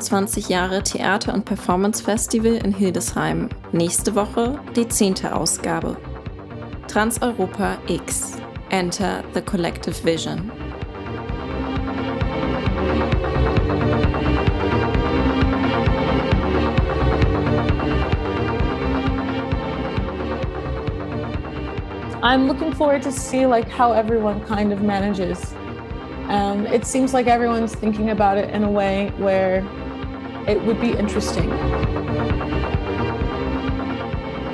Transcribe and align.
27 0.00 0.48
Jahre 0.48 0.82
Theater- 0.82 1.32
und 1.32 1.44
Performance 1.44 2.02
Festival 2.02 2.54
in 2.54 2.72
Hildesheim. 2.72 3.48
Nächste 3.72 4.14
Woche 4.14 4.58
die 4.74 4.88
10. 4.88 5.26
Ausgabe. 5.26 5.96
Transeuropa 6.88 7.76
X. 7.86 8.36
Enter 8.70 9.22
the 9.34 9.40
Collective 9.40 9.94
Vision. 10.02 10.50
I'm 22.22 22.48
looking 22.48 22.72
forward 22.74 23.02
to 23.02 23.12
see 23.12 23.46
like 23.46 23.68
how 23.68 23.92
everyone 23.92 24.44
kind 24.44 24.72
of 24.72 24.82
manages. 24.82 25.54
Um, 26.28 26.66
it 26.66 26.86
seems 26.86 27.12
like 27.12 27.26
everyone's 27.26 27.74
thinking 27.74 28.10
about 28.10 28.38
it 28.38 28.48
in 28.50 28.64
a 28.64 28.70
way 28.70 29.12
where 29.18 29.62
it 30.46 30.64
would 30.64 30.80
be 30.80 30.90
interesting. 30.90 31.50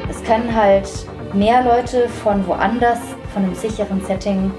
Es 0.09 0.23
können 0.25 0.55
halt 0.55 0.89
mehr 1.35 1.63
Leute 1.65 2.09
von 2.09 2.47
woanders, 2.47 3.01
von 3.33 3.45
einem 3.45 3.55
sicheren 3.55 4.01
Setting, 4.05 4.51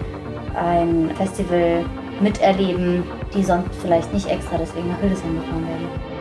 ein 0.55 1.11
Festival 1.15 1.85
miterleben, 2.19 3.03
die 3.33 3.43
sonst 3.43 3.69
vielleicht 3.81 4.13
nicht 4.13 4.27
extra 4.27 4.57
deswegen 4.57 4.89
nach 4.89 4.99
Hildesheim 4.99 5.35
gefahren 5.39 5.67
werden. 5.67 6.11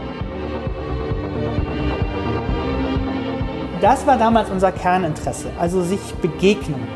Das 3.80 4.06
war 4.06 4.18
damals 4.18 4.50
unser 4.50 4.72
Kerninteresse, 4.72 5.50
also 5.58 5.82
sich 5.82 6.14
begegnen. 6.20 6.86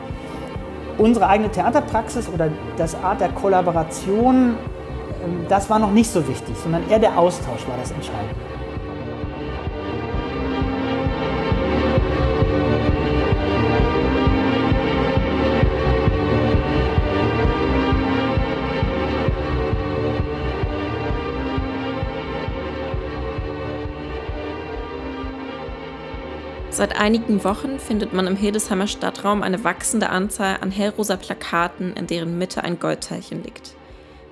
Unsere 0.98 1.26
eigene 1.28 1.50
Theaterpraxis 1.50 2.28
oder 2.28 2.50
das 2.76 2.94
Art 3.02 3.20
der 3.20 3.30
Kollaboration, 3.30 4.56
das 5.48 5.68
war 5.70 5.78
noch 5.78 5.92
nicht 5.92 6.10
so 6.10 6.26
wichtig, 6.26 6.56
sondern 6.56 6.88
eher 6.88 6.98
der 6.98 7.18
Austausch 7.18 7.66
war 7.68 7.76
das 7.78 7.90
Entscheidende. 7.90 8.34
Seit 26.74 26.98
einigen 26.98 27.44
Wochen 27.44 27.78
findet 27.78 28.12
man 28.12 28.26
im 28.26 28.34
Hildesheimer 28.34 28.88
Stadtraum 28.88 29.44
eine 29.44 29.62
wachsende 29.62 30.10
Anzahl 30.10 30.56
an 30.60 30.72
hellrosa 30.72 31.14
Plakaten, 31.14 31.92
in 31.92 32.08
deren 32.08 32.36
Mitte 32.36 32.64
ein 32.64 32.80
Goldteilchen 32.80 33.44
liegt. 33.44 33.76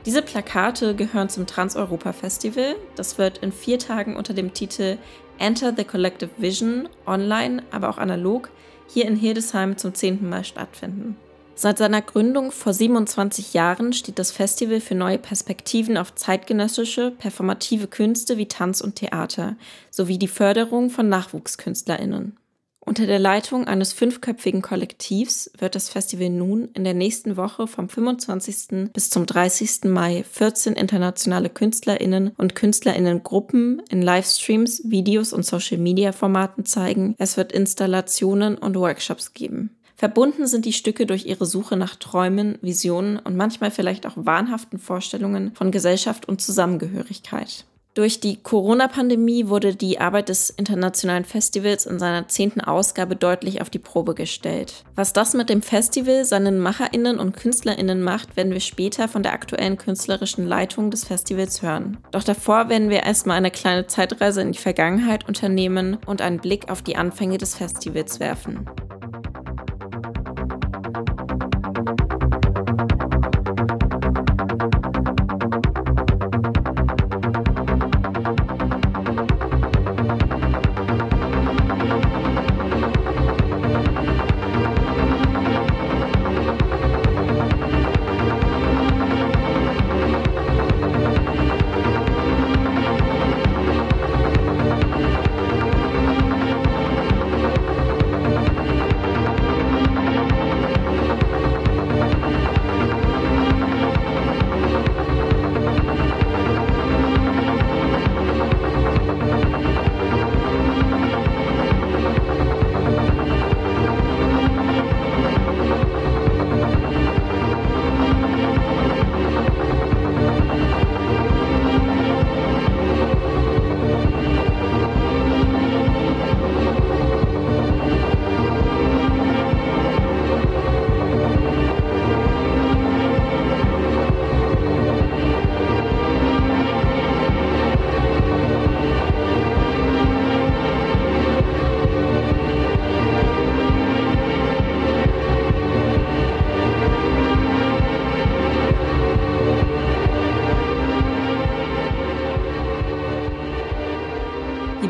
Diese 0.05 0.23
Plakate 0.23 0.97
gehören 0.97 1.29
zum 1.29 1.47
Trans-Europa 1.47 2.13
Festival. 2.13 2.75
Das 2.97 3.19
wird 3.19 3.39
in 3.39 3.53
vier 3.53 3.79
Tagen 3.79 4.17
unter 4.17 4.35
dem 4.35 4.53
Titel 4.53 4.99
Enter 5.39 5.73
the 5.77 5.85
Collective 5.85 6.31
Vision 6.39 6.89
online, 7.07 7.63
aber 7.71 7.89
auch 7.89 7.99
analog 7.99 8.51
hier 8.89 9.07
in 9.07 9.17
Hildesheim 9.17 9.77
zum 9.77 9.95
zehnten 9.95 10.29
Mal 10.29 10.45
stattfinden. 10.45 11.17
Seit 11.55 11.79
seiner 11.79 12.03
Gründung 12.03 12.51
vor 12.51 12.73
27 12.73 13.55
Jahren 13.55 13.93
steht 13.93 14.19
das 14.19 14.33
Festival 14.33 14.81
für 14.81 14.95
neue 14.95 15.19
Perspektiven 15.19 15.97
auf 15.97 16.15
zeitgenössische, 16.15 17.13
performative 17.13 17.87
Künste 17.87 18.39
wie 18.39 18.49
Tanz 18.49 18.81
und 18.81 18.97
Theater 18.97 19.57
sowie 19.91 20.19
die 20.19 20.29
Förderung 20.29 20.91
von 20.91 21.09
Nachwuchskünstlerinnen. 21.09 22.37
Unter 22.85 23.07
der 23.07 23.21
Leitung 23.21 23.69
eines 23.69 23.93
fünfköpfigen 23.93 24.61
Kollektivs 24.61 25.51
wird 25.57 25.77
das 25.77 25.89
Festival 25.89 26.31
nun 26.31 26.69
in 26.75 26.83
der 26.83 26.95
nächsten 26.95 27.37
Woche 27.37 27.69
vom 27.69 27.89
25. 27.89 28.93
bis 28.93 29.09
zum 29.09 29.25
30. 29.25 29.85
Mai 29.85 30.25
14 30.29 30.75
internationale 30.75 31.49
Künstlerinnen 31.49 32.33
und 32.37 32.57
Künstlerinnengruppen 32.57 33.83
in 33.89 34.03
Livestreams, 34.03 34.83
Videos 34.91 35.33
und 35.33 35.47
Social-Media-Formaten 35.47 36.67
zeigen. 36.67 37.15
Es 37.19 37.37
wird 37.37 37.53
Installationen 37.53 38.59
und 38.59 38.77
Workshops 38.77 39.33
geben. 39.33 39.71
Verbunden 39.95 40.49
sind 40.49 40.65
die 40.65 40.73
Stücke 40.73 41.07
durch 41.07 41.27
ihre 41.27 41.47
Suche 41.47 41.77
nach 41.77 41.95
Träumen, 41.95 42.59
Visionen 42.63 43.21
und 43.21 43.37
manchmal 43.37 43.71
vielleicht 43.71 44.05
auch 44.07 44.17
wahnhaften 44.17 44.81
Vorstellungen 44.81 45.55
von 45.55 45.71
Gesellschaft 45.71 46.27
und 46.27 46.43
Zusammengehörigkeit. 46.43 47.65
Durch 47.95 48.21
die 48.21 48.43
Corona-Pandemie 48.43 49.49
wurde 49.49 49.77
die 49.77 50.01
Arbeit 50.01 50.31
des 50.31 50.49
internationalen 50.49 51.27
Festivals 51.27 51.85
in 51.85 51.99
seiner 51.99 52.27
zehnten 52.27 52.63
Ausgabe 52.63 53.17
deutlich 53.17 53.61
auf 53.61 53.69
die 53.69 53.79
Probe 53.79 54.15
gestellt. 54.15 54.85
Was 54.97 55.13
das 55.13 55.35
mit 55.35 55.51
dem 55.51 55.61
Festival, 55.61 56.25
seinen 56.25 56.59
MacherInnen 56.59 57.19
und 57.19 57.37
KünstlerInnen 57.37 58.03
macht, 58.03 58.35
werden 58.35 58.55
wir 58.55 58.61
später 58.61 59.09
von 59.09 59.23
der 59.23 59.35
aktuellen 59.35 59.77
künstlerischen 59.77 60.47
Leitung 60.47 60.91
des 60.91 61.05
Festivals 61.05 61.61
hören. 61.61 61.99
Doch 62.13 62.25
davor 62.25 62.71
werden 62.71 62.89
wir 62.89 63.03
erstmal 63.03 63.37
eine 63.37 63.51
kleine 63.51 63.87
Zeitreise 63.87 64.41
in 64.41 64.53
die 64.53 64.59
Vergangenheit 64.59 65.29
unternehmen 65.29 65.99
und 66.07 66.23
einen 66.23 66.41
Blick 66.41 66.71
auf 66.71 66.81
die 66.81 66.97
Anfänge 66.97 67.37
des 67.37 67.55
Festivals 67.55 68.21
werfen. 68.21 68.71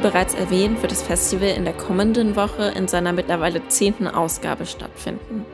Bereits 0.02 0.34
erwähnt, 0.34 0.82
wird 0.82 0.92
das 0.92 1.02
Festival 1.02 1.48
in 1.50 1.64
der 1.64 1.74
kommenden 1.74 2.34
Woche 2.34 2.72
in 2.76 2.88
seiner 2.88 3.12
mittlerweile 3.12 3.66
zehnten 3.68 4.08
Ausgabe 4.08 4.66
stattfinden. 4.66 5.46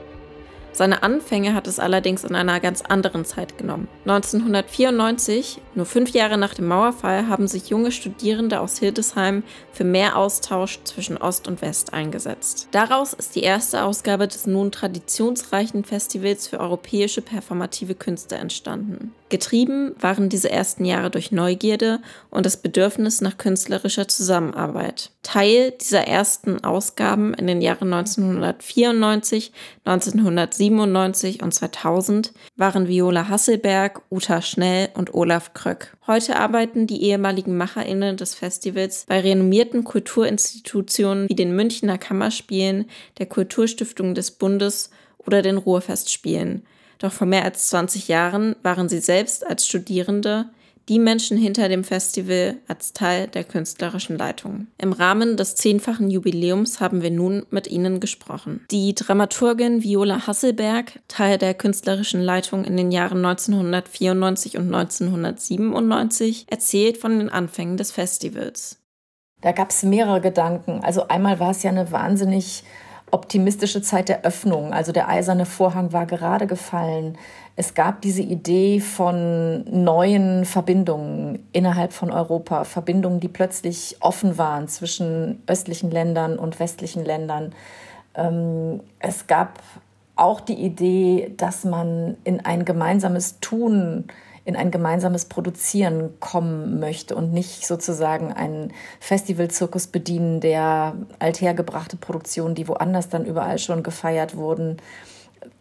Seine 0.73 1.03
Anfänge 1.03 1.55
hat 1.55 1.67
es 1.67 1.81
allerdings 1.81 2.25
in 2.25 2.35
einer 2.35 2.61
ganz 2.61 2.83
anderen 2.83 3.25
Zeit 3.25 3.59
genommen. 3.59 3.89
1994, 4.07 5.61
nur 5.75 5.87
fünf 5.87 6.11
Jahre 6.11 6.39
nach 6.39 6.55
dem 6.55 6.69
Mauerfall, 6.69 7.29
haben 7.29 7.49
sich 7.49 7.69
junge 7.69 7.91
Studierende 7.91 8.61
aus 8.61 8.79
Hildesheim 8.79 9.43
für 9.73 9.85
mehr 9.85 10.17
Austausch 10.17 10.79
zwischen 10.85 11.17
Ost 11.17 11.49
und 11.49 11.63
West 11.63 11.93
eingesetzt. 11.93 12.69
Daraus 12.71 13.13
ist 13.13 13.35
die 13.35 13.43
erste 13.43 13.83
Ausgabe 13.83 14.29
des 14.29 14.47
nun 14.47 14.71
traditionsreichen 14.71 15.85
Festivals 15.85 16.47
für 16.47 16.61
europäische 16.61 17.23
performative 17.23 17.97
Künste 17.97 18.37
entstanden. 18.37 19.13
Getrieben 19.29 19.95
waren 20.01 20.29
diese 20.29 20.51
ersten 20.51 20.85
Jahre 20.85 21.11
durch 21.11 21.33
Neugierde 21.33 22.01
und 22.31 22.47
das 22.47 22.57
Bedürfnis 22.57 23.21
nach 23.21 23.37
künstlerischer 23.37 24.09
Zusammenarbeit. 24.09 25.11
Teil 25.23 25.73
dieser 25.73 26.07
ersten 26.07 26.65
Ausgaben 26.65 27.35
in 27.35 27.47
den 27.47 27.61
Jahren 27.61 27.93
1994, 27.93 29.53
1997 29.85 31.43
und 31.43 31.53
2000 31.53 32.33
waren 32.57 32.89
Viola 32.89 33.29
Hasselberg, 33.29 34.01
Uta 34.11 34.41
Schnell 34.41 34.89
und 34.95 35.13
Olaf 35.13 35.53
Kröck. 35.53 35.97
Heute 36.07 36.37
arbeiten 36.37 36.87
die 36.87 37.03
ehemaligen 37.03 37.57
MacherInnen 37.59 38.17
des 38.17 38.35
Festivals 38.35 39.05
bei 39.07 39.21
renommierten 39.21 39.85
Kulturinstitutionen 39.85 41.29
wie 41.29 41.35
den 41.35 41.55
Münchner 41.55 41.99
Kammerspielen, 41.99 42.89
der 43.19 43.27
Kulturstiftung 43.27 44.15
des 44.15 44.31
Bundes 44.31 44.91
oder 45.19 45.43
den 45.43 45.59
Ruhrfestspielen. 45.59 46.63
Doch 46.99 47.13
vor 47.13 47.27
mehr 47.27 47.45
als 47.45 47.69
20 47.69 48.09
Jahren 48.09 48.57
waren 48.63 48.89
sie 48.89 49.01
selbst 49.01 49.47
als 49.47 49.67
Studierende 49.67 50.51
die 50.89 50.99
Menschen 50.99 51.37
hinter 51.37 51.69
dem 51.69 51.85
Festival 51.85 52.57
als 52.67 52.95
Teil 52.95 53.29
der 53.29 53.45
künstlerischen 53.45 54.17
Leitung. 54.17 54.69
Im 54.79 54.93
Rahmen 54.93 55.37
des 55.37 55.55
zehnfachen 55.55 56.11
Jubiläums 56.11 56.81
haben 56.81 57.03
wir 57.03 57.11
nun 57.11 57.45
mit 57.51 57.67
ihnen 57.67 58.01
gesprochen. 58.01 58.65
Die 58.71 58.95
Dramaturgin 58.95 59.83
Viola 59.83 60.27
Hasselberg, 60.27 61.01
Teil 61.07 61.37
der 61.37 61.55
künstlerischen 61.55 62.23
Leitung 62.23 62.65
in 62.65 62.77
den 62.77 62.91
Jahren 62.91 63.25
1994 63.25 64.57
und 64.57 64.75
1997, 64.75 66.47
erzählt 66.49 66.97
von 66.97 67.19
den 67.19 67.29
Anfängen 67.29 67.77
des 67.77 67.93
Festivals. 67.93 68.79
Da 69.43 69.53
gab 69.53 69.71
es 69.71 69.83
mehrere 69.83 70.21
Gedanken. 70.21 70.81
Also 70.83 71.07
einmal 71.09 71.39
war 71.39 71.51
es 71.51 71.63
ja 71.63 71.71
eine 71.71 71.93
wahnsinnig 71.93 72.65
optimistische 73.11 73.83
Zeit 73.83 74.09
der 74.09 74.25
Öffnung. 74.25 74.73
Also 74.73 74.93
der 74.93 75.09
eiserne 75.09 75.47
Vorhang 75.47 75.93
war 75.93 76.07
gerade 76.07 76.47
gefallen. 76.47 77.19
Es 77.57 77.75
gab 77.75 78.03
diese 78.03 78.23
Idee 78.23 78.81
von 78.81 79.65
neuen 79.65 80.45
Verbindungen 80.45 81.49
innerhalb 81.53 81.93
von 81.93 82.11
Europa, 82.11 82.65
Verbindungen, 82.65 83.21
die 83.21 83.29
plötzlich 83.29 83.97
offen 84.01 84.39
waren 84.39 84.69
zwischen 84.69 85.43
östlichen 85.47 85.91
Ländern 85.91 86.39
und 86.39 86.61
westlichen 86.61 87.05
Ländern. 87.05 87.53
Ähm, 88.15 88.81
es 89.01 89.27
gab 89.27 89.59
auch 90.15 90.41
die 90.41 90.55
Idee, 90.55 91.33
dass 91.37 91.65
man 91.65 92.17
in 92.25 92.45
ein 92.45 92.65
gemeinsames 92.65 93.41
Tun 93.41 94.05
in 94.49 94.57
ein 94.57 94.71
gemeinsames 94.71 95.27
Produzieren 95.27 96.19
kommen 96.21 96.81
möchte 96.81 97.15
und 97.15 97.35
nicht 97.35 97.67
sozusagen 97.67 98.33
einen 98.33 98.73
Festivalzirkus 98.99 99.89
bedienen, 99.89 100.41
der 100.41 100.95
althergebrachte 101.19 101.99
Produktionen, 101.99 102.55
die 102.55 102.67
woanders 102.67 103.11
dann 103.11 103.27
überall 103.27 103.59
schon 103.59 103.83
gefeiert 103.83 104.39
wurden, 104.39 104.79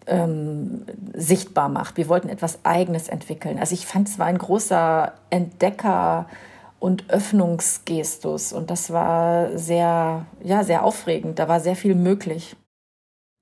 ähm, 0.05 0.85
sichtbar 1.13 1.67
macht. 1.67 1.97
Wir 1.97 2.07
wollten 2.07 2.29
etwas 2.29 2.59
Eigenes 2.63 3.09
entwickeln. 3.09 3.59
Also 3.59 3.73
ich 3.73 3.85
fand, 3.85 4.07
es 4.07 4.19
war 4.19 4.27
ein 4.27 4.37
großer 4.37 5.11
Entdecker- 5.31 6.27
und 6.79 7.09
Öffnungsgestus 7.09 8.53
und 8.53 8.71
das 8.71 8.93
war 8.93 9.57
sehr, 9.57 10.25
ja, 10.45 10.63
sehr 10.63 10.85
aufregend. 10.85 11.39
Da 11.39 11.49
war 11.49 11.59
sehr 11.59 11.75
viel 11.75 11.93
möglich. 11.93 12.55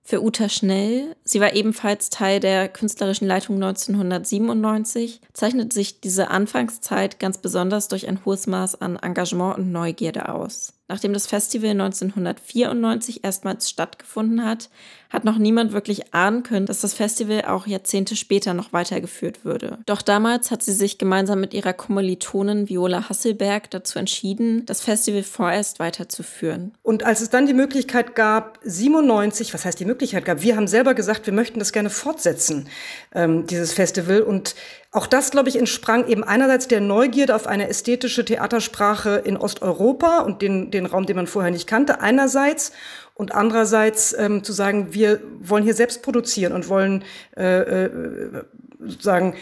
Für 0.07 0.21
Uta 0.21 0.49
Schnell, 0.49 1.15
sie 1.23 1.41
war 1.41 1.53
ebenfalls 1.55 2.11
Teil 2.11 2.39
der 2.39 2.69
künstlerischen 2.69 3.27
Leitung 3.27 3.55
1997, 3.55 5.19
zeichnet 5.33 5.73
sich 5.73 5.99
diese 5.99 6.29
Anfangszeit 6.29 7.19
ganz 7.19 7.39
besonders 7.39 7.87
durch 7.87 8.07
ein 8.07 8.23
hohes 8.23 8.45
Maß 8.45 8.79
an 8.81 8.97
Engagement 8.97 9.57
und 9.57 9.71
Neugierde 9.71 10.29
aus. 10.29 10.73
Nachdem 10.87 11.11
das 11.13 11.25
Festival 11.25 11.71
1994 11.71 13.23
erstmals 13.23 13.67
stattgefunden 13.67 14.45
hat, 14.45 14.69
hat 15.15 15.25
noch 15.25 15.37
niemand 15.37 15.71
wirklich 15.71 16.13
ahnen 16.13 16.43
können, 16.43 16.65
dass 16.65 16.81
das 16.81 16.93
Festival 16.93 17.45
auch 17.45 17.65
Jahrzehnte 17.65 18.15
später 18.15 18.53
noch 18.53 18.73
weitergeführt 18.73 19.45
würde. 19.45 19.79
Doch 19.85 20.01
damals 20.01 20.51
hat 20.51 20.61
sie 20.61 20.73
sich 20.73 20.97
gemeinsam 20.97 21.39
mit 21.39 21.53
ihrer 21.53 21.73
Kommilitonin 21.73 22.69
Viola 22.69 23.09
Hasselberg 23.09 23.71
dazu 23.71 23.97
entschieden, 23.97 24.65
das 24.65 24.81
Festival 24.81 25.23
vorerst 25.23 25.79
weiterzuführen. 25.79 26.73
Und 26.83 27.03
als 27.03 27.21
es 27.21 27.29
dann 27.29 27.47
die 27.47 27.53
Möglichkeit 27.53 28.13
gab, 28.15 28.59
97, 28.63 29.53
was 29.53 29.65
heißt 29.65 29.79
die 29.79 29.85
Möglichkeit 29.85 30.25
gab, 30.25 30.41
wir 30.41 30.55
haben 30.55 30.67
selber 30.67 30.93
gesagt, 30.93 31.25
wir 31.25 31.33
möchten 31.33 31.59
das 31.59 31.71
gerne 31.71 31.89
fortsetzen, 31.89 32.67
ähm, 33.13 33.47
dieses 33.47 33.73
Festival. 33.73 34.21
Und 34.21 34.55
auch 34.91 35.07
das, 35.07 35.31
glaube 35.31 35.49
ich, 35.49 35.57
entsprang 35.57 36.07
eben 36.07 36.23
einerseits 36.23 36.67
der 36.67 36.81
Neugierde 36.81 37.35
auf 37.35 37.47
eine 37.47 37.67
ästhetische 37.69 38.23
Theatersprache 38.23 39.21
in 39.25 39.37
Osteuropa 39.37 40.19
und 40.19 40.41
den, 40.41 40.71
den 40.71 40.85
Raum, 40.85 41.05
den 41.05 41.15
man 41.15 41.27
vorher 41.27 41.51
nicht 41.51 41.67
kannte, 41.67 42.01
einerseits. 42.01 42.71
Und 43.15 43.33
andererseits 43.33 44.13
ähm, 44.13 44.43
zu 44.43 44.51
sagen, 44.51 44.93
wir 44.93 45.21
wollen 45.39 45.63
hier 45.63 45.73
selbst 45.73 46.03
produzieren 46.03 46.51
und 46.53 46.67
wollen 46.69 47.03
äh, 47.35 47.61
äh, 47.61 48.43
sagen, 48.99 49.35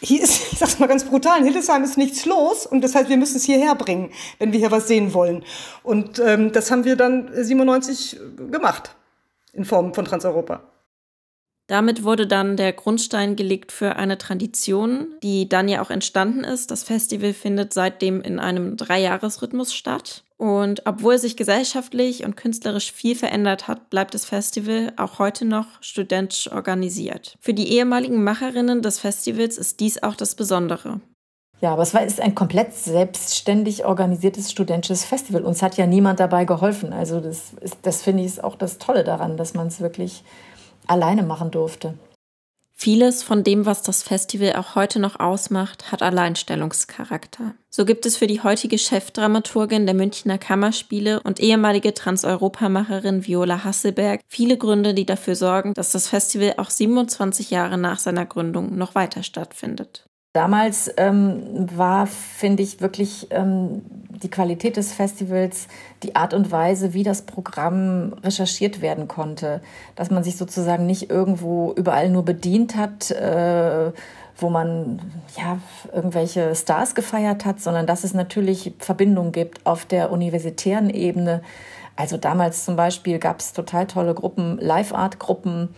hier 0.00 0.22
ist, 0.22 0.32
ich 0.52 0.58
sag's 0.58 0.78
mal 0.78 0.88
ganz 0.88 1.04
brutal, 1.04 1.38
in 1.38 1.44
Hildesheim 1.44 1.84
ist 1.84 1.98
nichts 1.98 2.24
los 2.24 2.66
und 2.66 2.82
das 2.82 2.94
heißt, 2.94 3.10
wir 3.10 3.18
müssen 3.18 3.36
es 3.36 3.44
hierher 3.44 3.74
bringen, 3.74 4.10
wenn 4.38 4.52
wir 4.52 4.58
hier 4.58 4.70
was 4.70 4.88
sehen 4.88 5.12
wollen. 5.14 5.44
Und 5.82 6.18
ähm, 6.18 6.52
das 6.52 6.70
haben 6.70 6.84
wir 6.84 6.96
dann 6.96 7.30
97 7.32 8.18
gemacht 8.50 8.96
in 9.52 9.66
Form 9.66 9.92
von 9.92 10.06
Transeuropa. 10.06 10.62
Damit 11.68 12.02
wurde 12.02 12.26
dann 12.26 12.56
der 12.56 12.72
Grundstein 12.72 13.36
gelegt 13.36 13.72
für 13.72 13.96
eine 13.96 14.18
Tradition, 14.18 15.14
die 15.22 15.48
dann 15.48 15.68
ja 15.68 15.80
auch 15.80 15.90
entstanden 15.90 16.44
ist. 16.44 16.70
Das 16.70 16.82
Festival 16.82 17.32
findet 17.32 17.72
seitdem 17.72 18.20
in 18.20 18.38
einem 18.40 18.76
Dreijahresrhythmus 18.76 19.72
statt. 19.72 20.24
Und 20.42 20.86
obwohl 20.86 21.18
sich 21.18 21.36
gesellschaftlich 21.36 22.24
und 22.24 22.36
künstlerisch 22.36 22.90
viel 22.90 23.14
verändert 23.14 23.68
hat, 23.68 23.90
bleibt 23.90 24.12
das 24.12 24.24
Festival 24.24 24.92
auch 24.96 25.20
heute 25.20 25.44
noch 25.44 25.66
studentisch 25.80 26.50
organisiert. 26.50 27.36
Für 27.38 27.54
die 27.54 27.68
ehemaligen 27.68 28.24
Macherinnen 28.24 28.82
des 28.82 28.98
Festivals 28.98 29.56
ist 29.56 29.78
dies 29.78 30.02
auch 30.02 30.16
das 30.16 30.34
Besondere. 30.34 31.00
Ja, 31.60 31.74
aber 31.74 31.82
es 31.82 31.94
war, 31.94 32.02
ist 32.04 32.20
ein 32.20 32.34
komplett 32.34 32.74
selbstständig 32.74 33.84
organisiertes 33.84 34.50
studentisches 34.50 35.04
Festival. 35.04 35.44
Uns 35.44 35.62
hat 35.62 35.76
ja 35.76 35.86
niemand 35.86 36.18
dabei 36.18 36.44
geholfen. 36.44 36.92
Also 36.92 37.20
das, 37.20 37.52
das 37.82 38.02
finde 38.02 38.24
ich 38.24 38.42
auch 38.42 38.56
das 38.56 38.78
Tolle 38.78 39.04
daran, 39.04 39.36
dass 39.36 39.54
man 39.54 39.68
es 39.68 39.80
wirklich 39.80 40.24
alleine 40.88 41.22
machen 41.22 41.52
durfte. 41.52 41.94
Vieles 42.82 43.22
von 43.22 43.44
dem, 43.44 43.64
was 43.64 43.82
das 43.82 44.02
Festival 44.02 44.56
auch 44.56 44.74
heute 44.74 44.98
noch 44.98 45.20
ausmacht, 45.20 45.92
hat 45.92 46.02
Alleinstellungscharakter. 46.02 47.54
So 47.70 47.84
gibt 47.84 48.06
es 48.06 48.16
für 48.16 48.26
die 48.26 48.42
heutige 48.42 48.76
Chefdramaturgin 48.76 49.86
der 49.86 49.94
Münchner 49.94 50.36
Kammerspiele 50.36 51.20
und 51.20 51.38
ehemalige 51.38 51.94
Transeuropamacherin 51.94 53.24
Viola 53.24 53.62
Hasselberg 53.62 54.20
viele 54.26 54.58
Gründe, 54.58 54.94
die 54.94 55.06
dafür 55.06 55.36
sorgen, 55.36 55.74
dass 55.74 55.92
das 55.92 56.08
Festival 56.08 56.54
auch 56.56 56.70
27 56.70 57.52
Jahre 57.52 57.78
nach 57.78 58.00
seiner 58.00 58.26
Gründung 58.26 58.76
noch 58.76 58.96
weiter 58.96 59.22
stattfindet. 59.22 60.04
Damals 60.32 60.92
ähm, 60.96 61.68
war, 61.76 62.08
finde 62.08 62.64
ich, 62.64 62.80
wirklich 62.80 63.28
ähm, 63.30 63.82
die 64.22 64.30
Qualität 64.30 64.76
des 64.76 64.92
Festivals, 64.92 65.68
die 66.02 66.16
Art 66.16 66.34
und 66.34 66.50
Weise, 66.50 66.94
wie 66.94 67.02
das 67.02 67.22
Programm 67.22 68.14
recherchiert 68.22 68.80
werden 68.80 69.08
konnte. 69.08 69.60
Dass 69.96 70.10
man 70.10 70.24
sich 70.24 70.36
sozusagen 70.36 70.86
nicht 70.86 71.10
irgendwo 71.10 71.72
überall 71.72 72.10
nur 72.10 72.24
bedient 72.24 72.76
hat, 72.76 73.10
äh, 73.10 73.92
wo 74.36 74.50
man 74.50 75.00
ja 75.36 75.58
irgendwelche 75.92 76.54
Stars 76.54 76.94
gefeiert 76.94 77.44
hat, 77.44 77.60
sondern 77.60 77.86
dass 77.86 78.04
es 78.04 78.14
natürlich 78.14 78.74
Verbindungen 78.78 79.32
gibt 79.32 79.64
auf 79.66 79.84
der 79.84 80.10
universitären 80.10 80.90
Ebene. 80.90 81.42
Also 81.94 82.16
damals 82.16 82.64
zum 82.64 82.74
Beispiel 82.74 83.18
gab 83.18 83.40
es 83.40 83.52
total 83.52 83.86
tolle 83.86 84.14
Gruppen, 84.14 84.58
Live-Art-Gruppen, 84.58 85.74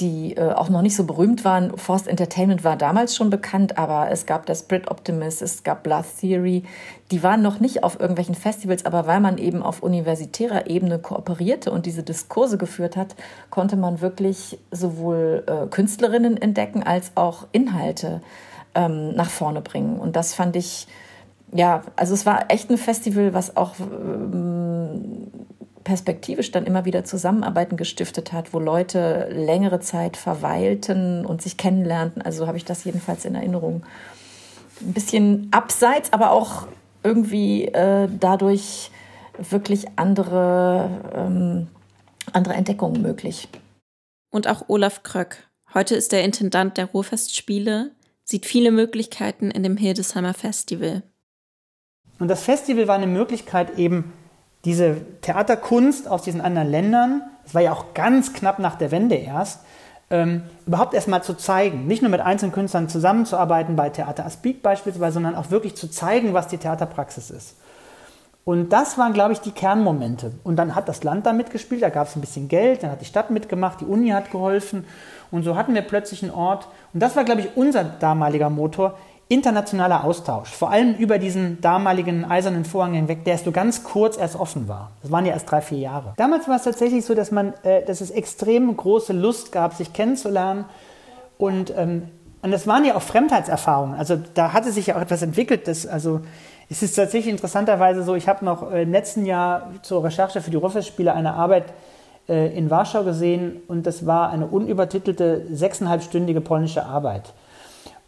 die 0.00 0.36
äh, 0.36 0.52
auch 0.52 0.68
noch 0.68 0.82
nicht 0.82 0.94
so 0.94 1.04
berühmt 1.04 1.44
waren. 1.44 1.76
Forced 1.76 2.06
Entertainment 2.06 2.64
war 2.64 2.76
damals 2.76 3.16
schon 3.16 3.30
bekannt, 3.30 3.78
aber 3.78 4.10
es 4.10 4.26
gab 4.26 4.44
das 4.46 4.64
Brit 4.64 4.90
Optimist, 4.90 5.40
es 5.40 5.62
gab 5.64 5.82
Blood 5.82 6.04
Theory. 6.20 6.64
Die 7.10 7.22
waren 7.22 7.40
noch 7.40 7.60
nicht 7.60 7.82
auf 7.82 7.98
irgendwelchen 7.98 8.34
Festivals, 8.34 8.84
aber 8.84 9.06
weil 9.06 9.20
man 9.20 9.38
eben 9.38 9.62
auf 9.62 9.82
universitärer 9.82 10.66
Ebene 10.66 10.98
kooperierte 10.98 11.70
und 11.70 11.86
diese 11.86 12.02
Diskurse 12.02 12.58
geführt 12.58 12.96
hat, 12.96 13.16
konnte 13.48 13.76
man 13.76 14.00
wirklich 14.00 14.58
sowohl 14.70 15.44
äh, 15.46 15.66
Künstlerinnen 15.68 16.40
entdecken 16.40 16.82
als 16.82 17.12
auch 17.14 17.46
Inhalte 17.52 18.20
ähm, 18.74 19.14
nach 19.14 19.30
vorne 19.30 19.62
bringen. 19.62 19.98
Und 19.98 20.16
das 20.16 20.34
fand 20.34 20.56
ich, 20.56 20.88
ja, 21.52 21.82
also 21.96 22.12
es 22.12 22.26
war 22.26 22.50
echt 22.50 22.70
ein 22.70 22.78
Festival, 22.78 23.32
was 23.32 23.56
auch 23.56 23.74
ähm, 23.80 25.28
perspektivisch 25.86 26.50
dann 26.50 26.66
immer 26.66 26.84
wieder 26.84 27.04
Zusammenarbeiten 27.04 27.76
gestiftet 27.76 28.32
hat, 28.32 28.52
wo 28.52 28.58
Leute 28.58 29.28
längere 29.30 29.78
Zeit 29.78 30.16
verweilten 30.16 31.24
und 31.24 31.40
sich 31.40 31.56
kennenlernten. 31.56 32.22
Also 32.22 32.48
habe 32.48 32.56
ich 32.56 32.64
das 32.64 32.82
jedenfalls 32.82 33.24
in 33.24 33.36
Erinnerung. 33.36 33.84
Ein 34.80 34.92
bisschen 34.92 35.46
abseits, 35.52 36.12
aber 36.12 36.32
auch 36.32 36.66
irgendwie 37.04 37.66
äh, 37.66 38.08
dadurch 38.18 38.90
wirklich 39.38 39.86
andere, 39.94 40.90
ähm, 41.14 41.68
andere 42.32 42.54
Entdeckungen 42.54 43.00
möglich. 43.00 43.48
Und 44.30 44.48
auch 44.48 44.64
Olaf 44.66 45.04
Kröck. 45.04 45.46
Heute 45.72 45.94
ist 45.94 46.12
er 46.12 46.24
Intendant 46.24 46.78
der 46.78 46.86
Ruhrfestspiele, 46.86 47.92
sieht 48.24 48.44
viele 48.44 48.72
Möglichkeiten 48.72 49.52
in 49.52 49.62
dem 49.62 49.76
Hildesheimer 49.76 50.34
Festival. 50.34 51.04
Und 52.18 52.26
das 52.26 52.42
Festival 52.42 52.88
war 52.88 52.96
eine 52.96 53.06
Möglichkeit, 53.06 53.78
eben 53.78 54.12
diese 54.66 54.96
Theaterkunst 55.22 56.08
aus 56.08 56.22
diesen 56.22 56.40
anderen 56.40 56.68
Ländern, 56.68 57.22
das 57.44 57.54
war 57.54 57.62
ja 57.62 57.72
auch 57.72 57.94
ganz 57.94 58.32
knapp 58.32 58.58
nach 58.58 58.74
der 58.74 58.90
Wende 58.90 59.14
erst, 59.14 59.60
ähm, 60.10 60.42
überhaupt 60.66 60.92
erstmal 60.92 61.22
zu 61.22 61.34
zeigen. 61.34 61.86
Nicht 61.86 62.02
nur 62.02 62.10
mit 62.10 62.20
einzelnen 62.20 62.52
Künstlern 62.52 62.88
zusammenzuarbeiten, 62.88 63.76
bei 63.76 63.90
Theater 63.90 64.26
Aspik 64.26 64.62
beispielsweise, 64.62 65.14
sondern 65.14 65.36
auch 65.36 65.50
wirklich 65.50 65.76
zu 65.76 65.88
zeigen, 65.88 66.34
was 66.34 66.48
die 66.48 66.58
Theaterpraxis 66.58 67.30
ist. 67.30 67.56
Und 68.44 68.72
das 68.72 68.98
waren, 68.98 69.12
glaube 69.12 69.32
ich, 69.32 69.40
die 69.40 69.50
Kernmomente. 69.50 70.32
Und 70.44 70.56
dann 70.56 70.74
hat 70.74 70.88
das 70.88 71.02
Land 71.02 71.26
da 71.26 71.32
mitgespielt, 71.32 71.82
da 71.82 71.88
gab 71.88 72.08
es 72.08 72.16
ein 72.16 72.20
bisschen 72.20 72.48
Geld, 72.48 72.82
dann 72.82 72.90
hat 72.90 73.00
die 73.00 73.06
Stadt 73.06 73.30
mitgemacht, 73.30 73.80
die 73.80 73.84
Uni 73.84 74.10
hat 74.10 74.30
geholfen. 74.30 74.84
Und 75.30 75.44
so 75.44 75.56
hatten 75.56 75.74
wir 75.74 75.82
plötzlich 75.82 76.22
einen 76.22 76.32
Ort. 76.32 76.68
Und 76.92 77.00
das 77.00 77.16
war, 77.16 77.24
glaube 77.24 77.40
ich, 77.40 77.56
unser 77.56 77.82
damaliger 77.84 78.50
Motor, 78.50 78.98
internationaler 79.28 80.04
Austausch, 80.04 80.50
vor 80.50 80.70
allem 80.70 80.94
über 80.94 81.18
diesen 81.18 81.60
damaligen 81.60 82.24
eisernen 82.24 82.64
Vorhang 82.64 82.94
hinweg, 82.94 83.24
der 83.24 83.32
erst 83.32 83.44
so 83.44 83.52
ganz 83.52 83.82
kurz 83.82 84.16
erst 84.16 84.36
offen 84.36 84.68
war. 84.68 84.92
Das 85.02 85.10
waren 85.10 85.26
ja 85.26 85.32
erst 85.32 85.50
drei, 85.50 85.60
vier 85.60 85.78
Jahre. 85.78 86.14
Damals 86.16 86.46
war 86.48 86.56
es 86.56 86.62
tatsächlich 86.62 87.04
so, 87.04 87.14
dass 87.14 87.30
man, 87.30 87.54
äh, 87.64 87.84
dass 87.84 88.00
es 88.00 88.10
extrem 88.10 88.76
große 88.76 89.12
Lust 89.12 89.50
gab, 89.50 89.74
sich 89.74 89.92
kennenzulernen 89.92 90.64
und 91.38 91.72
ähm, 91.76 92.08
Und 92.42 92.52
das 92.52 92.66
waren 92.66 92.84
ja 92.84 92.94
auch 92.94 93.02
Fremdheitserfahrungen. 93.02 93.98
Also 93.98 94.16
da 94.34 94.52
hatte 94.52 94.70
sich 94.70 94.86
ja 94.86 94.96
auch 94.96 95.00
etwas 95.00 95.22
entwickelt. 95.22 95.66
Das, 95.66 95.86
also 95.86 96.20
es 96.70 96.82
ist 96.82 96.94
tatsächlich 96.94 97.32
interessanterweise 97.32 98.04
so, 98.04 98.14
ich 98.14 98.28
habe 98.28 98.44
noch 98.44 98.70
äh, 98.70 98.82
im 98.82 98.92
letzten 98.92 99.26
Jahr 99.26 99.72
zur 99.82 100.04
Recherche 100.04 100.40
für 100.40 100.50
die 100.50 100.56
Ruhrfestspiele 100.56 101.12
eine 101.12 101.34
Arbeit 101.34 101.64
äh, 102.28 102.56
in 102.56 102.70
Warschau 102.70 103.02
gesehen 103.02 103.62
und 103.66 103.86
das 103.86 104.06
war 104.06 104.30
eine 104.30 104.46
unübertitelte 104.46 105.46
sechseinhalbstündige 105.50 106.40
polnische 106.40 106.84
Arbeit. 106.84 107.32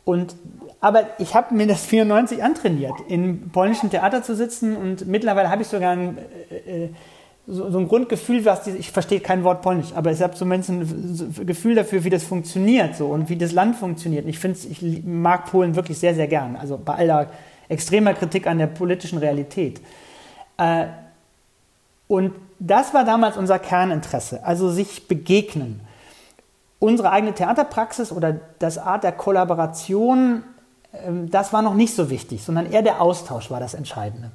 Und, 0.04 0.36
aber 0.80 1.06
ich 1.18 1.34
habe 1.34 1.54
mir 1.54 1.66
das 1.66 1.84
94 1.86 2.42
antrainiert, 2.42 2.94
im 3.08 3.50
polnischen 3.50 3.90
Theater 3.90 4.22
zu 4.22 4.34
sitzen 4.34 4.76
und 4.76 5.06
mittlerweile 5.06 5.50
habe 5.50 5.62
ich 5.62 5.68
sogar 5.68 5.92
ein, 5.92 6.18
äh, 6.50 6.84
äh 6.84 6.88
so, 7.50 7.70
so, 7.70 7.78
ein 7.78 7.88
Grundgefühl, 7.88 8.44
was 8.44 8.64
die, 8.64 8.72
ich 8.72 8.92
verstehe 8.92 9.20
kein 9.20 9.42
Wort 9.42 9.62
Polnisch, 9.62 9.94
aber 9.94 10.12
ich 10.12 10.20
habe 10.20 10.34
zumindest 10.34 10.68
ein 10.68 11.46
Gefühl 11.46 11.74
dafür, 11.74 12.04
wie 12.04 12.10
das 12.10 12.22
funktioniert 12.22 12.94
so 12.94 13.06
und 13.06 13.30
wie 13.30 13.38
das 13.38 13.52
Land 13.52 13.76
funktioniert. 13.76 14.24
Und 14.24 14.30
ich 14.30 14.38
finde, 14.38 14.58
ich 14.68 15.02
mag 15.02 15.46
Polen 15.46 15.74
wirklich 15.74 15.98
sehr, 15.98 16.14
sehr 16.14 16.28
gern. 16.28 16.56
Also 16.56 16.76
bei 16.76 16.96
aller 16.96 17.30
extremer 17.70 18.12
Kritik 18.12 18.46
an 18.46 18.58
der 18.58 18.66
politischen 18.66 19.18
Realität. 19.18 19.80
Äh, 20.58 20.88
und 22.06 22.34
das 22.58 22.92
war 22.92 23.04
damals 23.04 23.36
unser 23.36 23.58
Kerninteresse, 23.58 24.44
also 24.44 24.70
sich 24.70 25.08
begegnen. 25.08 25.80
Unsere 26.80 27.10
eigene 27.10 27.32
Theaterpraxis 27.32 28.12
oder 28.12 28.40
das 28.58 28.78
Art 28.78 29.04
der 29.04 29.12
Kollaboration, 29.12 30.42
das 31.26 31.52
war 31.52 31.62
noch 31.62 31.74
nicht 31.74 31.94
so 31.94 32.10
wichtig, 32.10 32.42
sondern 32.42 32.70
eher 32.70 32.82
der 32.82 33.00
Austausch 33.00 33.50
war 33.50 33.60
das 33.60 33.74
Entscheidende. 33.74 34.30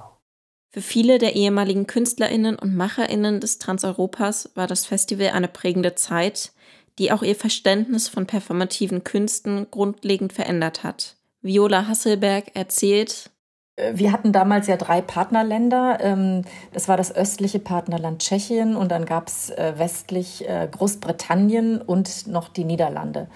Für 0.71 0.81
viele 0.81 1.19
der 1.19 1.35
ehemaligen 1.35 1.85
Künstlerinnen 1.85 2.57
und 2.57 2.75
Macherinnen 2.75 3.39
des 3.39 3.59
Transeuropas 3.59 4.49
war 4.55 4.65
das 4.65 4.87
Festival 4.87 5.29
eine 5.29 5.47
prägende 5.47 5.93
Zeit, 5.93 6.51
die 6.97 7.11
auch 7.11 7.21
ihr 7.21 7.35
Verständnis 7.35 8.07
von 8.07 8.25
performativen 8.25 9.03
Künsten 9.03 9.67
grundlegend 9.69 10.33
verändert 10.33 10.83
hat. 10.83 11.15
Viola 11.41 11.87
Hasselberg 11.87 12.55
erzählt, 12.55 13.29
äh, 13.75 13.91
wir 13.95 14.11
hatten 14.11 14.31
damals 14.31 14.67
ja 14.67 14.77
drei 14.77 15.01
Partnerländer. 15.01 15.99
Ähm, 16.01 16.43
das 16.71 16.87
war 16.87 16.97
das 16.97 17.13
östliche 17.13 17.59
Partnerland 17.59 18.21
Tschechien 18.21 18.75
und 18.75 18.91
dann 18.91 19.05
gab 19.05 19.27
es 19.27 19.49
äh, 19.49 19.73
westlich 19.77 20.47
äh, 20.47 20.67
Großbritannien 20.71 21.81
und 21.81 22.27
noch 22.27 22.49
die 22.49 22.63
Niederlande. 22.63 23.27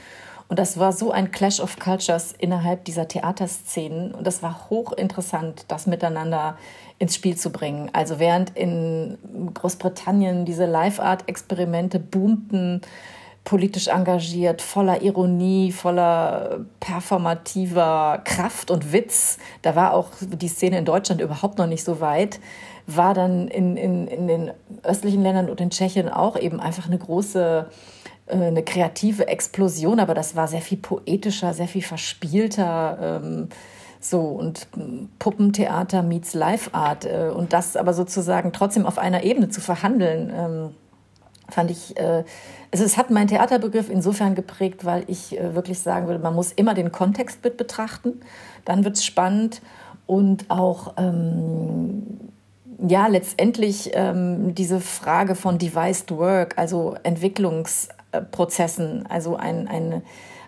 Und 0.50 0.60
das 0.60 0.80
war 0.80 0.94
so 0.94 1.12
ein 1.12 1.32
Clash 1.32 1.60
of 1.60 1.78
Cultures 1.78 2.34
innerhalb 2.38 2.86
dieser 2.86 3.08
Theaterszenen. 3.08 4.14
Und 4.14 4.26
das 4.26 4.42
war 4.42 4.70
hochinteressant, 4.70 5.66
das 5.68 5.88
miteinander 5.88 6.58
ins 7.00 7.16
Spiel 7.16 7.36
zu 7.36 7.52
bringen. 7.52 7.90
Also 7.94 8.20
während 8.20 8.56
in 8.56 9.18
Großbritannien 9.54 10.46
diese 10.46 10.66
Live-Art-Experimente 10.66 12.00
boomten, 12.00 12.82
politisch 13.44 13.88
engagiert, 13.88 14.62
voller 14.62 15.02
Ironie, 15.02 15.72
voller 15.72 16.66
performativer 16.82 18.22
Kraft 18.26 18.72
und 18.72 18.92
Witz. 18.92 19.38
Da 19.62 19.74
war 19.74 19.94
auch 19.94 20.10
die 20.22 20.50
Szene 20.50 20.80
in 20.80 20.86
Deutschland 20.86 21.22
überhaupt 21.22 21.58
noch 21.58 21.68
nicht 21.68 21.86
so 21.86 22.02
weit. 22.02 22.42
War 22.88 23.14
dann 23.14 23.48
in, 23.48 23.78
in, 23.78 24.08
in 24.08 24.28
den 24.28 24.52
östlichen 24.84 25.24
Ländern 25.24 25.50
und 25.50 25.62
in 25.62 25.70
Tschechien 25.70 26.10
auch 26.10 26.38
eben 26.38 26.60
einfach 26.60 26.88
eine 26.88 26.98
große, 26.98 27.70
eine 28.30 28.64
kreative 28.64 29.28
Explosion, 29.28 30.00
aber 30.00 30.14
das 30.14 30.36
war 30.36 30.48
sehr 30.48 30.62
viel 30.62 30.78
poetischer, 30.78 31.54
sehr 31.54 31.68
viel 31.68 31.82
verspielter. 31.82 33.22
Ähm, 33.24 33.50
so 34.00 34.22
und 34.22 34.68
Puppentheater 35.20 36.04
meets 36.04 36.34
Live 36.34 36.70
Art 36.74 37.06
äh, 37.06 37.32
und 37.34 37.54
das 37.54 37.76
aber 37.76 37.94
sozusagen 37.94 38.54
trotzdem 38.54 38.86
auf 38.86 38.98
einer 38.98 39.24
Ebene 39.24 39.50
zu 39.50 39.62
verhandeln, 39.62 40.32
ähm, 40.36 40.70
fand 41.50 41.72
ich, 41.72 41.98
äh, 41.98 42.24
also 42.72 42.84
es 42.84 42.98
hat 42.98 43.10
meinen 43.10 43.28
Theaterbegriff 43.28 43.90
insofern 43.90 44.36
geprägt, 44.36 44.86
weil 44.86 45.04
ich 45.08 45.40
äh, 45.40 45.56
wirklich 45.56 45.80
sagen 45.80 46.08
würde, 46.08 46.20
man 46.20 46.36
muss 46.36 46.52
immer 46.52 46.74
den 46.74 46.92
Kontext 46.92 47.44
mit 47.44 47.58
betrachten, 47.58 48.22
dann 48.66 48.84
wird 48.84 48.98
es 48.98 49.06
spannend 49.06 49.62
und 50.06 50.46
auch 50.50 50.94
ähm, 50.98 52.04
ja 52.88 53.08
letztendlich 53.08 53.92
ähm, 53.94 54.54
diese 54.54 54.80
Frage 54.80 55.36
von 55.36 55.58
Devised 55.58 56.12
Work, 56.12 56.58
also 56.58 56.96
Entwicklungsprozessen, 58.12 59.06
also 59.08 59.36
ein, 59.36 59.68
eine, 59.68 60.02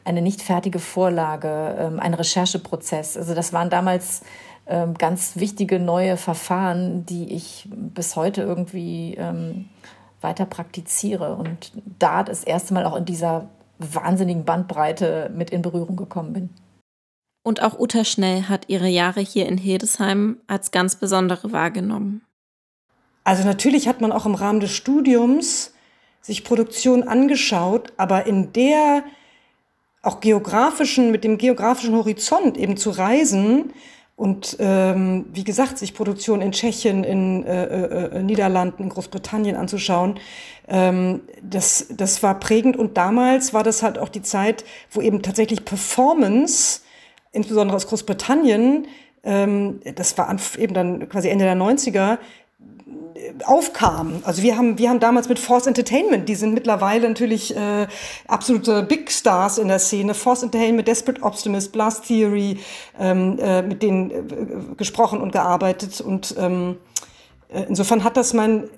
eine 0.05 0.21
nicht 0.21 0.41
fertige 0.41 0.79
Vorlage, 0.79 1.75
ähm, 1.79 1.99
ein 1.99 2.13
Rechercheprozess. 2.13 3.17
Also 3.17 3.33
das 3.33 3.53
waren 3.53 3.69
damals 3.69 4.21
ähm, 4.67 4.93
ganz 4.95 5.35
wichtige 5.35 5.79
neue 5.79 6.17
Verfahren, 6.17 7.05
die 7.05 7.33
ich 7.33 7.67
bis 7.71 8.15
heute 8.15 8.41
irgendwie 8.41 9.15
ähm, 9.15 9.69
weiter 10.21 10.45
praktiziere 10.45 11.35
und 11.35 11.71
da 11.97 12.23
das 12.23 12.43
erste 12.43 12.73
Mal 12.73 12.85
auch 12.85 12.95
in 12.95 13.05
dieser 13.05 13.49
wahnsinnigen 13.77 14.43
Bandbreite 14.43 15.31
mit 15.33 15.49
in 15.49 15.61
Berührung 15.61 15.95
gekommen 15.95 16.33
bin. 16.33 16.49
Und 17.41 17.63
auch 17.63 17.79
Uta 17.79 18.03
Schnell 18.03 18.43
hat 18.43 18.65
ihre 18.67 18.89
Jahre 18.89 19.21
hier 19.21 19.47
in 19.47 19.57
Hildesheim 19.57 20.37
als 20.47 20.71
ganz 20.71 20.97
besondere 20.97 21.53
wahrgenommen. 21.53 22.21
Also 23.23 23.45
natürlich 23.45 23.87
hat 23.87 24.01
man 24.01 24.11
auch 24.11 24.25
im 24.25 24.35
Rahmen 24.35 24.59
des 24.59 24.71
Studiums 24.71 25.73
sich 26.21 26.43
Produktion 26.43 27.03
angeschaut, 27.03 27.93
aber 27.97 28.25
in 28.25 28.53
der 28.53 29.03
auch 30.01 30.19
geografischen, 30.21 31.11
mit 31.11 31.23
dem 31.23 31.37
geografischen 31.37 31.95
Horizont 31.95 32.57
eben 32.57 32.77
zu 32.77 32.89
reisen, 32.89 33.73
und 34.19 34.57
ähm, 34.59 35.27
wie 35.31 35.45
gesagt, 35.45 35.77
sich 35.77 35.93
Produktion 35.93 36.41
in 36.41 36.51
Tschechien, 36.51 37.05
in 37.05 37.45
äh, 37.45 37.63
äh, 37.63 38.17
äh, 38.17 38.21
Niederlanden, 38.21 38.83
in 38.83 38.89
Großbritannien 38.89 39.55
anzuschauen, 39.55 40.19
ähm, 40.67 41.21
das, 41.41 41.87
das 41.89 42.21
war 42.21 42.37
prägend. 42.37 42.75
Und 42.75 42.97
damals 42.97 43.53
war 43.53 43.63
das 43.63 43.81
halt 43.81 43.97
auch 43.97 44.09
die 44.09 44.21
Zeit, 44.21 44.65
wo 44.91 44.99
eben 44.99 45.21
tatsächlich 45.21 45.63
Performance, 45.63 46.81
insbesondere 47.31 47.77
aus 47.77 47.87
Großbritannien, 47.87 48.87
ähm, 49.23 49.79
das 49.95 50.17
war 50.17 50.35
eben 50.57 50.73
dann 50.73 51.07
quasi 51.07 51.29
Ende 51.29 51.45
der 51.45 51.55
90er, 51.55 52.17
aufkam. 53.45 54.21
Also 54.23 54.43
wir 54.43 54.57
haben, 54.57 54.77
wir 54.77 54.89
haben 54.89 54.99
damals 54.99 55.29
mit 55.29 55.39
Force 55.39 55.67
Entertainment, 55.67 56.29
die 56.29 56.35
sind 56.35 56.53
mittlerweile 56.53 57.07
natürlich 57.07 57.55
äh, 57.55 57.87
absolute 58.27 58.83
Big 58.83 59.11
Stars 59.11 59.57
in 59.57 59.67
der 59.67 59.79
Szene, 59.79 60.13
Force 60.13 60.43
Entertainment, 60.43 60.87
Desperate 60.87 61.21
Optimist, 61.21 61.71
Blast 61.71 62.05
Theory, 62.07 62.59
ähm, 62.99 63.37
äh, 63.39 63.61
mit 63.61 63.83
denen 63.83 64.11
äh, 64.11 64.75
gesprochen 64.75 65.21
und 65.21 65.31
gearbeitet. 65.31 66.01
Und 66.01 66.35
ähm, 66.37 66.77
äh, 67.49 67.63
insofern 67.67 68.03
hat 68.03 68.17
das 68.17 68.33
mein 68.33 68.69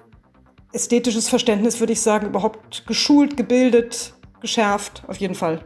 ästhetisches 0.73 1.29
Verständnis, 1.29 1.79
würde 1.79 1.93
ich 1.93 2.01
sagen, 2.01 2.27
überhaupt 2.27 2.87
geschult, 2.87 3.37
gebildet, 3.37 4.13
geschärft, 4.41 5.03
auf 5.07 5.17
jeden 5.17 5.35
Fall. 5.35 5.63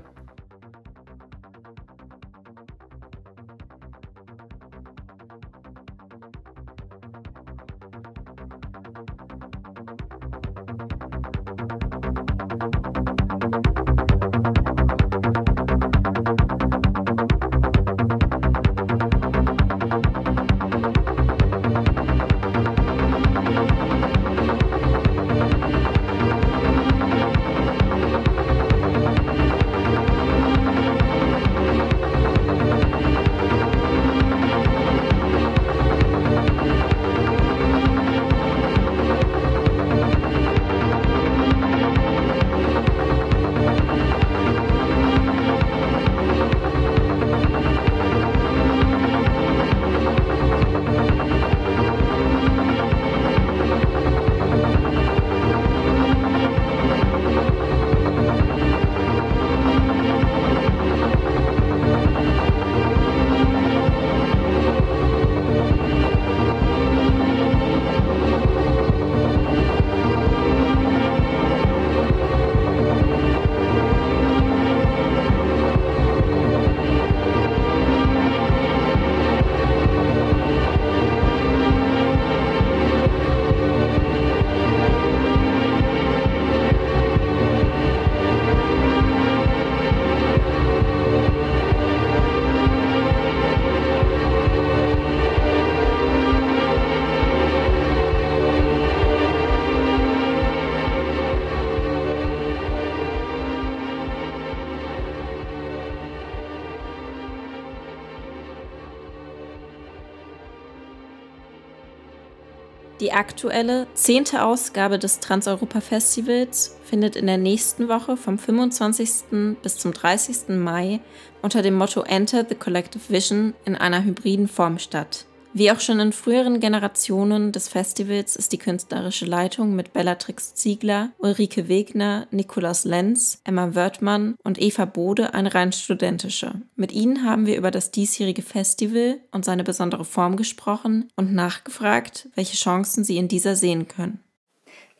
Aktuelle 113.16 113.88
zehnte 113.94 114.44
Ausgabe 114.44 115.00
des 115.00 115.20
Transeuropa-Festivals 115.20 116.78
findet 116.84 117.16
in 117.16 117.28
der 117.28 117.38
nächsten 117.38 117.88
Woche 117.88 118.18
vom 118.18 118.38
25. 118.38 119.58
bis 119.62 119.78
zum 119.78 119.94
30. 119.94 120.50
Mai 120.50 121.00
unter 121.42 121.62
dem 121.62 121.76
Motto 121.76 122.02
Enter 122.04 122.46
the 122.48 122.56
Collective 122.56 123.04
Vision 123.10 123.54
in 123.66 123.76
einer 123.76 124.04
hybriden 124.04 124.48
Form 124.48 124.80
statt. 124.80 125.26
Wie 125.58 125.72
auch 125.72 125.80
schon 125.80 126.02
in 126.02 126.12
früheren 126.12 126.60
Generationen 126.60 127.54
des 127.54 127.70
Festivals 127.70 128.36
ist 128.36 128.52
die 128.52 128.58
künstlerische 128.58 129.26
Leitung 129.26 129.74
mit 129.74 129.94
Bellatrix 129.94 130.54
Ziegler, 130.54 131.12
Ulrike 131.18 131.70
Wegner, 131.70 132.28
Nikolaus 132.30 132.84
Lenz, 132.84 133.40
Emma 133.46 133.74
Wörthmann 133.74 134.36
und 134.44 134.62
Eva 134.62 134.84
Bode 134.84 135.34
eine 135.34 135.56
rein 135.56 135.72
studentische. 135.72 136.56
Mit 136.76 136.92
ihnen 136.92 137.24
haben 137.24 137.46
wir 137.46 137.56
über 137.56 137.72
das 137.72 137.92
diesjährige 137.92 138.42
Festival 138.42 139.20
und 139.32 139.46
seine 139.46 139.64
besondere 139.64 140.04
Form 140.04 140.36
gesprochen 140.36 141.10
und 141.16 141.34
nachgefragt, 141.34 142.28
welche 142.36 142.58
Chancen 142.58 143.06
sie 143.06 143.16
in 143.16 143.30
dieser 143.30 143.56
sehen 143.56 143.88
können. 143.88 144.20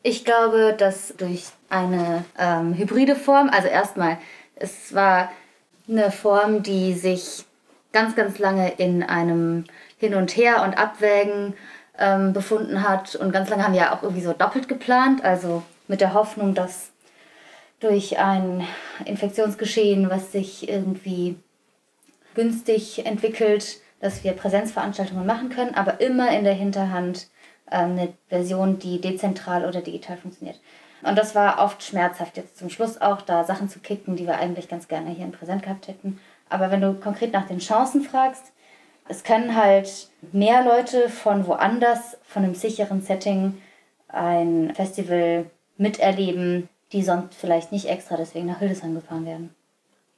Ich 0.04 0.24
glaube, 0.24 0.74
dass 0.78 1.16
durch 1.18 1.48
eine 1.68 2.24
ähm, 2.40 2.76
hybride 2.76 3.18
Form, 3.18 3.50
also 3.50 3.68
erstmal, 3.68 4.20
es 4.56 4.94
war 4.94 5.34
eine 5.90 6.12
Form, 6.12 6.64
die 6.64 6.94
sich 6.94 7.44
ganz, 7.92 8.16
ganz 8.16 8.40
lange 8.40 8.72
in 8.78 9.04
einem 9.04 9.66
hin 10.06 10.16
und 10.16 10.36
her 10.36 10.64
und 10.64 10.78
abwägen 10.78 11.54
ähm, 11.98 12.34
befunden 12.34 12.88
hat. 12.88 13.16
Und 13.16 13.32
ganz 13.32 13.50
lange 13.50 13.64
haben 13.64 13.74
wir 13.74 13.82
ja 13.82 13.96
auch 13.96 14.04
irgendwie 14.04 14.24
so 14.24 14.34
doppelt 14.34 14.68
geplant, 14.68 15.24
also 15.24 15.64
mit 15.88 16.02
der 16.02 16.14
Hoffnung, 16.14 16.54
dass 16.54 16.92
durch 17.80 18.18
ein 18.20 18.66
Infektionsgeschehen, 19.06 20.10
was 20.10 20.32
sich 20.32 20.70
irgendwie 20.70 21.38
günstig 22.34 23.06
entwickelt, 23.06 23.78
dass 24.00 24.24
wir 24.24 24.34
Präsenzveranstaltungen 24.34 25.26
machen 25.26 25.50
können, 25.50 25.76
aber 25.76 26.02
immer 26.02 26.30
in 26.38 26.44
der 26.44 26.54
Hinterhand 26.54 27.28
ähm, 27.72 27.92
eine 27.92 28.14
Version, 28.30 28.80
die 28.80 29.02
dezentral 29.02 29.66
oder 29.66 29.82
digital 29.82 30.18
funktioniert. 30.18 30.60
Und 31.02 31.18
das 31.18 31.36
war 31.36 31.60
oft 31.60 31.84
schmerzhaft 31.84 32.38
jetzt 32.38 32.58
zum 32.58 32.70
Schluss 32.70 33.00
auch, 33.00 33.22
da 33.22 33.44
Sachen 33.44 33.70
zu 33.70 33.80
kicken, 33.80 34.16
die 34.16 34.26
wir 34.26 34.38
eigentlich 34.38 34.68
ganz 34.68 34.88
gerne 34.88 35.12
hier 35.12 35.26
in 35.26 35.32
Präsent 35.32 35.64
gehabt 35.64 35.88
hätten. 35.88 36.20
Aber 36.50 36.72
wenn 36.72 36.82
du 36.82 36.94
konkret 36.94 37.34
nach 37.34 37.48
den 37.48 37.60
Chancen 37.60 38.02
fragst, 38.02 38.54
es 39.08 39.24
können 39.24 39.56
halt 39.56 40.10
mehr 40.32 40.64
Leute 40.64 41.10
von 41.10 41.46
woanders, 41.48 42.18
von 42.24 42.44
einem 42.44 42.56
sicheren 42.56 43.02
Setting, 43.02 43.58
ein 44.08 44.74
Festival 44.74 45.46
miterleben, 45.78 46.70
die 46.92 47.04
sonst 47.04 47.36
vielleicht 47.36 47.72
nicht 47.72 47.88
extra 47.88 48.18
deswegen 48.18 48.48
nach 48.48 48.60
Hildesheim 48.60 48.96
gefahren 48.96 49.26
werden. 49.26 49.50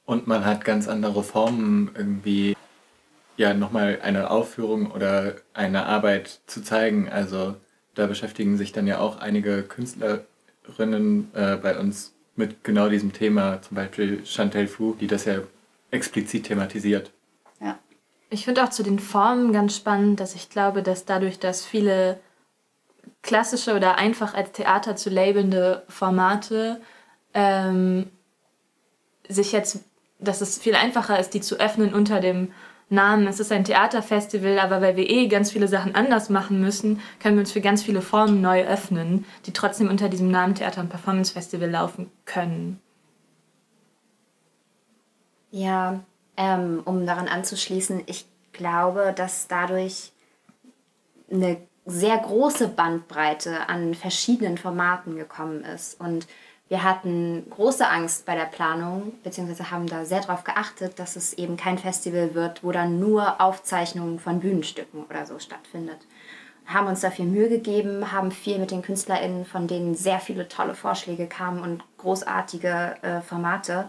Und 0.04 0.26
man 0.26 0.44
hat 0.44 0.64
ganz 0.64 0.88
andere 0.88 1.22
Formen, 1.22 1.90
irgendwie 1.94 2.56
ja 3.36 3.54
nochmal 3.54 3.98
eine 4.02 4.30
Aufführung 4.30 4.90
oder 4.90 5.34
eine 5.52 5.86
Arbeit 5.86 6.40
zu 6.46 6.62
zeigen. 6.62 7.08
Also 7.08 7.56
da 7.94 8.06
beschäftigen 8.06 8.56
sich 8.56 8.72
dann 8.72 8.86
ja 8.86 9.00
auch 9.00 9.18
einige 9.18 9.62
Künstlerinnen 9.62 11.30
äh, 11.34 11.56
bei 11.56 11.78
uns 11.78 12.14
mit 12.36 12.64
genau 12.64 12.88
diesem 12.88 13.12
Thema, 13.12 13.60
zum 13.60 13.74
Beispiel 13.74 14.24
Chantel 14.24 14.66
Fu, 14.66 14.94
die 14.94 15.08
das 15.08 15.24
ja 15.24 15.40
explizit 15.90 16.44
thematisiert. 16.44 17.10
Ich 18.30 18.44
finde 18.44 18.62
auch 18.64 18.70
zu 18.70 18.82
den 18.82 18.98
Formen 18.98 19.52
ganz 19.52 19.76
spannend, 19.76 20.20
dass 20.20 20.34
ich 20.34 20.50
glaube, 20.50 20.82
dass 20.82 21.04
dadurch, 21.04 21.38
dass 21.38 21.64
viele 21.64 22.20
klassische 23.22 23.74
oder 23.74 23.96
einfach 23.96 24.34
als 24.34 24.52
Theater 24.52 24.96
zu 24.96 25.10
labelnde 25.10 25.84
Formate 25.88 26.80
ähm, 27.34 28.10
sich 29.28 29.52
jetzt, 29.52 29.84
dass 30.18 30.40
es 30.40 30.58
viel 30.58 30.74
einfacher 30.74 31.18
ist, 31.18 31.34
die 31.34 31.40
zu 31.40 31.58
öffnen 31.58 31.94
unter 31.94 32.20
dem 32.20 32.52
Namen. 32.90 33.26
Es 33.26 33.40
ist 33.40 33.52
ein 33.52 33.64
Theaterfestival, 33.64 34.58
aber 34.58 34.80
weil 34.80 34.96
wir 34.96 35.08
eh 35.08 35.28
ganz 35.28 35.50
viele 35.50 35.68
Sachen 35.68 35.94
anders 35.94 36.30
machen 36.30 36.60
müssen, 36.60 37.00
können 37.20 37.36
wir 37.36 37.40
uns 37.40 37.52
für 37.52 37.60
ganz 37.60 37.82
viele 37.82 38.00
Formen 38.00 38.40
neu 38.40 38.64
öffnen, 38.64 39.24
die 39.46 39.52
trotzdem 39.52 39.88
unter 39.88 40.08
diesem 40.08 40.30
Namen 40.30 40.54
Theater- 40.54 40.80
und 40.80 40.88
Performance 40.88 41.32
Festival 41.32 41.70
laufen 41.70 42.10
können. 42.24 42.80
Ja, 45.50 46.00
ähm, 46.38 46.82
um 46.84 47.04
daran 47.04 47.28
anzuschließen, 47.28 48.04
ich 48.06 48.24
glaube, 48.52 49.12
dass 49.14 49.48
dadurch 49.48 50.12
eine 51.30 51.58
sehr 51.84 52.16
große 52.16 52.68
Bandbreite 52.68 53.68
an 53.68 53.94
verschiedenen 53.94 54.56
Formaten 54.56 55.16
gekommen 55.16 55.64
ist. 55.64 56.00
Und 56.00 56.26
wir 56.68 56.84
hatten 56.84 57.46
große 57.50 57.88
Angst 57.88 58.24
bei 58.24 58.34
der 58.36 58.44
Planung, 58.44 59.14
beziehungsweise 59.24 59.70
haben 59.70 59.86
da 59.86 60.04
sehr 60.04 60.20
darauf 60.20 60.44
geachtet, 60.44 60.98
dass 60.98 61.16
es 61.16 61.32
eben 61.32 61.56
kein 61.56 61.78
Festival 61.78 62.34
wird, 62.34 62.62
wo 62.62 62.72
dann 62.72 63.00
nur 63.00 63.40
Aufzeichnungen 63.40 64.20
von 64.20 64.40
Bühnenstücken 64.40 65.04
oder 65.04 65.26
so 65.26 65.38
stattfindet. 65.38 65.98
Haben 66.66 66.86
uns 66.86 67.00
dafür 67.00 67.24
Mühe 67.24 67.48
gegeben, 67.48 68.12
haben 68.12 68.30
viel 68.30 68.58
mit 68.58 68.70
den 68.70 68.82
KünstlerInnen, 68.82 69.46
von 69.46 69.66
denen 69.66 69.94
sehr 69.94 70.20
viele 70.20 70.46
tolle 70.48 70.74
Vorschläge 70.74 71.26
kamen 71.26 71.62
und 71.62 71.82
großartige 71.96 72.96
äh, 73.02 73.20
Formate 73.22 73.88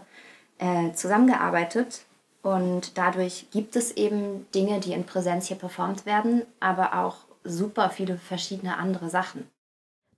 äh, 0.58 0.92
zusammengearbeitet 0.94 2.06
und 2.42 2.96
dadurch 2.96 3.46
gibt 3.50 3.76
es 3.76 3.92
eben 3.92 4.46
Dinge, 4.54 4.80
die 4.80 4.92
in 4.92 5.04
Präsenz 5.04 5.48
hier 5.48 5.58
performt 5.58 6.06
werden, 6.06 6.42
aber 6.58 7.04
auch 7.04 7.16
super 7.44 7.90
viele 7.90 8.16
verschiedene 8.16 8.76
andere 8.76 9.10
Sachen. 9.10 9.48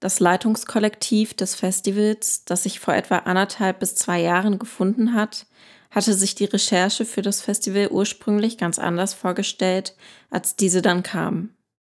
Das 0.00 0.18
Leitungskollektiv 0.18 1.34
des 1.34 1.54
Festivals, 1.54 2.44
das 2.44 2.64
sich 2.64 2.80
vor 2.80 2.94
etwa 2.94 3.18
anderthalb 3.18 3.78
bis 3.78 3.94
zwei 3.94 4.20
Jahren 4.20 4.58
gefunden 4.58 5.14
hat, 5.14 5.46
hatte 5.90 6.14
sich 6.14 6.34
die 6.34 6.46
Recherche 6.46 7.04
für 7.04 7.22
das 7.22 7.40
Festival 7.40 7.88
ursprünglich 7.88 8.58
ganz 8.58 8.78
anders 8.78 9.14
vorgestellt, 9.14 9.94
als 10.30 10.56
diese 10.56 10.82
dann 10.82 11.02
kam. 11.02 11.50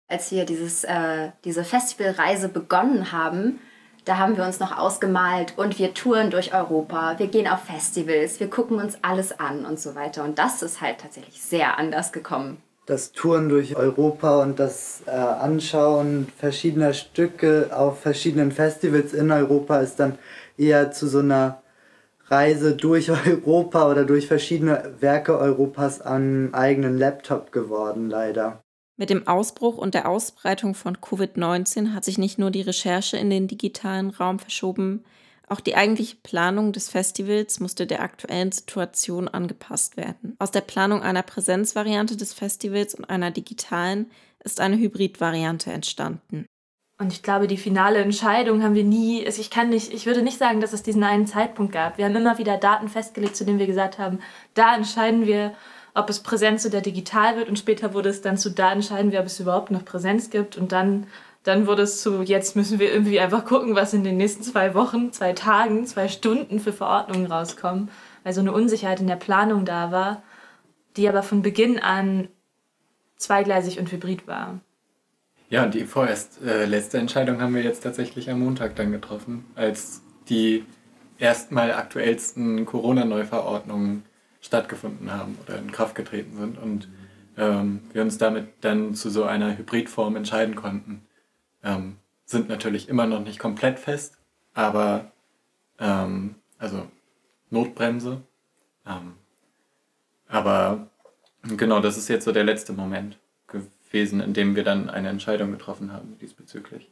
Als 0.09 0.31
wir 0.31 0.45
dieses, 0.45 0.83
äh, 0.83 1.31
diese 1.45 1.63
Festivalreise 1.63 2.49
begonnen 2.49 3.11
haben, 3.11 3.59
da 4.05 4.17
haben 4.17 4.37
wir 4.37 4.45
uns 4.45 4.59
noch 4.59 4.77
ausgemalt 4.77 5.53
und 5.57 5.79
wir 5.79 5.93
touren 5.93 6.29
durch 6.29 6.53
Europa, 6.53 7.15
wir 7.17 7.27
gehen 7.27 7.47
auf 7.47 7.63
Festivals, 7.63 8.39
wir 8.39 8.49
gucken 8.49 8.79
uns 8.79 8.97
alles 9.01 9.39
an 9.39 9.65
und 9.65 9.79
so 9.79 9.95
weiter. 9.95 10.23
Und 10.23 10.39
das 10.39 10.61
ist 10.61 10.81
halt 10.81 10.99
tatsächlich 10.99 11.41
sehr 11.41 11.77
anders 11.77 12.11
gekommen. 12.11 12.57
Das 12.85 13.13
Touren 13.13 13.47
durch 13.47 13.77
Europa 13.77 14.41
und 14.41 14.59
das 14.59 15.03
äh, 15.07 15.11
Anschauen 15.11 16.27
verschiedener 16.37 16.93
Stücke 16.93 17.69
auf 17.73 18.01
verschiedenen 18.01 18.51
Festivals 18.51 19.13
in 19.13 19.31
Europa 19.31 19.79
ist 19.79 20.01
dann 20.01 20.17
eher 20.57 20.91
zu 20.91 21.07
so 21.07 21.19
einer 21.19 21.61
Reise 22.27 22.75
durch 22.75 23.09
Europa 23.27 23.89
oder 23.89 24.03
durch 24.03 24.27
verschiedene 24.27 24.95
Werke 24.99 25.37
Europas 25.39 26.01
am 26.01 26.49
eigenen 26.51 26.97
Laptop 26.97 27.53
geworden, 27.53 28.09
leider. 28.09 28.63
Mit 28.95 29.09
dem 29.09 29.27
Ausbruch 29.27 29.77
und 29.77 29.93
der 29.95 30.07
Ausbreitung 30.07 30.75
von 30.75 30.97
Covid-19 30.97 31.93
hat 31.93 32.05
sich 32.05 32.17
nicht 32.17 32.37
nur 32.37 32.51
die 32.51 32.61
Recherche 32.61 33.17
in 33.17 33.29
den 33.29 33.47
digitalen 33.47 34.11
Raum 34.11 34.39
verschoben, 34.39 35.03
auch 35.49 35.59
die 35.59 35.75
eigentliche 35.75 36.15
Planung 36.15 36.71
des 36.71 36.89
Festivals 36.89 37.59
musste 37.59 37.85
der 37.85 38.01
aktuellen 38.01 38.51
Situation 38.51 39.27
angepasst 39.27 39.97
werden. 39.97 40.35
Aus 40.39 40.51
der 40.51 40.61
Planung 40.61 41.01
einer 41.01 41.21
Präsenzvariante 41.21 42.15
des 42.17 42.33
Festivals 42.33 42.95
und 42.95 43.05
einer 43.05 43.29
digitalen 43.29 44.09
ist 44.43 44.59
eine 44.59 44.77
Hybridvariante 44.77 45.71
entstanden. 45.71 46.45
Und 46.99 47.11
ich 47.11 47.23
glaube, 47.23 47.47
die 47.47 47.57
finale 47.57 47.99
Entscheidung 47.99 48.63
haben 48.63 48.75
wir 48.75 48.83
nie, 48.83 49.25
also 49.25 49.41
ich 49.41 49.49
kann 49.49 49.69
nicht, 49.69 49.93
ich 49.93 50.05
würde 50.05 50.21
nicht 50.21 50.37
sagen, 50.37 50.61
dass 50.61 50.73
es 50.73 50.83
diesen 50.83 51.03
einen 51.03 51.27
Zeitpunkt 51.27 51.73
gab. 51.73 51.97
Wir 51.97 52.05
haben 52.05 52.15
immer 52.15 52.37
wieder 52.37 52.57
Daten 52.57 52.87
festgelegt, 52.87 53.35
zu 53.35 53.45
denen 53.45 53.59
wir 53.59 53.67
gesagt 53.67 53.99
haben, 53.99 54.19
da 54.53 54.75
entscheiden 54.75 55.25
wir, 55.25 55.53
ob 55.93 56.09
es 56.09 56.21
Präsenz 56.21 56.65
oder 56.65 56.81
digital 56.81 57.37
wird 57.37 57.49
und 57.49 57.59
später 57.59 57.93
wurde 57.93 58.09
es 58.09 58.21
dann 58.21 58.37
zu, 58.37 58.49
da 58.49 58.71
entscheiden 58.71 59.11
wir, 59.11 59.19
ob 59.19 59.27
es 59.27 59.39
überhaupt 59.39 59.71
noch 59.71 59.85
Präsenz 59.85 60.29
gibt 60.29 60.57
und 60.57 60.71
dann, 60.71 61.07
dann 61.43 61.67
wurde 61.67 61.83
es 61.83 62.01
zu, 62.01 62.21
jetzt 62.23 62.55
müssen 62.55 62.79
wir 62.79 62.91
irgendwie 62.91 63.19
einfach 63.19 63.45
gucken, 63.45 63.75
was 63.75 63.93
in 63.93 64.03
den 64.03 64.17
nächsten 64.17 64.43
zwei 64.43 64.73
Wochen, 64.73 65.11
zwei 65.11 65.33
Tagen, 65.33 65.85
zwei 65.85 66.07
Stunden 66.07 66.59
für 66.59 66.73
Verordnungen 66.73 67.31
rauskommen, 67.31 67.89
weil 68.23 68.33
so 68.33 68.41
eine 68.41 68.53
Unsicherheit 68.53 69.01
in 69.01 69.07
der 69.07 69.17
Planung 69.17 69.65
da 69.65 69.91
war, 69.91 70.23
die 70.97 71.07
aber 71.07 71.23
von 71.23 71.41
Beginn 71.41 71.79
an 71.79 72.27
zweigleisig 73.17 73.79
und 73.79 73.91
hybrid 73.91 74.27
war. 74.27 74.59
Ja, 75.49 75.63
und 75.63 75.75
die 75.75 75.85
vorerst 75.85 76.41
äh, 76.43 76.65
letzte 76.65 76.97
Entscheidung 76.97 77.39
haben 77.39 77.53
wir 77.53 77.61
jetzt 77.61 77.83
tatsächlich 77.83 78.29
am 78.29 78.39
Montag 78.39 78.75
dann 78.75 78.91
getroffen, 78.91 79.45
als 79.53 80.01
die 80.27 80.65
erstmal 81.19 81.73
aktuellsten 81.73 82.65
Corona-Neuverordnungen 82.65 84.03
stattgefunden 84.43 85.11
haben 85.11 85.37
oder 85.41 85.57
in 85.57 85.71
Kraft 85.71 85.95
getreten 85.95 86.37
sind 86.37 86.57
und 86.57 86.89
ähm, 87.37 87.81
wir 87.93 88.01
uns 88.03 88.17
damit 88.17 88.49
dann 88.61 88.93
zu 88.93 89.09
so 89.09 89.23
einer 89.23 89.57
Hybridform 89.57 90.15
entscheiden 90.15 90.55
konnten. 90.55 91.05
Ähm, 91.63 91.97
sind 92.25 92.49
natürlich 92.49 92.89
immer 92.89 93.07
noch 93.07 93.21
nicht 93.21 93.39
komplett 93.39 93.79
fest, 93.79 94.17
aber 94.53 95.11
ähm, 95.79 96.35
also 96.57 96.87
Notbremse. 97.49 98.21
Ähm, 98.85 99.13
aber 100.27 100.89
genau, 101.43 101.79
das 101.79 101.97
ist 101.97 102.09
jetzt 102.09 102.25
so 102.25 102.31
der 102.31 102.43
letzte 102.43 102.73
Moment 102.73 103.17
gewesen, 103.47 104.19
in 104.19 104.33
dem 104.33 104.55
wir 104.55 104.63
dann 104.63 104.89
eine 104.89 105.09
Entscheidung 105.09 105.51
getroffen 105.51 105.91
haben 105.91 106.17
diesbezüglich. 106.19 106.89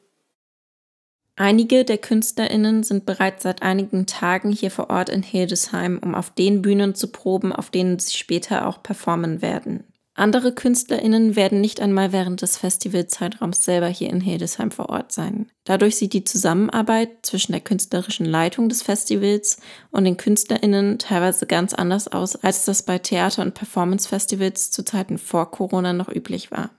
Einige 1.36 1.86
der 1.86 1.98
KünstlerInnen 1.98 2.84
sind 2.84 3.06
bereits 3.06 3.44
seit 3.44 3.62
einigen 3.62 4.06
Tagen 4.06 4.52
hier 4.52 4.70
vor 4.70 4.90
Ort 4.90 5.10
in 5.10 5.24
Hildesheim, 5.24 6.00
um 6.04 6.14
auf 6.14 6.30
den 6.30 6.62
Bühnen 6.62 6.94
zu 6.94 7.08
proben, 7.08 7.54
auf 7.54 7.70
denen 7.70 8.00
sie 8.00 8.18
später 8.18 8.68
auch 8.68 8.84
performen 8.84 9.42
werden. 9.42 9.86
Andere 10.14 10.54
KünstlerInnen 10.54 11.38
werden 11.38 11.62
nicht 11.62 11.80
einmal 11.80 12.12
während 12.12 12.42
des 12.42 12.58
Festivalzeitraums 12.58 13.64
selber 13.64 13.88
hier 13.88 14.10
in 14.10 14.20
Hildesheim 14.20 14.70
vor 14.70 14.90
Ort 14.90 15.14
sein. 15.14 15.50
Dadurch 15.64 15.96
sieht 15.96 16.12
die 16.12 16.26
Zusammenarbeit 16.26 17.10
zwischen 17.22 17.54
der 17.54 17.62
künstlerischen 17.62 18.26
Leitung 18.26 18.68
des 18.68 18.82
Festivals 18.84 19.58
und 19.90 20.04
den 20.04 20.18
KünstlerInnen 20.18 21.00
teilweise 21.00 21.48
ganz 21.48 21.74
anders 21.74 22.10
aus, 22.10 22.36
als 22.36 22.66
das 22.66 22.84
bei 22.84 23.00
Theater- 23.00 23.42
und 23.42 23.54
Performance-Festivals 23.54 24.70
zu 24.70 24.84
Zeiten 24.84 25.18
vor 25.18 25.50
Corona 25.50 25.94
noch 25.94 26.10
üblich 26.10 26.52
war. 26.52 26.72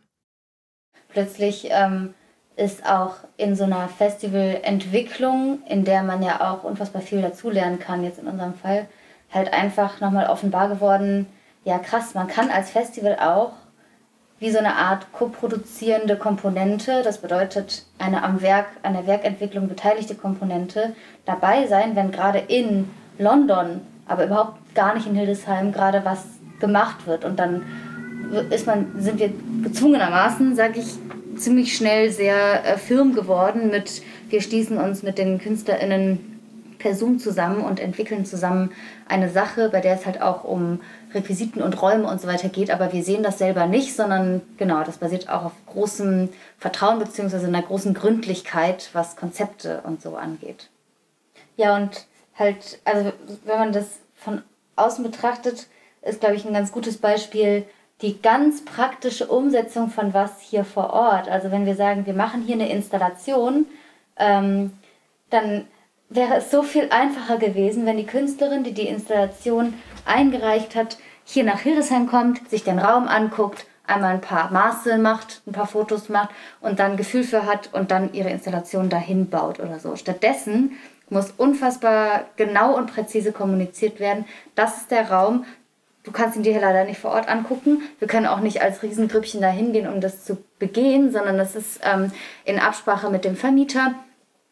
Plötzlich 1.08 1.68
ähm, 1.70 2.12
ist 2.56 2.86
auch 2.86 3.14
in 3.36 3.56
so 3.56 3.64
einer 3.64 3.88
Festivalentwicklung, 3.88 5.60
in 5.68 5.84
der 5.84 6.02
man 6.02 6.22
ja 6.22 6.52
auch 6.52 6.64
unfassbar 6.64 7.02
viel 7.02 7.22
dazulernen 7.22 7.78
kann, 7.78 8.04
jetzt 8.04 8.18
in 8.18 8.26
unserem 8.26 8.54
Fall, 8.54 8.86
halt 9.32 9.52
einfach 9.52 10.00
nochmal 10.00 10.26
offenbar 10.26 10.68
geworden, 10.68 11.26
ja 11.64 11.78
krass, 11.78 12.14
man 12.14 12.26
kann 12.26 12.50
als 12.50 12.70
Festival 12.70 13.16
auch 13.18 13.52
wie 14.38 14.50
so 14.50 14.58
eine 14.58 14.74
Art 14.74 15.12
koproduzierende 15.12 16.16
Komponente, 16.16 17.02
das 17.02 17.18
bedeutet 17.18 17.86
eine 17.98 18.24
am 18.24 18.42
Werk, 18.42 18.66
an 18.82 18.94
der 18.94 19.06
Werkentwicklung 19.06 19.68
beteiligte 19.68 20.16
Komponente, 20.16 20.94
dabei 21.24 21.68
sein, 21.68 21.94
wenn 21.94 22.10
gerade 22.10 22.40
in 22.40 22.90
London, 23.18 23.80
aber 24.08 24.26
überhaupt 24.26 24.74
gar 24.74 24.94
nicht 24.94 25.06
in 25.06 25.14
Hildesheim 25.14 25.70
gerade 25.70 26.04
was 26.04 26.24
gemacht 26.58 27.06
wird. 27.06 27.24
Und 27.24 27.38
dann 27.38 27.62
ist 28.50 28.66
man, 28.66 28.92
sind 28.98 29.20
wir 29.20 29.30
gezwungenermaßen, 29.62 30.56
sage 30.56 30.80
ich, 30.80 30.96
ziemlich 31.36 31.76
schnell 31.76 32.10
sehr 32.10 32.64
äh, 32.64 32.78
firm 32.78 33.14
geworden 33.14 33.70
mit, 33.70 34.02
wir 34.28 34.40
schließen 34.40 34.78
uns 34.78 35.02
mit 35.02 35.18
den 35.18 35.38
KünstlerInnen 35.38 36.32
per 36.78 36.94
Zoom 36.94 37.18
zusammen 37.18 37.62
und 37.62 37.78
entwickeln 37.78 38.24
zusammen 38.24 38.72
eine 39.08 39.30
Sache, 39.30 39.68
bei 39.70 39.80
der 39.80 39.94
es 39.94 40.04
halt 40.04 40.20
auch 40.20 40.42
um 40.42 40.80
Requisiten 41.14 41.62
und 41.62 41.80
Räume 41.80 42.08
und 42.08 42.20
so 42.20 42.26
weiter 42.26 42.48
geht, 42.48 42.70
aber 42.70 42.92
wir 42.92 43.04
sehen 43.04 43.22
das 43.22 43.38
selber 43.38 43.66
nicht, 43.66 43.94
sondern 43.94 44.42
genau, 44.56 44.82
das 44.82 44.98
basiert 44.98 45.28
auch 45.28 45.44
auf 45.44 45.52
großem 45.66 46.30
Vertrauen 46.58 46.98
bzw. 46.98 47.46
einer 47.46 47.62
großen 47.62 47.94
Gründlichkeit, 47.94 48.90
was 48.92 49.16
Konzepte 49.16 49.82
und 49.84 50.02
so 50.02 50.16
angeht. 50.16 50.70
Ja, 51.56 51.76
und 51.76 52.06
halt, 52.34 52.80
also 52.84 53.12
wenn 53.44 53.58
man 53.58 53.72
das 53.72 53.86
von 54.16 54.42
außen 54.76 55.04
betrachtet, 55.04 55.68
ist, 56.02 56.20
glaube 56.20 56.34
ich, 56.34 56.44
ein 56.44 56.54
ganz 56.54 56.72
gutes 56.72 56.98
Beispiel 56.98 57.64
die 58.02 58.20
ganz 58.20 58.64
praktische 58.64 59.26
Umsetzung 59.26 59.88
von 59.88 60.12
was 60.12 60.40
hier 60.40 60.64
vor 60.64 60.90
Ort. 60.90 61.28
Also 61.28 61.50
wenn 61.50 61.66
wir 61.66 61.76
sagen, 61.76 62.04
wir 62.04 62.14
machen 62.14 62.42
hier 62.42 62.56
eine 62.56 62.70
Installation, 62.70 63.66
ähm, 64.18 64.72
dann 65.30 65.66
wäre 66.08 66.36
es 66.36 66.50
so 66.50 66.62
viel 66.62 66.88
einfacher 66.90 67.38
gewesen, 67.38 67.86
wenn 67.86 67.96
die 67.96 68.06
Künstlerin, 68.06 68.64
die 68.64 68.74
die 68.74 68.88
Installation 68.88 69.74
eingereicht 70.04 70.74
hat, 70.74 70.98
hier 71.24 71.44
nach 71.44 71.60
Hildesheim 71.60 72.08
kommt, 72.08 72.50
sich 72.50 72.64
den 72.64 72.78
Raum 72.78 73.06
anguckt, 73.06 73.66
einmal 73.86 74.14
ein 74.14 74.20
paar 74.20 74.52
Maße 74.52 74.98
macht, 74.98 75.42
ein 75.46 75.52
paar 75.52 75.66
Fotos 75.66 76.08
macht 76.08 76.30
und 76.60 76.80
dann 76.80 76.96
Gefühl 76.96 77.24
für 77.24 77.46
hat 77.46 77.70
und 77.72 77.90
dann 77.90 78.12
ihre 78.12 78.30
Installation 78.30 78.88
dahin 78.88 79.30
baut 79.30 79.60
oder 79.60 79.78
so. 79.78 79.96
Stattdessen 79.96 80.72
muss 81.08 81.32
unfassbar 81.36 82.24
genau 82.36 82.76
und 82.76 82.92
präzise 82.92 83.32
kommuniziert 83.32 84.00
werden. 84.00 84.24
Das 84.54 84.78
ist 84.78 84.90
der 84.90 85.10
Raum. 85.10 85.44
Du 86.04 86.10
kannst 86.10 86.36
ihn 86.36 86.42
dir 86.42 86.60
leider 86.60 86.84
nicht 86.84 86.98
vor 86.98 87.12
Ort 87.12 87.28
angucken. 87.28 87.82
Wir 87.98 88.08
können 88.08 88.26
auch 88.26 88.40
nicht 88.40 88.60
als 88.60 88.82
Riesengrüppchen 88.82 89.40
da 89.40 89.48
hingehen, 89.48 89.86
um 89.86 90.00
das 90.00 90.24
zu 90.24 90.38
begehen, 90.58 91.12
sondern 91.12 91.38
das 91.38 91.54
ist 91.54 91.80
ähm, 91.84 92.10
in 92.44 92.58
Absprache 92.58 93.08
mit 93.08 93.24
dem 93.24 93.36
Vermieter 93.36 93.94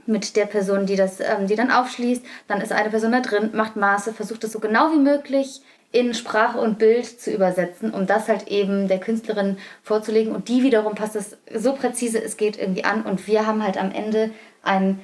mit 0.06 0.36
der 0.36 0.46
Person, 0.46 0.86
die 0.86 0.96
das, 0.96 1.20
ähm, 1.20 1.46
die 1.46 1.56
dann 1.56 1.70
aufschließt. 1.70 2.24
Dann 2.48 2.60
ist 2.60 2.72
eine 2.72 2.90
Person 2.90 3.12
da 3.12 3.20
drin, 3.20 3.50
macht 3.52 3.76
Maße, 3.76 4.12
versucht 4.12 4.44
es 4.44 4.52
so 4.52 4.60
genau 4.60 4.92
wie 4.92 4.98
möglich 4.98 5.62
in 5.92 6.14
Sprache 6.14 6.58
und 6.58 6.78
Bild 6.78 7.20
zu 7.20 7.32
übersetzen, 7.32 7.92
um 7.92 8.06
das 8.06 8.28
halt 8.28 8.46
eben 8.48 8.86
der 8.86 9.00
Künstlerin 9.00 9.58
vorzulegen. 9.82 10.34
Und 10.34 10.48
die 10.48 10.62
wiederum 10.62 10.94
passt 10.94 11.16
es 11.16 11.36
so 11.52 11.72
präzise 11.72 12.22
es 12.22 12.36
geht 12.36 12.58
irgendwie 12.58 12.84
an. 12.84 13.02
Und 13.02 13.26
wir 13.26 13.46
haben 13.46 13.64
halt 13.64 13.76
am 13.76 13.90
Ende 13.90 14.30
ein 14.62 15.00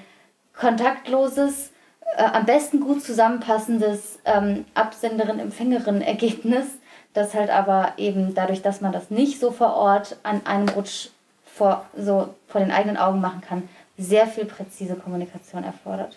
kontaktloses, 0.57 1.71
äh, 2.17 2.23
am 2.23 2.47
besten 2.47 2.81
gut 2.81 3.03
zusammenpassendes 3.03 4.19
ähm, 4.25 4.65
Absenderin-Empfängerin-Ergebnis, 4.75 6.67
das 7.15 7.35
halt 7.35 7.51
aber 7.51 7.95
eben 7.97 8.35
dadurch, 8.35 8.63
dass 8.63 8.81
man 8.81 8.93
das 8.93 9.11
nicht 9.11 9.41
so 9.41 9.51
vor 9.51 9.75
Ort 9.75 10.17
an 10.23 10.47
einem 10.47 10.69
Rutsch 10.69 11.09
vor, 11.45 11.87
so 11.97 12.35
vor 12.49 12.61
den 12.61 12.71
eigenen 12.71 12.97
Augen 12.97 13.21
machen 13.21 13.41
kann, 13.41 13.69
sehr 13.99 14.27
viel 14.27 14.45
präzise 14.45 14.95
Kommunikation 14.95 15.65
erfordert. 15.65 16.17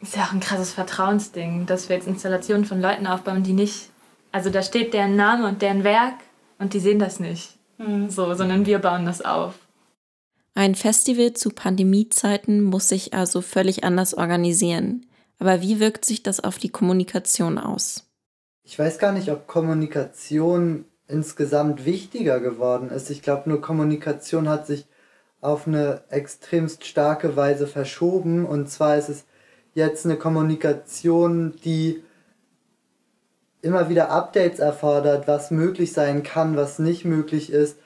Ist 0.00 0.16
ja 0.16 0.24
auch 0.24 0.32
ein 0.32 0.40
krasses 0.40 0.72
Vertrauensding, 0.72 1.66
dass 1.66 1.88
wir 1.88 1.96
jetzt 1.96 2.08
Installationen 2.08 2.64
von 2.64 2.80
Leuten 2.80 3.06
aufbauen, 3.06 3.42
die 3.42 3.52
nicht. 3.52 3.88
Also 4.32 4.50
da 4.50 4.62
steht 4.62 4.94
deren 4.94 5.16
Name 5.16 5.46
und 5.46 5.62
deren 5.62 5.84
Werk 5.84 6.14
und 6.58 6.74
die 6.74 6.80
sehen 6.80 6.98
das 6.98 7.20
nicht. 7.20 7.56
Mhm. 7.78 8.10
So, 8.10 8.34
sondern 8.34 8.66
wir 8.66 8.78
bauen 8.78 9.06
das 9.06 9.22
auf. 9.22 9.54
Ein 10.54 10.74
Festival 10.74 11.32
zu 11.32 11.50
Pandemiezeiten 11.50 12.62
muss 12.62 12.88
sich 12.88 13.14
also 13.14 13.40
völlig 13.40 13.84
anders 13.84 14.14
organisieren. 14.14 15.06
Aber 15.38 15.62
wie 15.62 15.80
wirkt 15.80 16.04
sich 16.04 16.22
das 16.22 16.40
auf 16.40 16.58
die 16.58 16.68
Kommunikation 16.68 17.58
aus? 17.58 18.06
Ich 18.64 18.78
weiß 18.78 18.98
gar 18.98 19.12
nicht, 19.12 19.30
ob 19.30 19.46
Kommunikation 19.46 20.84
insgesamt 21.08 21.84
wichtiger 21.84 22.38
geworden 22.38 22.90
ist. 22.90 23.10
Ich 23.10 23.22
glaube, 23.22 23.48
nur 23.48 23.60
Kommunikation 23.60 24.48
hat 24.48 24.66
sich 24.66 24.86
auf 25.40 25.66
eine 25.66 26.02
extremst 26.10 26.84
starke 26.84 27.34
Weise 27.34 27.66
verschoben. 27.66 28.44
Und 28.44 28.70
zwar 28.70 28.96
ist 28.98 29.08
es 29.08 29.24
jetzt 29.74 30.04
eine 30.04 30.16
Kommunikation, 30.16 31.56
die 31.64 32.04
immer 33.62 33.88
wieder 33.88 34.10
Updates 34.10 34.58
erfordert, 34.58 35.26
was 35.26 35.50
möglich 35.50 35.92
sein 35.92 36.22
kann, 36.22 36.56
was 36.56 36.78
nicht 36.78 37.04
möglich 37.04 37.50
ist, 37.50 37.78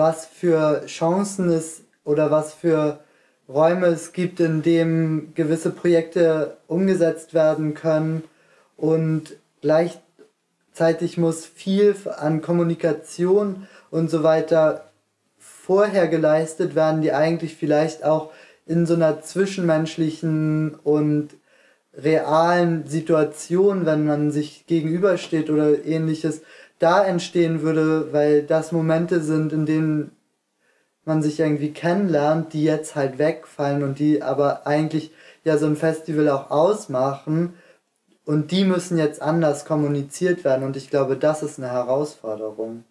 was 0.00 0.24
für 0.24 0.86
Chancen 0.86 1.50
es 1.50 1.82
oder 2.04 2.30
was 2.30 2.54
für 2.54 3.00
Räume 3.48 3.88
es 3.88 4.12
gibt, 4.14 4.40
in 4.40 4.62
denen 4.62 5.34
gewisse 5.34 5.70
Projekte 5.70 6.56
umgesetzt 6.66 7.34
werden 7.34 7.74
können 7.74 8.24
und 8.78 9.36
gleichzeitig 9.60 11.18
muss 11.18 11.44
viel 11.44 11.94
an 12.16 12.40
Kommunikation 12.40 13.68
und 13.90 14.08
so 14.10 14.22
weiter 14.22 14.90
vorher 15.38 16.08
geleistet 16.08 16.74
werden, 16.74 17.02
die 17.02 17.12
eigentlich 17.12 17.54
vielleicht 17.56 18.02
auch 18.02 18.32
in 18.64 18.86
so 18.86 18.94
einer 18.94 19.20
zwischenmenschlichen 19.20 20.76
und 20.82 21.28
realen 21.92 22.86
Situation, 22.86 23.84
wenn 23.84 24.06
man 24.06 24.30
sich 24.30 24.64
gegenübersteht 24.66 25.50
oder 25.50 25.84
ähnliches, 25.84 26.40
da 26.80 27.04
entstehen 27.04 27.62
würde, 27.62 28.12
weil 28.12 28.42
das 28.42 28.72
Momente 28.72 29.20
sind, 29.20 29.52
in 29.52 29.66
denen 29.66 30.16
man 31.04 31.22
sich 31.22 31.38
irgendwie 31.38 31.72
kennenlernt, 31.72 32.52
die 32.52 32.64
jetzt 32.64 32.96
halt 32.96 33.18
wegfallen 33.18 33.82
und 33.84 33.98
die 33.98 34.22
aber 34.22 34.66
eigentlich 34.66 35.12
ja 35.44 35.56
so 35.56 35.66
ein 35.66 35.76
Festival 35.76 36.28
auch 36.28 36.50
ausmachen 36.50 37.54
und 38.24 38.50
die 38.50 38.64
müssen 38.64 38.98
jetzt 38.98 39.22
anders 39.22 39.64
kommuniziert 39.64 40.44
werden 40.44 40.64
und 40.64 40.76
ich 40.76 40.90
glaube, 40.90 41.16
das 41.16 41.42
ist 41.42 41.58
eine 41.58 41.70
Herausforderung. 41.70 42.84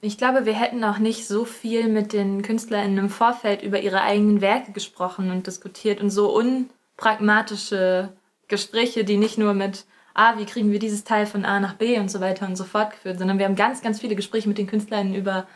Ich 0.00 0.18
glaube, 0.18 0.44
wir 0.46 0.52
hätten 0.52 0.84
auch 0.84 0.98
nicht 0.98 1.26
so 1.26 1.44
viel 1.44 1.88
mit 1.88 2.12
den 2.12 2.42
KünstlerInnen 2.42 2.98
im 2.98 3.10
Vorfeld 3.10 3.62
über 3.62 3.80
ihre 3.80 4.02
eigenen 4.02 4.40
Werke 4.40 4.72
gesprochen 4.72 5.30
und 5.30 5.46
diskutiert 5.46 6.00
und 6.00 6.10
so 6.10 6.32
unpragmatische 6.34 8.10
Gespräche, 8.46 9.04
die 9.04 9.16
nicht 9.16 9.38
nur 9.38 9.54
mit, 9.54 9.86
ah, 10.16 10.38
wie 10.38 10.46
kriegen 10.46 10.72
wir 10.72 10.78
dieses 10.78 11.04
Teil 11.04 11.26
von 11.26 11.44
A 11.44 11.60
nach 11.60 11.74
B 11.74 11.98
und 11.98 12.10
so 12.10 12.20
weiter 12.20 12.46
und 12.46 12.56
so 12.56 12.64
fort 12.64 12.90
geführt, 12.90 13.18
sondern 13.18 13.38
wir 13.38 13.46
haben 13.46 13.56
ganz, 13.56 13.82
ganz 13.82 14.00
viele 14.00 14.16
Gespräche 14.16 14.48
mit 14.48 14.58
den 14.58 14.66
KünstlerInnen 14.66 15.14
über, 15.14 15.46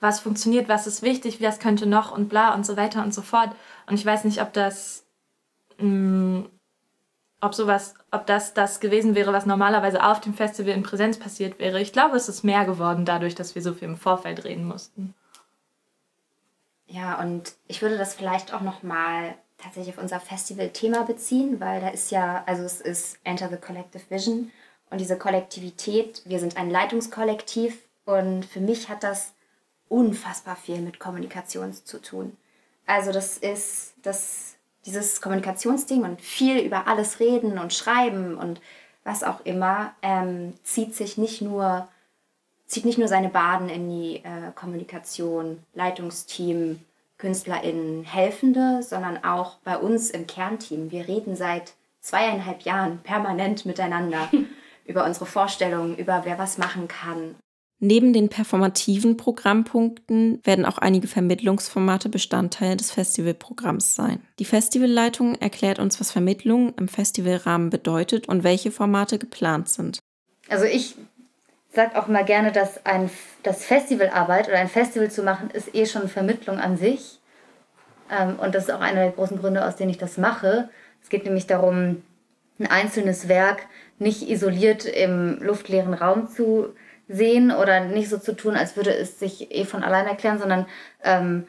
was 0.00 0.20
funktioniert, 0.20 0.68
was 0.68 0.86
ist 0.86 1.02
wichtig, 1.02 1.40
was 1.42 1.58
könnte 1.58 1.86
noch 1.86 2.12
und 2.12 2.28
bla 2.28 2.54
und 2.54 2.64
so 2.64 2.76
weiter 2.76 3.02
und 3.02 3.12
so 3.12 3.22
fort. 3.22 3.50
Und 3.86 3.94
ich 3.94 4.06
weiß 4.06 4.24
nicht, 4.24 4.40
ob 4.40 4.52
das 4.52 5.04
mh, 5.78 5.86
mm, 5.86 6.48
ob 7.40 7.54
sowas, 7.54 7.94
ob 8.10 8.26
das 8.26 8.54
das 8.54 8.80
gewesen 8.80 9.14
wäre, 9.14 9.32
was 9.32 9.46
normalerweise 9.46 10.02
auf 10.04 10.20
dem 10.20 10.34
Festival 10.34 10.72
in 10.72 10.82
Präsenz 10.82 11.18
passiert 11.18 11.58
wäre. 11.58 11.80
Ich 11.80 11.92
glaube, 11.92 12.16
es 12.16 12.28
ist 12.28 12.44
mehr 12.44 12.64
geworden 12.64 13.04
dadurch, 13.04 13.34
dass 13.34 13.54
wir 13.54 13.62
so 13.62 13.74
viel 13.74 13.88
im 13.88 13.96
Vorfeld 13.96 14.44
reden 14.44 14.64
mussten. 14.64 15.14
Ja, 16.86 17.20
und 17.20 17.54
ich 17.66 17.82
würde 17.82 17.98
das 17.98 18.14
vielleicht 18.14 18.54
auch 18.54 18.60
noch 18.60 18.82
mal 18.82 19.34
tatsächlich 19.58 19.96
auf 19.96 20.02
unser 20.02 20.20
Festival-Thema 20.20 21.04
beziehen, 21.04 21.60
weil 21.60 21.80
da 21.80 21.88
ist 21.88 22.10
ja, 22.10 22.42
also 22.46 22.62
es 22.62 22.80
ist 22.80 23.18
Enter 23.24 23.48
the 23.48 23.56
Collective 23.56 24.02
Vision 24.08 24.50
und 24.90 25.00
diese 25.00 25.18
Kollektivität, 25.18 26.22
wir 26.24 26.38
sind 26.38 26.56
ein 26.56 26.70
Leitungskollektiv 26.70 27.78
und 28.04 28.44
für 28.44 28.60
mich 28.60 28.88
hat 28.88 29.02
das 29.02 29.32
unfassbar 29.88 30.56
viel 30.56 30.80
mit 30.80 30.98
Kommunikation 30.98 31.72
zu 31.72 32.00
tun. 32.00 32.36
Also 32.86 33.12
das 33.12 33.38
ist, 33.38 33.94
das 34.02 34.56
dieses 34.84 35.20
Kommunikationsding 35.20 36.04
und 36.04 36.20
viel 36.20 36.60
über 36.60 36.86
alles 36.86 37.18
reden 37.18 37.58
und 37.58 37.74
schreiben 37.74 38.36
und 38.36 38.60
was 39.02 39.22
auch 39.22 39.44
immer, 39.44 39.94
ähm, 40.02 40.54
zieht 40.62 40.94
sich 40.94 41.18
nicht 41.18 41.42
nur, 41.42 41.88
zieht 42.66 42.84
nicht 42.84 42.98
nur 42.98 43.08
seine 43.08 43.28
Baden 43.28 43.68
in 43.68 43.88
die 43.88 44.16
äh, 44.16 44.52
Kommunikation, 44.54 45.62
Leitungsteam, 45.74 46.80
KünstlerInnen, 47.18 48.04
Helfende, 48.04 48.82
sondern 48.82 49.24
auch 49.24 49.56
bei 49.64 49.78
uns 49.78 50.10
im 50.10 50.26
Kernteam. 50.26 50.90
Wir 50.90 51.08
reden 51.08 51.36
seit 51.36 51.74
zweieinhalb 52.00 52.62
Jahren 52.62 53.00
permanent 53.02 53.66
miteinander. 53.66 54.28
über 54.86 55.04
unsere 55.04 55.26
Vorstellungen, 55.26 55.96
über 55.96 56.22
wer 56.24 56.38
was 56.38 56.58
machen 56.58 56.88
kann. 56.88 57.36
Neben 57.78 58.14
den 58.14 58.30
performativen 58.30 59.18
Programmpunkten 59.18 60.40
werden 60.44 60.64
auch 60.64 60.78
einige 60.78 61.08
Vermittlungsformate 61.08 62.08
Bestandteil 62.08 62.76
des 62.76 62.90
Festivalprogramms 62.90 63.94
sein. 63.94 64.22
Die 64.38 64.46
Festivalleitung 64.46 65.34
erklärt 65.34 65.78
uns, 65.78 66.00
was 66.00 66.10
Vermittlung 66.10 66.72
im 66.78 66.88
Festivalrahmen 66.88 67.68
bedeutet 67.68 68.28
und 68.28 68.44
welche 68.44 68.70
Formate 68.70 69.18
geplant 69.18 69.68
sind. 69.68 69.98
Also 70.48 70.64
ich 70.64 70.94
sage 71.76 71.96
auch 71.96 72.08
mal 72.08 72.24
gerne, 72.24 72.50
dass 72.50 72.84
ein, 72.84 73.08
das 73.44 73.64
Festivalarbeit 73.64 74.48
oder 74.48 74.58
ein 74.58 74.68
Festival 74.68 75.10
zu 75.10 75.22
machen, 75.22 75.50
ist 75.50 75.72
eh 75.74 75.86
schon 75.86 76.08
Vermittlung 76.08 76.58
an 76.58 76.76
sich. 76.76 77.20
Ähm, 78.10 78.36
und 78.40 78.54
das 78.54 78.64
ist 78.64 78.70
auch 78.70 78.80
einer 78.80 79.02
der 79.02 79.12
großen 79.12 79.38
Gründe, 79.38 79.64
aus 79.64 79.76
denen 79.76 79.90
ich 79.90 79.98
das 79.98 80.18
mache. 80.18 80.68
Es 81.02 81.08
geht 81.08 81.24
nämlich 81.24 81.46
darum, 81.46 82.02
ein 82.58 82.66
einzelnes 82.66 83.28
Werk 83.28 83.66
nicht 83.98 84.28
isoliert 84.28 84.84
im 84.86 85.40
luftleeren 85.42 85.94
Raum 85.94 86.28
zu 86.28 86.74
sehen 87.08 87.52
oder 87.52 87.80
nicht 87.80 88.08
so 88.08 88.18
zu 88.18 88.34
tun, 88.34 88.56
als 88.56 88.76
würde 88.76 88.94
es 88.94 89.18
sich 89.18 89.54
eh 89.54 89.64
von 89.64 89.84
allein 89.84 90.06
erklären, 90.06 90.38
sondern 90.38 90.66
ähm, 91.04 91.46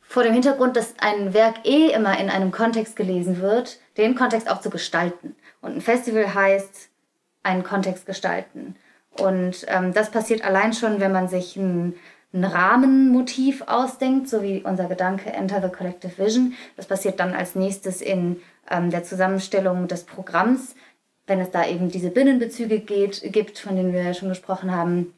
vor 0.00 0.22
dem 0.22 0.32
Hintergrund, 0.32 0.76
dass 0.76 0.94
ein 0.98 1.34
Werk 1.34 1.64
eh 1.64 1.90
immer 1.92 2.18
in 2.18 2.30
einem 2.30 2.52
Kontext 2.52 2.96
gelesen 2.96 3.40
wird, 3.40 3.80
den 3.96 4.14
Kontext 4.14 4.48
auch 4.48 4.60
zu 4.60 4.70
gestalten. 4.70 5.34
Und 5.60 5.76
ein 5.76 5.80
Festival 5.80 6.34
heißt, 6.34 6.91
einen 7.42 7.64
Kontext 7.64 8.06
gestalten. 8.06 8.76
Und 9.18 9.66
ähm, 9.68 9.92
das 9.92 10.10
passiert 10.10 10.44
allein 10.44 10.72
schon, 10.72 11.00
wenn 11.00 11.12
man 11.12 11.28
sich 11.28 11.56
ein, 11.56 11.94
ein 12.32 12.44
Rahmenmotiv 12.44 13.62
ausdenkt, 13.66 14.28
so 14.28 14.42
wie 14.42 14.62
unser 14.62 14.84
Gedanke 14.84 15.32
Enter 15.32 15.60
the 15.60 15.74
Collective 15.74 16.16
Vision. 16.16 16.54
Das 16.76 16.86
passiert 16.86 17.20
dann 17.20 17.34
als 17.34 17.54
nächstes 17.54 18.00
in 18.00 18.40
ähm, 18.70 18.90
der 18.90 19.04
Zusammenstellung 19.04 19.86
des 19.86 20.04
Programms, 20.04 20.74
wenn 21.26 21.40
es 21.40 21.50
da 21.50 21.66
eben 21.66 21.88
diese 21.88 22.10
Binnenbezüge 22.10 22.80
geht, 22.80 23.22
gibt, 23.32 23.58
von 23.58 23.76
denen 23.76 23.92
wir 23.92 24.02
ja 24.02 24.14
schon 24.14 24.30
gesprochen 24.30 24.74
haben, 24.74 25.14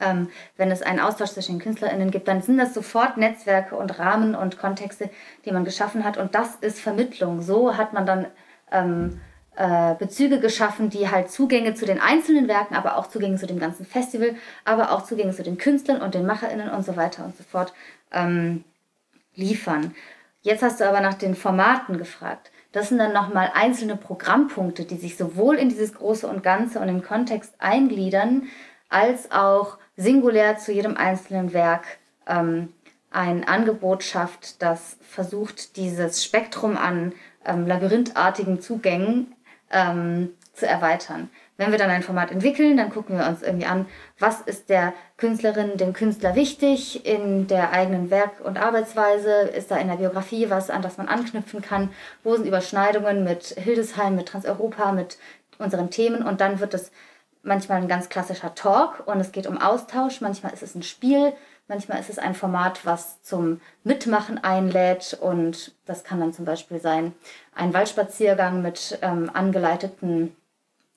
ähm, 0.00 0.28
wenn 0.56 0.70
es 0.70 0.82
einen 0.82 1.00
Austausch 1.00 1.30
zwischen 1.30 1.56
den 1.56 1.62
KünstlerInnen 1.62 2.10
gibt, 2.10 2.28
dann 2.28 2.42
sind 2.42 2.58
das 2.58 2.74
sofort 2.74 3.16
Netzwerke 3.16 3.76
und 3.76 3.98
Rahmen 3.98 4.34
und 4.34 4.58
Kontexte, 4.58 5.10
die 5.44 5.50
man 5.50 5.64
geschaffen 5.64 6.04
hat. 6.04 6.16
Und 6.16 6.34
das 6.34 6.56
ist 6.56 6.80
Vermittlung. 6.80 7.42
So 7.42 7.76
hat 7.76 7.92
man 7.92 8.06
dann 8.06 8.26
ähm, 8.70 9.20
äh, 9.56 9.94
Bezüge 9.94 10.40
geschaffen, 10.40 10.90
die 10.90 11.10
halt 11.10 11.30
Zugänge 11.30 11.74
zu 11.74 11.86
den 11.86 12.00
einzelnen 12.00 12.48
Werken, 12.48 12.74
aber 12.74 12.96
auch 12.96 13.08
Zugänge 13.08 13.36
zu 13.36 13.46
dem 13.46 13.58
ganzen 13.58 13.84
Festival, 13.84 14.34
aber 14.64 14.92
auch 14.92 15.04
Zugänge 15.04 15.32
zu 15.32 15.42
den 15.42 15.58
Künstlern 15.58 16.00
und 16.00 16.14
den 16.14 16.26
MacherInnen 16.26 16.70
und 16.70 16.84
so 16.84 16.96
weiter 16.96 17.24
und 17.24 17.36
so 17.36 17.42
fort 17.42 17.72
ähm, 18.12 18.64
liefern. 19.34 19.94
Jetzt 20.42 20.62
hast 20.62 20.80
du 20.80 20.88
aber 20.88 21.00
nach 21.00 21.14
den 21.14 21.34
Formaten 21.34 21.98
gefragt. 21.98 22.50
Das 22.72 22.88
sind 22.88 22.98
dann 22.98 23.12
nochmal 23.12 23.50
einzelne 23.54 23.96
Programmpunkte, 23.96 24.84
die 24.84 24.96
sich 24.96 25.16
sowohl 25.16 25.56
in 25.56 25.68
dieses 25.68 25.92
Große 25.92 26.26
und 26.26 26.42
Ganze 26.42 26.78
und 26.78 26.86
den 26.86 27.02
Kontext 27.02 27.54
eingliedern, 27.58 28.44
als 28.88 29.32
auch 29.32 29.78
singulär 29.96 30.56
zu 30.56 30.72
jedem 30.72 30.96
einzelnen 30.96 31.52
Werk 31.52 31.84
ähm, 32.26 32.72
ein 33.10 33.46
Angebot 33.46 34.04
schafft, 34.04 34.62
das 34.62 34.96
versucht, 35.02 35.76
dieses 35.76 36.24
Spektrum 36.24 36.76
an 36.76 37.12
ähm, 37.44 37.66
labyrinthartigen 37.66 38.60
Zugängen 38.60 39.34
ähm, 39.70 40.30
zu 40.54 40.66
erweitern. 40.66 41.30
Wenn 41.56 41.72
wir 41.72 41.78
dann 41.78 41.90
ein 41.90 42.02
Format 42.02 42.30
entwickeln, 42.30 42.76
dann 42.76 42.90
gucken 42.90 43.18
wir 43.18 43.26
uns 43.26 43.42
irgendwie 43.42 43.66
an, 43.66 43.86
was 44.18 44.40
ist 44.40 44.70
der 44.70 44.94
Künstlerin, 45.18 45.76
dem 45.76 45.92
Künstler 45.92 46.34
wichtig 46.34 47.04
in 47.04 47.48
der 47.48 47.72
eigenen 47.72 48.10
Werk- 48.10 48.40
und 48.42 48.58
Arbeitsweise, 48.58 49.30
ist 49.42 49.70
da 49.70 49.76
in 49.76 49.88
der 49.88 49.96
Biografie 49.96 50.48
was, 50.48 50.70
an 50.70 50.80
das 50.80 50.96
man 50.96 51.08
anknüpfen 51.08 51.60
kann, 51.60 51.90
wo 52.24 52.34
sind 52.34 52.46
Überschneidungen 52.46 53.24
mit 53.24 53.44
Hildesheim, 53.58 54.16
mit 54.16 54.28
Transeuropa, 54.28 54.92
mit 54.92 55.18
unseren 55.58 55.90
Themen? 55.90 56.22
Und 56.22 56.40
dann 56.40 56.60
wird 56.60 56.72
es 56.72 56.92
manchmal 57.42 57.82
ein 57.82 57.88
ganz 57.88 58.08
klassischer 58.08 58.54
Talk 58.54 59.02
und 59.06 59.20
es 59.20 59.32
geht 59.32 59.46
um 59.46 59.58
Austausch, 59.58 60.20
manchmal 60.20 60.54
ist 60.54 60.62
es 60.62 60.74
ein 60.74 60.82
Spiel, 60.82 61.32
manchmal 61.70 62.00
ist 62.00 62.10
es 62.10 62.18
ein 62.18 62.34
Format, 62.34 62.84
was 62.84 63.22
zum 63.22 63.60
Mitmachen 63.84 64.42
einlädt 64.42 65.16
und 65.18 65.72
das 65.86 66.04
kann 66.04 66.20
dann 66.20 66.34
zum 66.34 66.44
Beispiel 66.44 66.80
sein 66.80 67.14
ein 67.54 67.72
Waldspaziergang 67.72 68.60
mit 68.60 68.98
ähm, 69.02 69.30
angeleiteten 69.32 70.36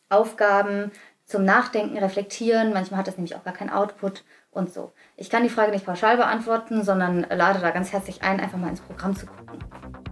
Aufgaben 0.10 0.92
zum 1.26 1.46
Nachdenken, 1.46 1.98
Reflektieren. 1.98 2.74
Manchmal 2.74 3.00
hat 3.00 3.08
das 3.08 3.18
nämlich 3.18 3.36
auch 3.36 3.44
gar 3.44 3.54
keinen 3.54 3.70
Output 3.70 4.24
und 4.52 4.74
so. 4.74 4.92
Ich 5.16 5.30
kann 5.30 5.44
die 5.44 5.50
Frage 5.50 5.72
nicht 5.72 5.86
pauschal 5.86 6.18
beantworten, 6.18 6.84
sondern 6.84 7.26
lade 7.30 7.60
da 7.60 7.70
ganz 7.70 7.94
herzlich 7.94 8.24
ein, 8.24 8.40
einfach 8.40 8.58
mal 8.58 8.70
ins 8.70 8.82
Programm 8.82 9.16
zu 9.16 9.28
gucken. 9.28 10.03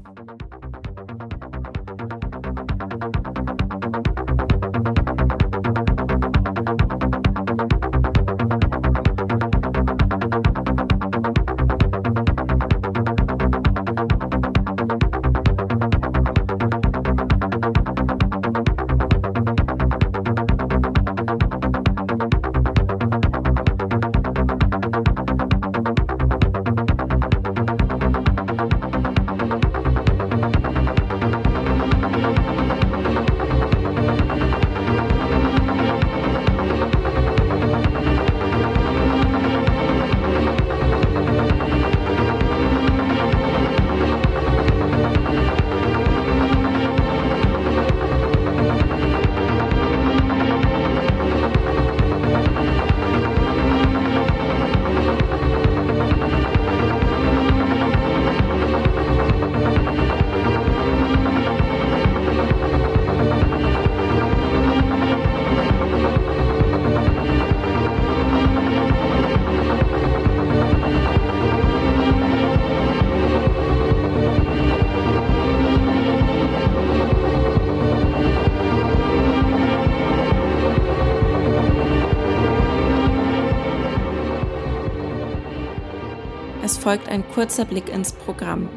Folgt 86.81 87.09
ein 87.09 87.23
kurzer 87.29 87.63
Blick 87.63 87.89
ins 87.89 88.11
Programm. 88.11 88.67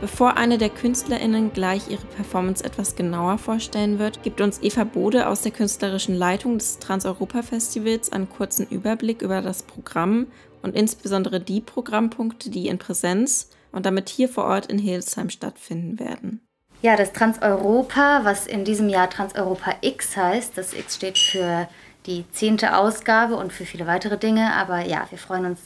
Bevor 0.00 0.38
eine 0.38 0.56
der 0.56 0.70
KünstlerInnen 0.70 1.52
gleich 1.52 1.90
ihre 1.90 2.06
Performance 2.06 2.64
etwas 2.64 2.96
genauer 2.96 3.36
vorstellen 3.36 3.98
wird, 3.98 4.22
gibt 4.22 4.40
uns 4.40 4.62
Eva 4.62 4.84
Bode 4.84 5.28
aus 5.28 5.42
der 5.42 5.52
künstlerischen 5.52 6.14
Leitung 6.14 6.56
des 6.56 6.78
Trans-Europa-Festivals 6.78 8.10
einen 8.10 8.30
kurzen 8.30 8.66
Überblick 8.68 9.20
über 9.20 9.42
das 9.42 9.64
Programm 9.64 10.28
und 10.62 10.74
insbesondere 10.74 11.40
die 11.40 11.60
Programmpunkte, 11.60 12.48
die 12.48 12.68
in 12.68 12.78
Präsenz 12.78 13.50
und 13.70 13.84
damit 13.84 14.08
hier 14.08 14.30
vor 14.30 14.44
Ort 14.44 14.66
in 14.66 14.78
Hildesheim 14.78 15.28
stattfinden 15.28 16.00
werden. 16.00 16.40
Ja, 16.80 16.96
das 16.96 17.12
Trans-Europa, 17.12 18.20
was 18.24 18.46
in 18.46 18.64
diesem 18.64 18.88
Jahr 18.88 19.10
Trans-Europa 19.10 19.74
X 19.82 20.16
heißt, 20.16 20.56
das 20.56 20.72
X 20.72 20.96
steht 20.96 21.18
für 21.18 21.68
die 22.06 22.24
zehnte 22.32 22.78
Ausgabe 22.78 23.36
und 23.36 23.52
für 23.52 23.66
viele 23.66 23.86
weitere 23.86 24.16
Dinge, 24.16 24.54
aber 24.54 24.80
ja, 24.80 25.06
wir 25.10 25.18
freuen 25.18 25.44
uns 25.44 25.60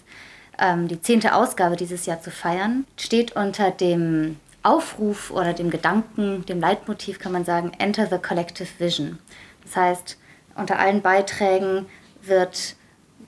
ähm, 0.59 0.89
die 0.89 1.01
zehnte 1.01 1.35
Ausgabe 1.35 1.77
dieses 1.77 2.07
Jahr 2.07 2.21
zu 2.21 2.31
feiern, 2.31 2.87
steht 2.97 3.37
unter 3.37 3.71
dem 3.71 4.37
Aufruf 4.63 5.31
oder 5.31 5.53
dem 5.53 5.71
Gedanken, 5.71 6.45
dem 6.47 6.61
Leitmotiv 6.61 7.19
kann 7.19 7.33
man 7.33 7.45
sagen, 7.45 7.73
Enter 7.79 8.07
the 8.07 8.19
Collective 8.19 8.69
Vision. 8.79 9.19
Das 9.63 9.77
heißt, 9.77 10.19
unter 10.57 10.79
allen 10.79 11.03
Beiträgen 11.03 11.87
wird 12.23 12.77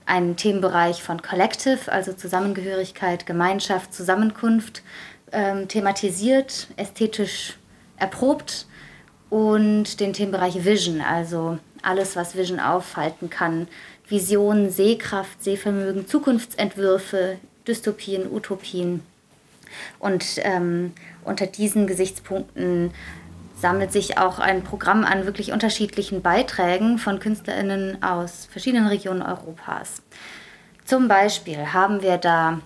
ein 0.05 0.35
Themenbereich 0.35 1.03
von 1.03 1.21
Collective, 1.21 1.91
also 1.91 2.13
Zusammengehörigkeit, 2.13 3.25
Gemeinschaft, 3.25 3.93
Zusammenkunft, 3.93 4.81
ähm, 5.31 5.67
thematisiert, 5.67 6.67
ästhetisch 6.75 7.57
erprobt 7.97 8.65
und 9.29 9.99
den 9.99 10.13
Themenbereich 10.13 10.65
Vision, 10.65 11.01
also 11.01 11.59
alles, 11.83 12.15
was 12.15 12.35
Vision 12.35 12.59
aufhalten 12.59 13.29
kann, 13.29 13.67
Visionen, 14.09 14.71
Sehkraft, 14.71 15.43
Sehvermögen, 15.43 16.07
Zukunftsentwürfe, 16.07 17.37
Dystopien, 17.67 18.31
Utopien. 18.31 19.03
Und 19.99 20.25
ähm, 20.37 20.93
unter 21.23 21.45
diesen 21.45 21.85
Gesichtspunkten 21.85 22.91
sammelt 23.59 23.91
sich 23.91 24.17
auch 24.17 24.39
ein 24.39 24.63
Programm 24.63 25.03
an 25.03 25.25
wirklich 25.25 25.51
unterschiedlichen 25.51 26.21
Beiträgen 26.21 26.97
von 26.97 27.19
KünstlerInnen 27.19 28.01
aus 28.01 28.47
verschiedenen 28.51 28.87
Regionen 28.87 29.21
Europas. 29.21 30.01
Zum 30.85 31.07
Beispiel 31.07 31.73
haben 31.73 32.01
wir 32.01 32.17
da 32.17 32.61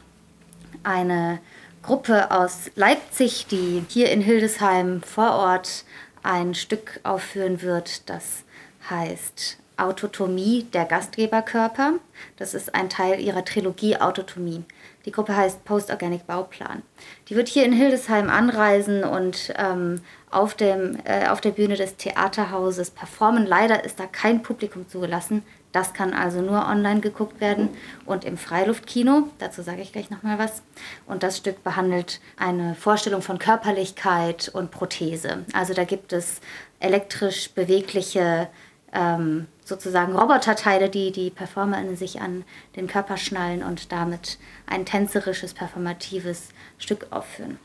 eine 0.84 1.40
Gruppe 1.82 2.32
aus 2.32 2.72
Leipzig, 2.76 3.48
die 3.48 3.84
hier 3.90 4.12
in 4.12 4.22
Hildesheim 4.22 5.02
vor 5.02 5.32
Ort 5.34 5.84
ein 6.22 6.56
Stück 6.56 7.02
aufführen 7.04 7.62
wird, 7.62 8.10
das 8.10 8.44
heißt 8.90 9.58
Autotomie 9.84 10.64
der 10.74 10.86
Gastgeberkörper. 10.86 11.94
Das 12.38 12.54
ist 12.54 12.74
ein 12.74 12.90
Teil 12.90 13.20
ihrer 13.20 13.46
Trilogie 13.46 13.98
Autotomie. 13.98 14.64
Die 15.06 15.12
Gruppe 15.12 15.36
heißt 15.36 15.66
Post-Organic 15.66 16.26
Bauplan. 16.26 16.82
Die 17.28 17.36
wird 17.36 17.50
hier 17.50 17.66
in 17.66 17.74
Hildesheim 17.74 18.30
anreisen 18.30 19.04
und 19.04 19.54
ähm, 19.58 20.02
auf, 20.32 20.56
dem, 20.56 20.98
äh, 21.04 21.28
auf 21.28 21.42
der 21.42 21.52
Bühne 21.52 21.76
des 21.76 21.98
Theaterhauses 21.98 22.92
performen. 22.92 23.46
Leider 23.46 23.84
ist 23.84 24.00
da 24.00 24.06
kein 24.06 24.42
Publikum 24.42 24.88
zugelassen. 24.88 25.44
Das 25.74 25.94
kann 25.94 26.14
also 26.14 26.42
nur 26.42 26.68
online 26.68 27.02
geguckt 27.02 27.42
werden 27.42 27.70
und 28.06 28.26
im 28.26 28.38
Freiluftkino. 28.38 29.30
Dazu 29.40 29.64
sage 29.64 29.82
ich 29.82 29.92
gleich 29.92 30.12
nochmal 30.12 30.38
was. 30.38 30.62
Und 31.08 31.24
das 31.24 31.38
Stück 31.38 31.64
behandelt 31.64 32.22
eine 32.38 32.76
Vorstellung 32.76 33.24
von 33.24 33.40
Körperlichkeit 33.40 34.50
und 34.54 34.70
Prothese. 34.70 35.46
Also 35.52 35.74
da 35.74 35.84
gibt 35.84 36.14
es 36.14 36.42
elektrisch 36.80 37.50
bewegliche 37.50 38.50
ähm, 38.94 39.48
sozusagen 39.66 40.16
Roboterteile, 40.16 40.90
die 40.90 41.12
die 41.12 41.30
PerformerInnen 41.30 41.96
sich 41.96 42.22
an 42.22 42.44
den 42.76 42.88
Körper 42.88 43.18
schnallen 43.18 43.64
und 43.64 43.92
damit 43.92 44.38
ein 44.66 44.86
tänzerisches, 44.86 45.54
performatives 45.54 46.50
Stück 46.78 47.08
aufführen. 47.12 47.60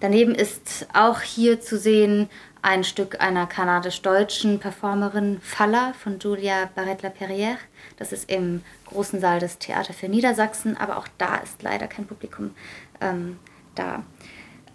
Daneben 0.00 0.34
ist 0.34 0.86
auch 0.92 1.20
hier 1.20 1.60
zu 1.60 1.78
sehen 1.78 2.28
ein 2.62 2.84
Stück 2.84 3.20
einer 3.20 3.46
kanadisch-deutschen 3.46 4.58
Performerin 4.58 5.40
Faller 5.40 5.94
von 5.94 6.18
Julia 6.18 6.68
Barrett-La-Perrière. 6.74 7.56
Das 7.96 8.12
ist 8.12 8.30
im 8.30 8.62
großen 8.86 9.20
Saal 9.20 9.40
des 9.40 9.58
Theater 9.58 9.92
für 9.92 10.08
Niedersachsen, 10.08 10.76
aber 10.76 10.98
auch 10.98 11.08
da 11.18 11.36
ist 11.36 11.62
leider 11.62 11.86
kein 11.86 12.06
Publikum 12.06 12.54
ähm, 13.00 13.38
da. 13.74 14.02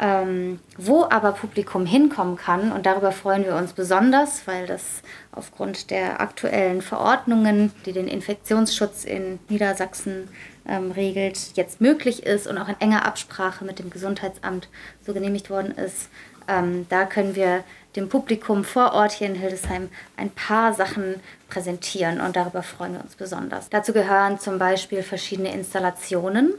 Ähm, 0.05 0.59
wo 0.77 1.05
aber 1.09 1.31
Publikum 1.31 1.85
hinkommen 1.85 2.35
kann, 2.35 2.73
und 2.73 2.85
darüber 2.85 3.13
freuen 3.13 3.45
wir 3.45 3.55
uns 3.55 3.71
besonders, 3.71 4.45
weil 4.47 4.67
das 4.67 5.01
aufgrund 5.31 5.91
der 5.91 6.19
aktuellen 6.19 6.81
Verordnungen, 6.81 7.71
die 7.85 7.93
den 7.93 8.09
Infektionsschutz 8.09 9.05
in 9.05 9.39
Niedersachsen 9.47 10.27
ähm, 10.67 10.91
regelt, 10.91 11.55
jetzt 11.55 11.79
möglich 11.79 12.25
ist 12.25 12.47
und 12.47 12.57
auch 12.57 12.67
in 12.67 12.75
enger 12.81 13.05
Absprache 13.05 13.63
mit 13.63 13.79
dem 13.79 13.89
Gesundheitsamt 13.91 14.67
so 15.05 15.13
genehmigt 15.13 15.49
worden 15.49 15.71
ist. 15.71 16.09
Ähm, 16.49 16.85
da 16.89 17.05
können 17.05 17.35
wir 17.35 17.63
dem 17.95 18.09
Publikum 18.09 18.65
vor 18.65 18.91
Ort 18.91 19.13
hier 19.13 19.27
in 19.27 19.35
Hildesheim 19.35 19.87
ein 20.17 20.31
paar 20.31 20.73
Sachen 20.73 21.15
präsentieren 21.47 22.19
und 22.19 22.35
darüber 22.35 22.61
freuen 22.61 22.95
wir 22.95 23.01
uns 23.01 23.15
besonders. 23.15 23.69
Dazu 23.69 23.93
gehören 23.93 24.37
zum 24.37 24.59
Beispiel 24.59 25.01
verschiedene 25.01 25.53
Installationen 25.53 26.55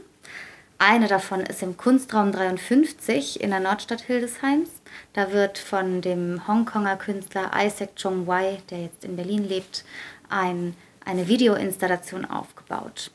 eine 0.77 1.07
davon 1.07 1.41
ist 1.41 1.63
im 1.63 1.77
Kunstraum 1.77 2.31
53 2.31 3.41
in 3.41 3.51
der 3.51 3.59
Nordstadt 3.59 4.01
Hildesheims. 4.01 4.69
Da 5.13 5.31
wird 5.31 5.57
von 5.57 6.01
dem 6.01 6.47
Hongkonger 6.47 6.97
Künstler 6.97 7.51
Isaac 7.55 7.95
Chung 7.95 8.27
Wai, 8.27 8.61
der 8.69 8.83
jetzt 8.83 9.05
in 9.05 9.15
Berlin 9.15 9.47
lebt, 9.47 9.85
ein, 10.29 10.75
eine 11.05 11.27
Videoinstallation 11.27 12.25
aufgebaut. 12.25 13.11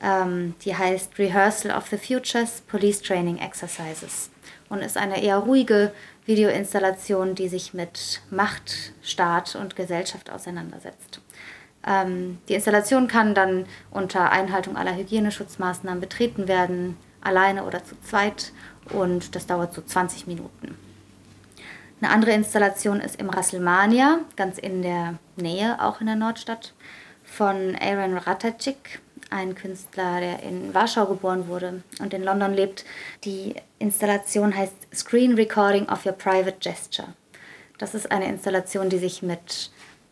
Ähm, 0.00 0.54
die 0.64 0.76
heißt 0.76 1.18
Rehearsal 1.18 1.76
of 1.76 1.88
the 1.88 1.98
Futures 1.98 2.62
Police 2.62 3.02
Training 3.02 3.38
Exercises 3.38 4.30
und 4.68 4.80
ist 4.80 4.96
eine 4.96 5.22
eher 5.22 5.38
ruhige 5.38 5.92
Videoinstallation, 6.24 7.34
die 7.34 7.48
sich 7.48 7.74
mit 7.74 8.22
Macht, 8.30 8.92
Staat 9.02 9.54
und 9.54 9.76
Gesellschaft 9.76 10.30
auseinandersetzt. 10.30 11.20
Ähm, 11.86 12.38
die 12.48 12.54
Installation 12.54 13.08
kann 13.08 13.34
dann 13.34 13.66
unter 13.90 14.30
Einhaltung 14.30 14.76
aller 14.76 14.94
Hygieneschutzmaßnahmen 14.94 16.00
betreten 16.00 16.48
werden, 16.48 16.96
alleine 17.20 17.64
oder 17.64 17.84
zu 17.84 18.00
zweit 18.00 18.52
und 18.90 19.34
das 19.34 19.46
dauert 19.46 19.74
so 19.74 19.82
20 19.82 20.26
Minuten. 20.26 20.76
Eine 22.00 22.10
andere 22.10 22.32
Installation 22.32 23.00
ist 23.00 23.20
im 23.20 23.30
Rasselmania, 23.30 24.20
ganz 24.36 24.58
in 24.58 24.82
der 24.82 25.18
Nähe, 25.36 25.80
auch 25.80 26.00
in 26.00 26.06
der 26.06 26.16
Nordstadt, 26.16 26.74
von 27.22 27.76
Aaron 27.80 28.18
Ratacik, 28.18 29.00
ein 29.30 29.54
Künstler, 29.54 30.20
der 30.20 30.42
in 30.42 30.74
Warschau 30.74 31.06
geboren 31.06 31.46
wurde 31.46 31.82
und 32.00 32.12
in 32.12 32.22
London 32.22 32.52
lebt. 32.52 32.84
Die 33.24 33.54
Installation 33.78 34.54
heißt 34.54 34.74
Screen 34.92 35.34
Recording 35.34 35.88
of 35.88 36.04
Your 36.04 36.12
Private 36.12 36.58
Gesture. 36.58 37.08
Das 37.78 37.94
ist 37.94 38.10
eine 38.10 38.28
Installation, 38.28 38.90
die 38.90 38.98
sich 38.98 39.22
mit, 39.22 39.70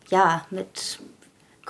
ja, 0.08 0.46
mit 0.50 1.00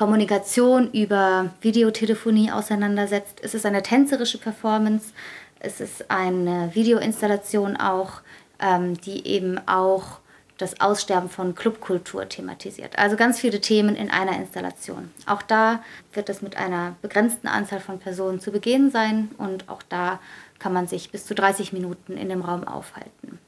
Kommunikation 0.00 0.90
über 0.92 1.50
Videotelefonie 1.60 2.50
auseinandersetzt. 2.50 3.38
Es 3.42 3.52
ist 3.52 3.66
eine 3.66 3.82
tänzerische 3.82 4.38
Performance, 4.38 5.12
es 5.58 5.78
ist 5.78 6.10
eine 6.10 6.70
Videoinstallation 6.72 7.76
auch, 7.76 8.22
ähm, 8.60 8.98
die 8.98 9.26
eben 9.26 9.60
auch 9.68 10.20
das 10.56 10.80
Aussterben 10.80 11.28
von 11.28 11.54
Clubkultur 11.54 12.26
thematisiert. 12.30 12.98
Also 12.98 13.16
ganz 13.16 13.40
viele 13.40 13.60
Themen 13.60 13.94
in 13.94 14.10
einer 14.10 14.38
Installation. 14.38 15.10
Auch 15.26 15.42
da 15.42 15.84
wird 16.14 16.30
es 16.30 16.40
mit 16.40 16.56
einer 16.56 16.96
begrenzten 17.02 17.46
Anzahl 17.46 17.80
von 17.80 17.98
Personen 17.98 18.40
zu 18.40 18.52
begehen 18.52 18.90
sein 18.90 19.28
und 19.36 19.68
auch 19.68 19.82
da 19.90 20.18
kann 20.58 20.72
man 20.72 20.86
sich 20.86 21.10
bis 21.10 21.26
zu 21.26 21.34
30 21.34 21.74
Minuten 21.74 22.16
in 22.16 22.30
dem 22.30 22.40
Raum 22.40 22.64
aufhalten. 22.64 23.38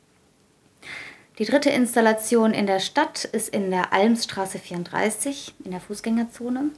Die 1.38 1.46
dritte 1.46 1.70
Installation 1.70 2.52
in 2.52 2.66
der 2.66 2.78
Stadt 2.78 3.24
ist 3.24 3.48
in 3.48 3.70
der 3.70 3.94
Almstraße 3.94 4.58
34 4.58 5.54
in 5.64 5.70
der 5.70 5.80
Fußgängerzone. 5.80 6.70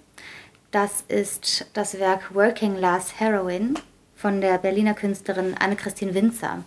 Das 0.70 1.02
ist 1.08 1.66
das 1.72 1.98
Werk 1.98 2.34
Working 2.36 2.76
Class 2.76 3.18
Heroin 3.18 3.74
von 4.14 4.40
der 4.40 4.58
Berliner 4.58 4.94
Künstlerin 4.94 5.56
Anne-Christine 5.58 6.14
Winzer. 6.14 6.62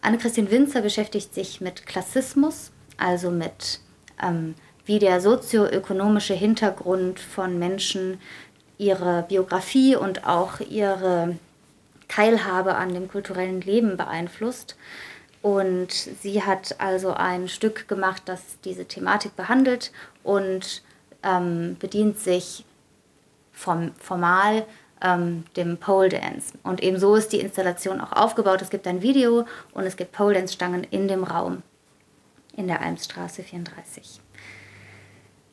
Anne-Christine 0.00 0.50
Winzer 0.50 0.80
beschäftigt 0.80 1.34
sich 1.34 1.60
mit 1.60 1.84
Klassismus, 1.84 2.70
also 2.96 3.30
mit 3.30 3.80
ähm, 4.22 4.54
wie 4.86 4.98
der 4.98 5.20
sozioökonomische 5.20 6.34
Hintergrund 6.34 7.20
von 7.20 7.58
Menschen 7.58 8.18
ihre 8.78 9.26
Biografie 9.28 9.94
und 9.94 10.26
auch 10.26 10.60
ihre 10.60 11.36
Teilhabe 12.08 12.76
an 12.76 12.94
dem 12.94 13.08
kulturellen 13.08 13.60
Leben 13.60 13.98
beeinflusst. 13.98 14.76
Und 15.42 15.92
sie 15.92 16.42
hat 16.42 16.80
also 16.80 17.14
ein 17.14 17.48
Stück 17.48 17.88
gemacht, 17.88 18.22
das 18.26 18.42
diese 18.64 18.84
Thematik 18.84 19.36
behandelt 19.36 19.90
und 20.22 20.82
ähm, 21.22 21.76
bedient 21.78 22.18
sich 22.18 22.64
vom, 23.52 23.92
formal 23.98 24.66
ähm, 25.02 25.44
dem 25.56 25.78
Pole 25.78 26.10
Dance. 26.10 26.52
Und 26.62 26.82
eben 26.82 26.98
so 26.98 27.14
ist 27.14 27.32
die 27.32 27.40
Installation 27.40 28.00
auch 28.00 28.12
aufgebaut. 28.12 28.60
Es 28.60 28.70
gibt 28.70 28.86
ein 28.86 29.02
Video 29.02 29.46
und 29.72 29.84
es 29.84 29.96
gibt 29.96 30.12
Pole 30.12 30.34
Dance 30.34 30.54
Stangen 30.54 30.84
in 30.84 31.08
dem 31.08 31.24
Raum 31.24 31.62
in 32.56 32.66
der 32.66 32.82
Almstraße 32.82 33.42
34. 33.42 34.20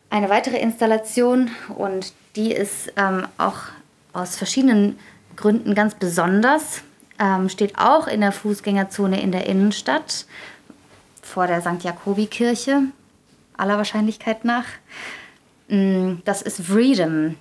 Eine 0.10 0.30
weitere 0.30 0.58
Installation 0.58 1.50
und 1.78 2.14
die 2.36 2.52
ist 2.52 2.92
ähm, 2.98 3.28
auch 3.38 3.60
aus 4.14 4.36
verschiedenen 4.36 4.98
Gründen 5.36 5.76
ganz 5.76 5.96
besonders 5.96 6.82
ähm, 7.20 7.50
steht 7.50 7.78
auch 7.78 8.08
in 8.08 8.22
der 8.22 8.32
Fußgängerzone 8.32 9.22
in 9.22 9.32
der 9.32 9.46
Innenstadt 9.46 10.26
vor 11.22 11.48
der 11.48 11.62
St. 11.62 11.84
Jakobi-Kirche, 11.84 12.84
aller 13.58 13.78
Wahrscheinlichkeit 13.78 14.46
nach. 14.46 14.66
Mm, 15.68 16.16
das 16.26 16.42
ist 16.42 16.62
Freedom 16.62 17.36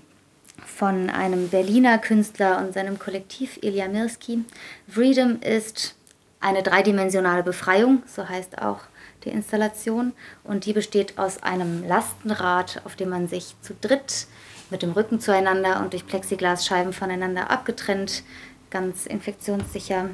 von 0.64 1.10
einem 1.10 1.48
Berliner 1.48 1.98
Künstler 1.98 2.58
und 2.58 2.74
seinem 2.74 2.98
Kollektiv 2.98 3.58
Ilya 3.62 3.88
Mirsky. 3.88 4.44
Freedom 4.88 5.40
ist 5.40 5.94
eine 6.40 6.62
dreidimensionale 6.62 7.42
Befreiung, 7.42 8.02
so 8.06 8.28
heißt 8.28 8.60
auch 8.60 8.80
die 9.24 9.30
Installation. 9.30 10.12
Und 10.44 10.66
die 10.66 10.72
besteht 10.72 11.18
aus 11.18 11.42
einem 11.42 11.86
Lastenrad, 11.86 12.82
auf 12.84 12.96
dem 12.96 13.10
man 13.10 13.28
sich 13.28 13.54
zu 13.62 13.74
dritt 13.80 14.26
mit 14.70 14.82
dem 14.82 14.92
Rücken 14.92 15.20
zueinander 15.20 15.80
und 15.80 15.92
durch 15.92 16.06
Plexiglasscheiben 16.06 16.92
voneinander 16.92 17.50
abgetrennt 17.50 18.24
ganz 18.70 19.06
infektionssicher 19.06 20.10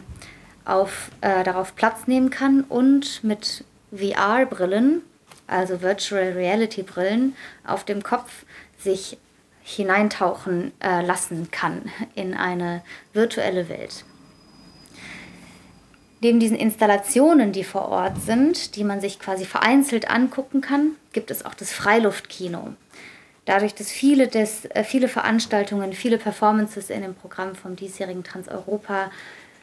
auf, 0.64 1.11
äh, 1.20 1.44
darauf 1.44 1.74
Platz 1.74 2.07
nehmen 2.07 2.30
kann 2.30 2.62
und 2.62 3.24
mit 3.24 3.64
VR-Brillen, 3.90 5.03
also 5.46 5.82
Virtual 5.82 6.32
Reality 6.32 6.82
Brillen, 6.82 7.36
auf 7.66 7.84
dem 7.84 8.03
Kopf 8.03 8.44
sich 8.78 9.18
hineintauchen 9.62 10.72
äh, 10.80 11.05
lassen 11.05 11.50
kann 11.50 11.90
in 12.14 12.34
eine 12.34 12.82
virtuelle 13.12 13.68
Welt. 13.68 14.05
Neben 16.20 16.38
diesen 16.38 16.57
Installationen, 16.57 17.50
die 17.53 17.64
vor 17.64 17.88
Ort 17.88 18.22
sind, 18.22 18.76
die 18.76 18.84
man 18.84 19.00
sich 19.00 19.18
quasi 19.18 19.44
vereinzelt 19.44 20.09
angucken 20.09 20.61
kann, 20.61 20.92
gibt 21.12 21.32
es 21.32 21.44
auch 21.44 21.55
das 21.55 21.72
Freiluftkino 21.72 22.74
dadurch, 23.45 23.74
dass 23.74 23.90
viele, 23.90 24.28
des, 24.28 24.66
äh, 24.66 24.84
viele 24.84 25.09
Veranstaltungen, 25.09 25.93
viele 25.93 26.18
Performances 26.18 26.90
in 26.90 27.03
dem 27.03 27.14
Programm 27.14 27.55
vom 27.55 27.76
diesjährigen 27.76 28.24
Transeuropa 28.24 29.11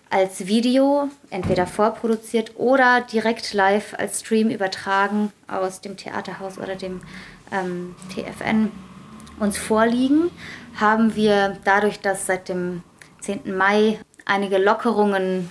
als 0.09 0.47
Video, 0.47 1.09
entweder 1.29 1.67
vorproduziert 1.67 2.53
oder 2.57 3.01
direkt 3.01 3.53
live 3.53 3.93
als 3.97 4.21
Stream 4.21 4.49
übertragen 4.49 5.31
aus 5.47 5.81
dem 5.81 5.97
Theaterhaus 5.97 6.57
oder 6.57 6.75
dem 6.75 7.01
ähm, 7.51 7.95
TFN 8.09 8.71
uns 9.39 9.57
vorliegen, 9.57 10.31
haben 10.79 11.15
wir 11.15 11.57
dadurch, 11.63 11.99
dass 11.99 12.25
seit 12.25 12.49
dem 12.49 12.83
10. 13.21 13.55
Mai 13.55 13.99
einige 14.25 14.57
Lockerungen 14.57 15.49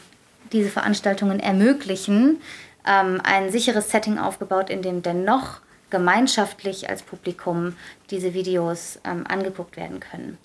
diese 0.52 0.70
Veranstaltungen 0.70 1.40
ermöglichen, 1.40 2.40
ähm, 2.86 3.20
ein 3.22 3.50
sicheres 3.50 3.90
Setting 3.90 4.18
aufgebaut, 4.18 4.70
in 4.70 4.82
dem 4.82 5.02
dennoch 5.02 5.60
gemeinschaftlich 5.90 6.88
als 6.88 7.02
Publikum 7.02 7.76
diese 8.10 8.34
Videos 8.34 9.00
ähm, 9.04 9.24
angeguckt 9.28 9.76
werden 9.76 10.00
können. 10.00 10.38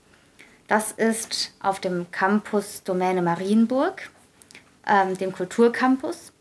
Das 0.67 0.91
ist 0.91 1.53
auf 1.61 1.79
dem 1.79 2.09
Campus 2.11 2.83
Domäne 2.83 3.21
Marienburg, 3.21 4.09
ähm, 4.87 5.17
dem 5.17 5.31
Kulturcampus. 5.31 6.31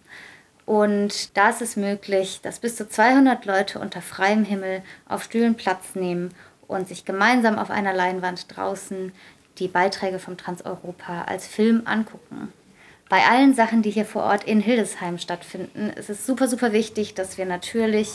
Und 0.65 1.37
da 1.37 1.51
ist 1.51 1.61
es 1.61 1.77
möglich, 1.77 2.41
dass 2.43 2.61
bis 2.61 2.77
zu 2.77 2.89
200 2.89 3.45
Leute 3.45 3.81
unter 3.81 4.01
freiem 4.01 4.45
Himmel 4.45 4.83
auf 5.09 5.25
Stühlen 5.25 5.57
Platz 5.57 5.95
nehmen 5.95 6.33
und 6.69 6.89
sich 6.89 7.05
gemeinsam 7.05 7.59
auf 7.59 7.71
einer 7.71 7.93
Leinwand 7.93 8.57
draußen 8.57 9.13
die 9.59 9.69
Beiträge 9.69 10.19
vom 10.19 10.37
Transeuropa 10.37 11.23
als 11.23 11.47
Film 11.47 11.83
angucken. 11.85 12.53
Bei 13.13 13.27
allen 13.27 13.53
Sachen, 13.53 13.83
die 13.83 13.91
hier 13.91 14.07
vor 14.07 14.23
Ort 14.23 14.45
in 14.45 14.59
Hildesheim 14.61 15.19
stattfinden, 15.19 15.91
ist 15.91 16.09
es 16.09 16.25
super, 16.25 16.49
super 16.49 16.73
wichtig, 16.73 17.13
dass 17.13 17.37
wir 17.37 17.45
natürlich 17.45 18.09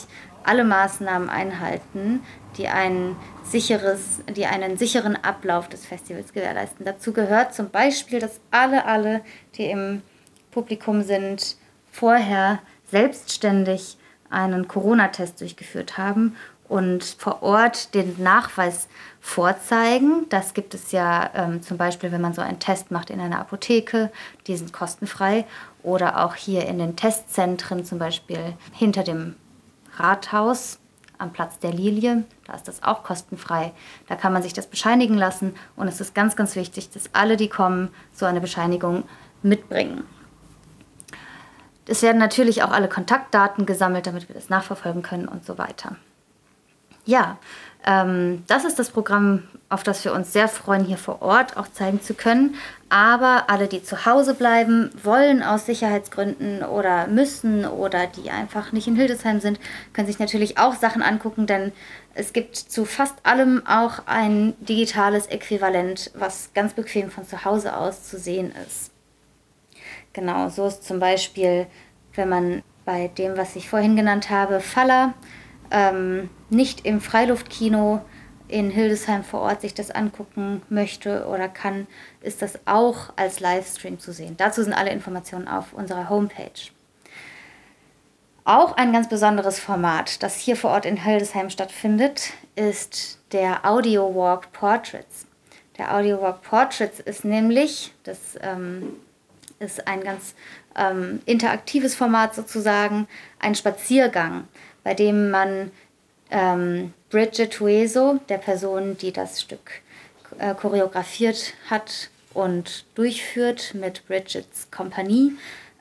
alle 0.43 0.63
Maßnahmen 0.63 1.29
einhalten, 1.29 2.21
die, 2.57 2.67
ein 2.67 3.15
sicheres, 3.43 4.23
die 4.35 4.47
einen 4.47 4.75
sicheren 4.79 5.15
Ablauf 5.15 5.69
des 5.69 5.85
Festivals 5.85 6.33
gewährleisten. 6.33 6.83
Dazu 6.83 7.13
gehört 7.13 7.53
zum 7.53 7.69
Beispiel, 7.69 8.17
dass 8.17 8.39
alle, 8.49 8.85
alle, 8.85 9.21
die 9.53 9.65
im 9.65 10.01
Publikum 10.49 11.03
sind, 11.03 11.57
vorher 11.91 12.57
selbstständig 12.89 13.97
einen 14.31 14.67
Corona-Test 14.67 15.39
durchgeführt 15.41 15.99
haben 15.99 16.35
und 16.69 17.03
vor 17.03 17.43
Ort 17.43 17.93
den 17.93 18.21
Nachweis 18.21 18.87
vorzeigen. 19.19 20.27
Das 20.29 20.53
gibt 20.53 20.73
es 20.73 20.91
ja 20.91 21.29
ähm, 21.33 21.61
zum 21.61 21.77
Beispiel, 21.77 22.11
wenn 22.11 22.21
man 22.21 22.33
so 22.33 22.41
einen 22.41 22.59
Test 22.59 22.91
macht 22.91 23.09
in 23.09 23.19
einer 23.19 23.39
Apotheke, 23.39 24.11
die 24.47 24.57
sind 24.57 24.73
kostenfrei. 24.73 25.45
Oder 25.83 26.25
auch 26.25 26.35
hier 26.35 26.65
in 26.65 26.79
den 26.79 26.95
Testzentren, 26.95 27.85
zum 27.85 27.99
Beispiel 27.99 28.53
hinter 28.73 29.03
dem 29.03 29.35
Rathaus 29.95 30.79
am 31.17 31.31
Platz 31.31 31.59
der 31.59 31.71
Lilie. 31.71 32.25
Da 32.45 32.53
ist 32.53 32.67
das 32.67 32.83
auch 32.83 33.03
kostenfrei. 33.03 33.71
Da 34.07 34.15
kann 34.15 34.33
man 34.33 34.43
sich 34.43 34.53
das 34.53 34.67
bescheinigen 34.67 35.15
lassen. 35.15 35.55
Und 35.75 35.87
es 35.87 36.01
ist 36.01 36.13
ganz, 36.13 36.35
ganz 36.35 36.55
wichtig, 36.55 36.91
dass 36.91 37.13
alle, 37.13 37.37
die 37.37 37.49
kommen, 37.49 37.89
so 38.13 38.25
eine 38.25 38.41
Bescheinigung 38.41 39.03
mitbringen. 39.41 40.03
Es 41.87 42.01
werden 42.01 42.17
natürlich 42.17 42.63
auch 42.63 42.71
alle 42.71 42.89
Kontaktdaten 42.89 43.65
gesammelt, 43.65 44.07
damit 44.07 44.27
wir 44.27 44.35
das 44.35 44.49
nachverfolgen 44.49 45.03
können 45.03 45.27
und 45.27 45.45
so 45.45 45.57
weiter. 45.57 45.95
Ja, 47.07 47.37
ähm, 47.85 48.43
das 48.47 48.65
ist 48.65 48.77
das 48.79 48.89
Programm, 48.89 49.43
auf 49.69 49.81
das 49.81 50.03
wir 50.03 50.13
uns 50.13 50.33
sehr 50.33 50.49
freuen, 50.49 50.83
hier 50.83 50.97
vor 50.97 51.21
Ort 51.21 51.55
auch 51.55 51.69
zeigen 51.69 52.01
zu 52.01 52.13
können. 52.13 52.55
Aber 52.89 53.45
alle, 53.49 53.67
die 53.67 53.81
zu 53.81 54.05
Hause 54.05 54.33
bleiben, 54.33 54.89
wollen 55.03 55.41
aus 55.41 55.65
Sicherheitsgründen 55.65 56.63
oder 56.63 57.07
müssen 57.07 57.65
oder 57.65 58.07
die 58.07 58.29
einfach 58.29 58.73
nicht 58.73 58.87
in 58.87 58.97
Hildesheim 58.97 59.39
sind, 59.39 59.59
können 59.93 60.07
sich 60.07 60.19
natürlich 60.19 60.57
auch 60.57 60.75
Sachen 60.75 61.01
angucken, 61.01 61.47
denn 61.47 61.71
es 62.13 62.33
gibt 62.33 62.57
zu 62.57 62.83
fast 62.83 63.15
allem 63.25 63.65
auch 63.65 63.99
ein 64.05 64.53
digitales 64.59 65.27
Äquivalent, 65.27 66.11
was 66.13 66.51
ganz 66.53 66.73
bequem 66.73 67.09
von 67.09 67.25
zu 67.25 67.45
Hause 67.45 67.75
aus 67.75 68.03
zu 68.03 68.17
sehen 68.19 68.53
ist. 68.67 68.91
Genau, 70.11 70.49
so 70.49 70.67
ist 70.67 70.83
zum 70.83 70.99
Beispiel, 70.99 71.67
wenn 72.15 72.27
man 72.27 72.63
bei 72.83 73.07
dem, 73.07 73.37
was 73.37 73.55
ich 73.55 73.69
vorhin 73.69 73.95
genannt 73.95 74.29
habe, 74.29 74.59
Faller, 74.59 75.13
ähm, 75.71 76.29
nicht 76.49 76.85
im 76.85 77.01
Freiluftkino 77.01 78.01
in 78.47 78.69
Hildesheim 78.69 79.23
vor 79.23 79.41
Ort 79.41 79.61
sich 79.61 79.73
das 79.73 79.91
angucken 79.91 80.61
möchte 80.69 81.27
oder 81.27 81.49
kann, 81.49 81.87
ist 82.21 82.41
das 82.41 82.59
auch 82.65 83.11
als 83.17 83.39
Livestream 83.39 83.99
zu 83.99 84.13
sehen. 84.13 84.35
Dazu 84.37 84.63
sind 84.63 84.73
alle 84.73 84.91
Informationen 84.91 85.47
auf 85.47 85.73
unserer 85.73 86.09
Homepage. 86.09 86.71
Auch 88.45 88.77
ein 88.77 88.93
ganz 88.93 89.09
besonderes 89.09 89.59
Format, 89.59 90.23
das 90.23 90.37
hier 90.37 90.55
vor 90.55 90.71
Ort 90.71 90.85
in 90.85 91.03
Hildesheim 91.03 91.49
stattfindet, 91.49 92.31
ist 92.55 93.19
der 93.33 93.65
Audio 93.65 94.15
Walk 94.15 94.53
Portraits. 94.53 95.27
Der 95.77 95.93
Audio 95.93 96.21
Walk 96.21 96.41
Portraits 96.43 97.01
ist 97.01 97.25
nämlich, 97.25 97.93
das 98.03 98.39
ähm, 98.41 98.93
ist 99.59 99.85
ein 99.85 100.01
ganz 100.01 100.33
ähm, 100.77 101.21
interaktives 101.25 101.93
Format 101.93 102.33
sozusagen, 102.35 103.09
ein 103.39 103.53
Spaziergang 103.53 104.47
bei 104.87 104.93
dem 104.93 105.31
man 105.31 105.71
ähm, 106.31 106.93
Bridget 107.09 107.59
Hueso, 107.59 108.19
der 108.29 108.37
Person, 108.37 108.97
die 108.97 109.11
das 109.11 109.41
Stück 109.41 109.81
äh, 110.39 110.53
choreografiert 110.53 111.53
hat 111.69 112.09
und 112.33 112.85
durchführt 112.95 113.73
mit 113.73 114.05
Bridgets 114.07 114.69
Kompanie 114.71 115.33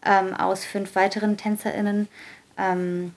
ähm, 0.05 0.34
aus 0.34 0.64
fünf 0.64 0.94
weiteren 0.94 1.36
TänzerInnen. 1.36 2.09
Ähm, 2.57 3.14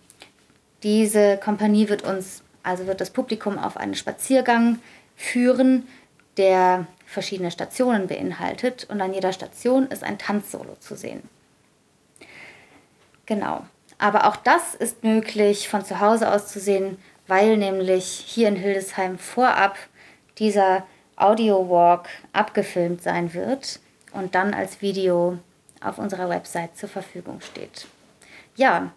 diese 0.84 1.38
Kompanie 1.38 1.90
wird 1.90 2.04
uns, 2.04 2.42
also 2.64 2.88
wird 2.88 3.02
das 3.02 3.12
Publikum 3.12 3.58
auf 3.58 3.78
einen 3.78 3.96
Spaziergang 3.96 4.80
führen, 5.16 5.88
der 6.38 6.88
verschiedene 7.06 7.52
Stationen 7.52 8.08
beinhaltet 8.08 8.86
und 8.90 9.02
an 9.02 9.14
jeder 9.14 9.34
Station 9.34 9.88
ist 9.88 10.04
ein 10.04 10.18
Tanzsolo 10.18 10.76
zu 10.80 10.96
sehen. 10.96 11.22
Genau. 13.26 13.66
Aber 13.98 14.28
auch 14.28 14.38
das 14.38 14.76
ist 14.76 15.04
möglich 15.04 15.68
von 15.68 15.84
zu 15.84 16.00
Hause 16.00 16.32
aus 16.32 16.48
zu 16.48 16.60
sehen, 16.60 16.98
weil 17.30 17.58
nämlich 17.58 18.06
hier 18.06 18.48
in 18.48 18.56
Hildesheim 18.56 19.18
vorab 19.18 19.78
dieser 20.40 20.86
Audio 21.16 21.70
Walk 21.70 22.08
abgefilmt 22.34 23.04
sein 23.04 23.34
wird 23.34 23.80
und 24.12 24.36
dann 24.36 24.54
als 24.54 24.82
Video 24.82 25.38
auf 25.82 25.98
unserer 26.00 26.30
Website 26.30 26.76
zur 26.76 26.90
Verfügung 26.90 27.40
steht. 27.42 27.88
Ja, 28.56 28.92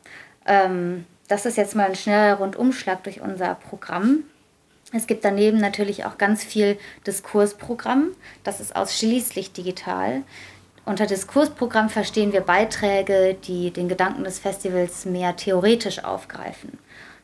ähm, 0.46 1.04
das 1.28 1.46
ist 1.46 1.56
jetzt 1.56 1.76
mal 1.76 1.86
ein 1.86 1.94
schneller 1.94 2.34
Rundumschlag 2.34 3.02
durch 3.04 3.20
unser 3.20 3.54
Programm. 3.54 4.24
Es 4.92 5.06
gibt 5.06 5.24
daneben 5.24 5.58
natürlich 5.58 6.04
auch 6.04 6.18
ganz 6.18 6.42
viel 6.42 6.78
Diskursprogramm. 7.06 8.12
Das 8.44 8.60
ist 8.60 8.74
ausschließlich 8.74 9.52
digital. 9.52 10.22
Unter 10.84 11.06
Diskursprogramm 11.06 11.90
verstehen 11.90 12.32
wir 12.32 12.40
Beiträge, 12.40 13.36
die 13.44 13.70
den 13.70 13.88
Gedanken 13.88 14.24
des 14.24 14.38
Festivals 14.38 15.04
mehr 15.04 15.36
theoretisch 15.36 16.02
aufgreifen. 16.02 16.78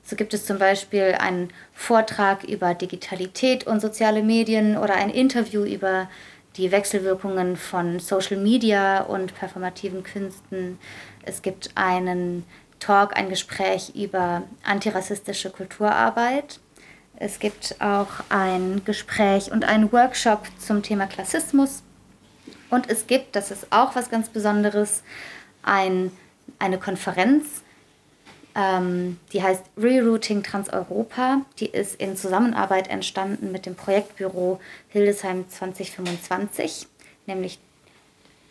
So 0.09 0.17
gibt 0.17 0.33
es 0.33 0.47
zum 0.47 0.57
Beispiel 0.57 1.17
einen 1.21 1.51
Vortrag 1.75 2.43
über 2.43 2.73
Digitalität 2.73 3.67
und 3.67 3.81
soziale 3.81 4.23
Medien 4.23 4.79
oder 4.79 4.95
ein 4.95 5.11
Interview 5.11 5.65
über 5.65 6.09
die 6.57 6.73
Wechselwirkungen 6.73 7.59
von 7.59 8.01
Social 8.01 8.39
Media 8.39 9.03
und 9.03 9.35
performativen 9.35 10.03
Künsten. 10.03 10.79
Es 11.25 11.43
gibt 11.43 11.73
einen 11.75 12.47
Talk, 12.81 13.19
ein 13.19 13.29
Gespräch 13.29 13.93
über 13.95 14.45
antirassistische 14.65 15.51
Kulturarbeit. 15.51 16.59
Es 17.17 17.39
gibt 17.39 17.77
auch 17.79 18.09
ein 18.31 18.81
Gespräch 18.87 19.53
und 19.53 19.67
einen 19.67 19.93
Workshop 19.93 20.47
zum 20.59 20.83
Thema 20.83 21.07
Klassismus. 21.07 21.83
Und 22.71 22.89
es 22.89 23.07
gibt, 23.07 23.37
das 23.37 23.51
ist 23.51 23.67
auch 23.69 23.95
was 23.95 24.09
ganz 24.09 24.31
Besonderes, 24.31 25.03
ein, 25.63 26.11
eine 26.59 26.79
Konferenz, 26.79 27.63
ähm, 28.55 29.19
die 29.33 29.43
heißt 29.43 29.65
Rerouting 29.77 30.43
Transeuropa. 30.43 31.43
Die 31.59 31.67
ist 31.67 32.01
in 32.01 32.17
Zusammenarbeit 32.17 32.89
entstanden 32.89 33.53
mit 33.53 33.67
dem 33.67 33.75
Projektbüro 33.75 34.61
Hildesheim 34.89 35.49
2025, 35.49 36.87
nämlich 37.27 37.59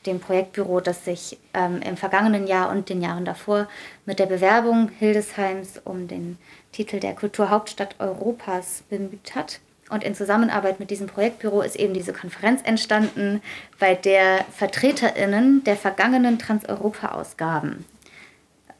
dem 0.05 0.19
Projektbüro, 0.19 0.79
das 0.79 1.05
sich 1.05 1.37
ähm, 1.53 1.81
im 1.81 1.97
vergangenen 1.97 2.47
Jahr 2.47 2.69
und 2.69 2.89
den 2.89 3.01
Jahren 3.01 3.25
davor 3.25 3.67
mit 4.05 4.19
der 4.19 4.25
Bewerbung 4.25 4.89
Hildesheims 4.97 5.81
um 5.83 6.07
den 6.07 6.37
Titel 6.71 6.99
der 6.99 7.13
Kulturhauptstadt 7.13 7.95
Europas 7.99 8.83
bemüht 8.89 9.35
hat. 9.35 9.59
Und 9.89 10.03
in 10.03 10.15
Zusammenarbeit 10.15 10.79
mit 10.79 10.91
diesem 10.91 11.07
Projektbüro 11.07 11.61
ist 11.61 11.77
eben 11.77 11.93
diese 11.93 12.11
Konferenz 12.11 12.61
entstanden, 12.63 13.41
bei 13.79 13.95
der 13.95 14.45
VertreterInnen 14.51 15.63
der 15.63 15.77
vergangenen 15.77 16.39
Transeuropa-Ausgaben 16.39 17.85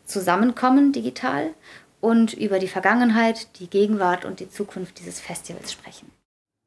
zusammenkommen 0.08 0.92
digital 0.92 1.54
und 2.02 2.34
über 2.34 2.60
die 2.60 2.68
Vergangenheit, 2.68 3.60
die 3.60 3.70
Gegenwart 3.70 4.26
und 4.26 4.40
die 4.40 4.50
Zukunft 4.50 5.00
dieses 5.00 5.20
Festivals 5.20 5.72
sprechen. 5.72 6.12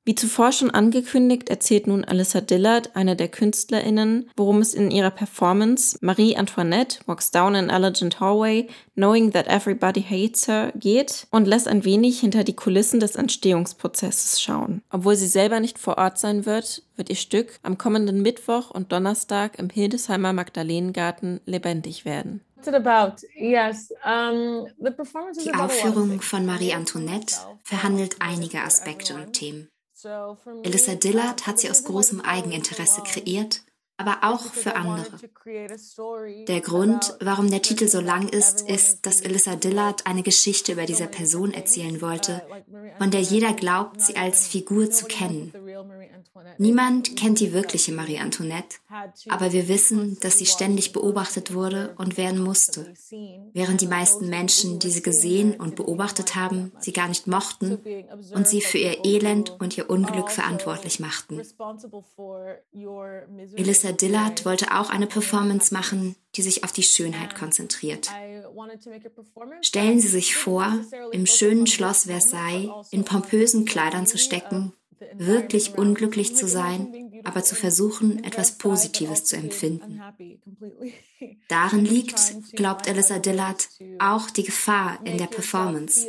Wie 0.07 0.15
zuvor 0.15 0.51
schon 0.51 0.71
angekündigt, 0.71 1.51
erzählt 1.51 1.87
nun 1.87 2.05
Alyssa 2.07 2.41
Dillard, 2.41 2.97
eine 2.97 3.17
der 3.17 3.29
KünstlerInnen, 3.29 4.31
worum 4.35 4.61
es 4.61 4.73
in 4.73 4.91
ihrer 4.91 5.11
Performance 5.11 5.99
Marie 6.01 6.37
Antoinette 6.37 7.01
walks 7.05 7.31
down 7.31 7.55
an 7.55 7.69
elegant 7.69 8.19
hallway, 8.19 8.67
knowing 8.95 9.31
that 9.33 9.47
everybody 9.47 10.03
hates 10.03 10.49
her 10.49 10.73
geht 10.75 11.27
und 11.31 11.47
lässt 11.47 11.69
ein 11.69 11.85
wenig 11.85 12.19
hinter 12.19 12.45
die 12.45 12.57
Kulissen 12.57 12.99
des 12.99 13.15
Entstehungsprozesses 13.15 14.41
schauen. 14.41 14.83
Obwohl 14.91 15.17
sie 15.17 15.29
selber 15.29 15.61
nicht 15.61 15.79
vor 15.79 15.99
Ort 15.99 16.19
sein 16.19 16.47
wird, 16.47 16.83
wird 16.97 17.11
ihr 17.11 17.17
Stück 17.17 17.61
am 17.63 17.77
kommenden 17.77 18.23
Mittwoch 18.23 18.71
und 18.71 18.93
Donnerstag 18.93 19.59
im 19.59 19.69
Hildesheimer 19.69 20.33
Magdalenengarten 20.33 21.41
lebendig 21.45 22.07
werden. 22.07 22.41
Die 25.45 25.55
Aufführung 25.55 26.21
von 26.21 26.47
Marie 26.47 26.75
Antoinette 26.75 27.37
verhandelt 27.65 28.17
einige 28.21 28.61
Aspekte 28.61 29.15
und 29.15 29.33
Themen. 29.33 29.69
Elissa 30.63 30.95
Dillard 30.95 31.47
hat 31.47 31.59
sie 31.59 31.71
aus 31.71 31.85
großem 31.85 32.21
Eigeninteresse 32.21 33.03
kreiert, 33.03 33.63
aber 33.99 34.19
auch 34.23 34.41
für 34.41 34.77
andere. 34.77 35.07
Der 36.49 36.61
Grund, 36.63 37.17
warum 37.21 37.51
der 37.51 37.61
Titel 37.61 37.87
so 37.87 38.01
lang 38.01 38.29
ist, 38.29 38.63
ist, 38.63 39.05
dass 39.05 39.21
Elissa 39.21 39.57
Dillard 39.57 40.07
eine 40.07 40.23
Geschichte 40.23 40.73
über 40.73 40.87
diese 40.87 41.07
Person 41.07 41.53
erzählen 41.53 42.01
wollte, 42.01 42.43
von 42.99 43.11
der 43.11 43.21
jeder 43.21 43.53
glaubt, 43.53 44.01
sie 44.01 44.17
als 44.17 44.47
Figur 44.47 44.91
zu 44.91 45.05
kennen. 45.05 45.53
Niemand 46.59 47.17
kennt 47.17 47.41
die 47.41 47.53
wirkliche 47.53 47.93
Marie 47.93 48.19
Antoinette, 48.19 48.77
aber 49.29 49.53
wir 49.53 49.67
wissen, 49.67 50.19
dass 50.21 50.39
sie 50.39 50.47
ständig 50.47 50.93
beobachtet 50.93 51.55
wurde 51.55 51.95
und 51.99 52.17
werden 52.17 52.41
musste, 52.41 52.95
während 53.53 53.81
die 53.81 53.89
meisten 53.89 54.29
Menschen, 54.29 54.79
die 54.79 54.91
sie 54.91 55.03
gesehen 55.03 55.55
und 55.55 55.75
beobachtet 55.75 56.37
haben, 56.37 56.71
sie 56.79 56.93
gar 56.93 57.09
nicht 57.09 57.27
mochten 57.27 57.79
und 58.33 58.47
sie 58.47 58.61
für 58.61 58.79
ihr 58.79 59.05
Elend 59.05 59.61
und 59.61 59.77
ihr 59.77 59.91
Unglück 59.91 60.31
verantwortlich 60.31 61.01
machten. 61.01 61.43
Elissa 63.57 63.93
Dillard 63.93 64.45
wollte 64.45 64.79
auch 64.79 64.91
eine 64.91 65.09
Performance 65.09 65.75
machen, 65.75 66.15
die 66.37 66.43
sich 66.43 66.63
auf 66.63 66.71
die 66.71 66.85
Schönheit 66.85 67.35
konzentriert. 67.35 68.09
Stellen 69.63 69.99
Sie 69.99 70.09
sich 70.09 70.37
vor, 70.37 70.79
im 71.11 71.27
schönen 71.27 71.67
Schloss 71.67 72.05
Versailles 72.05 72.71
in 72.93 73.05
pompösen 73.05 73.65
Kleidern 73.65 74.07
zu 74.07 74.17
stecken 74.17 74.73
wirklich 75.15 75.77
unglücklich 75.77 76.37
zu 76.37 76.47
sein, 76.47 77.21
aber 77.25 77.43
zu 77.43 77.55
versuchen, 77.55 78.23
etwas 78.25 78.59
Positives 78.59 79.25
zu 79.25 79.37
empfinden. 79.37 80.01
Darin 81.49 81.85
liegt, 81.85 82.35
glaubt 82.53 82.89
Alyssa 82.89 83.19
Dillard, 83.19 83.69
auch 83.99 84.31
die 84.31 84.45
Gefahr 84.45 84.99
in 85.05 85.19
der 85.19 85.27
Performance. 85.27 86.07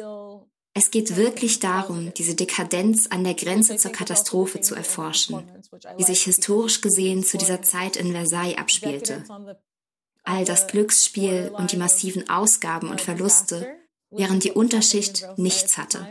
Es 0.73 0.89
geht 0.89 1.17
wirklich 1.17 1.59
darum, 1.59 2.13
diese 2.13 2.33
Dekadenz 2.33 3.07
an 3.07 3.25
der 3.25 3.33
Grenze 3.33 3.75
zur 3.75 3.91
Katastrophe 3.91 4.61
zu 4.61 4.73
erforschen, 4.73 5.43
die 5.99 6.03
sich 6.03 6.23
historisch 6.23 6.79
gesehen 6.79 7.23
zu 7.23 7.37
dieser 7.37 7.61
Zeit 7.61 7.97
in 7.97 8.13
Versailles 8.13 8.57
abspielte. 8.57 9.23
All 10.23 10.45
das 10.45 10.67
Glücksspiel 10.67 11.51
und 11.53 11.73
die 11.73 11.77
massiven 11.77 12.29
Ausgaben 12.29 12.89
und 12.89 13.01
Verluste, 13.01 13.67
während 14.11 14.43
die 14.43 14.51
Unterschicht 14.51 15.27
nichts 15.37 15.77
hatte. 15.77 16.07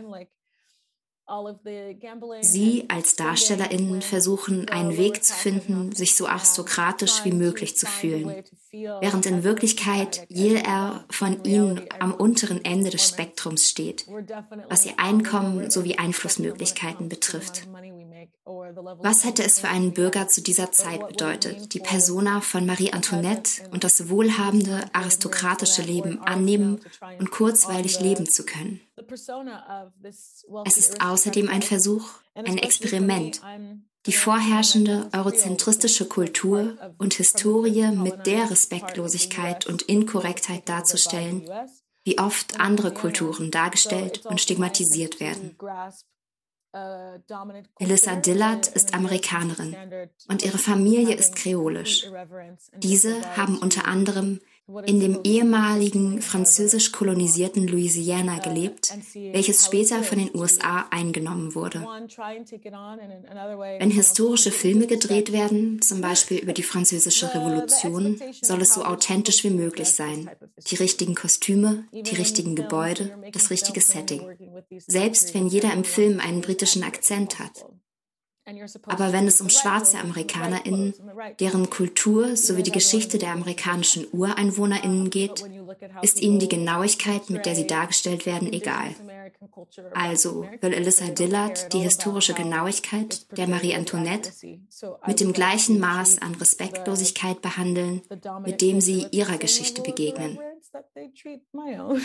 Sie 2.40 2.84
als 2.88 3.16
DarstellerInnen 3.16 4.02
versuchen, 4.02 4.68
einen 4.68 4.96
Weg 4.96 5.22
zu 5.22 5.32
finden, 5.32 5.92
sich 5.92 6.16
so 6.16 6.26
aristokratisch 6.26 7.24
wie 7.24 7.32
möglich 7.32 7.76
zu 7.76 7.86
fühlen, 7.86 8.42
während 8.72 9.26
in 9.26 9.44
Wirklichkeit 9.44 10.26
jeder 10.28 11.04
von 11.10 11.44
ihnen 11.44 11.82
am 11.98 12.14
unteren 12.14 12.64
Ende 12.64 12.90
des 12.90 13.08
Spektrums 13.08 13.68
steht, 13.68 14.06
was 14.68 14.86
ihr 14.86 14.98
Einkommen 14.98 15.70
sowie 15.70 15.96
Einflussmöglichkeiten 15.96 17.08
betrifft. 17.08 17.66
Was 18.44 19.24
hätte 19.24 19.44
es 19.44 19.60
für 19.60 19.68
einen 19.68 19.92
Bürger 19.92 20.26
zu 20.28 20.40
dieser 20.42 20.72
Zeit 20.72 21.06
bedeutet, 21.06 21.74
die 21.74 21.80
Persona 21.80 22.40
von 22.40 22.66
Marie 22.66 22.92
Antoinette 22.92 23.68
und 23.70 23.84
das 23.84 24.08
wohlhabende 24.08 24.82
aristokratische 24.92 25.82
Leben 25.82 26.20
annehmen 26.22 26.80
und 27.18 27.30
kurzweilig 27.30 28.00
leben 28.00 28.26
zu 28.28 28.44
können? 28.44 28.80
Es 30.64 30.76
ist 30.76 31.00
außerdem 31.02 31.48
ein 31.48 31.62
Versuch, 31.62 32.08
ein 32.34 32.58
Experiment, 32.58 33.40
die 34.06 34.12
vorherrschende 34.12 35.10
eurozentristische 35.12 36.06
Kultur 36.06 36.76
und 36.98 37.14
Historie 37.14 37.90
mit 37.90 38.26
der 38.26 38.50
Respektlosigkeit 38.50 39.66
und 39.66 39.82
Inkorrektheit 39.82 40.68
darzustellen, 40.68 41.48
wie 42.04 42.18
oft 42.18 42.58
andere 42.58 42.94
Kulturen 42.94 43.50
dargestellt 43.50 44.24
und 44.24 44.40
stigmatisiert 44.40 45.20
werden. 45.20 45.56
Elissa 47.78 48.16
Dillard 48.16 48.68
ist 48.68 48.94
Amerikanerin 48.94 49.76
und 50.28 50.44
ihre 50.44 50.58
Familie 50.58 51.16
ist 51.16 51.34
kreolisch. 51.34 52.06
Diese 52.76 53.36
haben 53.36 53.58
unter 53.58 53.86
anderem 53.86 54.40
in 54.86 55.00
dem 55.00 55.20
ehemaligen 55.24 56.22
französisch 56.22 56.92
kolonisierten 56.92 57.66
Louisiana 57.66 58.38
gelebt, 58.38 58.94
welches 59.14 59.66
später 59.66 60.02
von 60.04 60.18
den 60.18 60.30
USA 60.34 60.86
eingenommen 60.90 61.54
wurde. 61.54 61.80
Wenn 63.78 63.90
historische 63.90 64.52
Filme 64.52 64.86
gedreht 64.86 65.32
werden, 65.32 65.82
zum 65.82 66.00
Beispiel 66.00 66.38
über 66.38 66.52
die 66.52 66.62
französische 66.62 67.34
Revolution, 67.34 68.20
soll 68.42 68.62
es 68.62 68.74
so 68.74 68.84
authentisch 68.84 69.42
wie 69.44 69.50
möglich 69.50 69.88
sein. 69.88 70.30
Die 70.70 70.76
richtigen 70.76 71.14
Kostüme, 71.14 71.84
die 71.92 72.14
richtigen 72.14 72.54
Gebäude, 72.54 73.18
das 73.32 73.50
richtige 73.50 73.80
Setting. 73.80 74.22
Selbst 74.86 75.34
wenn 75.34 75.48
jeder 75.48 75.72
im 75.72 75.84
Film 75.84 76.20
einen 76.20 76.42
britischen 76.42 76.59
Akzent 76.82 77.38
hat. 77.38 77.64
Aber 78.86 79.12
wenn 79.12 79.26
es 79.26 79.40
um 79.40 79.48
schwarze 79.48 79.98
AmerikanerInnen, 79.98 80.94
deren 81.38 81.70
Kultur 81.70 82.36
sowie 82.36 82.62
die 82.62 82.72
Geschichte 82.72 83.18
der 83.18 83.32
amerikanischen 83.32 84.06
UreinwohnerInnen 84.12 85.10
geht, 85.10 85.44
ist 86.02 86.20
ihnen 86.20 86.38
die 86.38 86.48
Genauigkeit, 86.48 87.30
mit 87.30 87.46
der 87.46 87.54
sie 87.54 87.66
dargestellt 87.66 88.26
werden, 88.26 88.52
egal. 88.52 88.94
Also 89.94 90.46
will 90.60 90.74
Alyssa 90.74 91.08
Dillard 91.08 91.72
die 91.72 91.80
historische 91.80 92.34
Genauigkeit 92.34 93.26
der 93.36 93.46
Marie 93.46 93.74
Antoinette 93.74 94.32
mit 95.06 95.20
dem 95.20 95.32
gleichen 95.32 95.78
Maß 95.78 96.20
an 96.22 96.34
Respektlosigkeit 96.34 97.42
behandeln, 97.42 98.02
mit 98.44 98.60
dem 98.60 98.80
sie 98.80 99.06
ihrer 99.10 99.38
Geschichte 99.38 99.82
begegnen. 99.82 100.38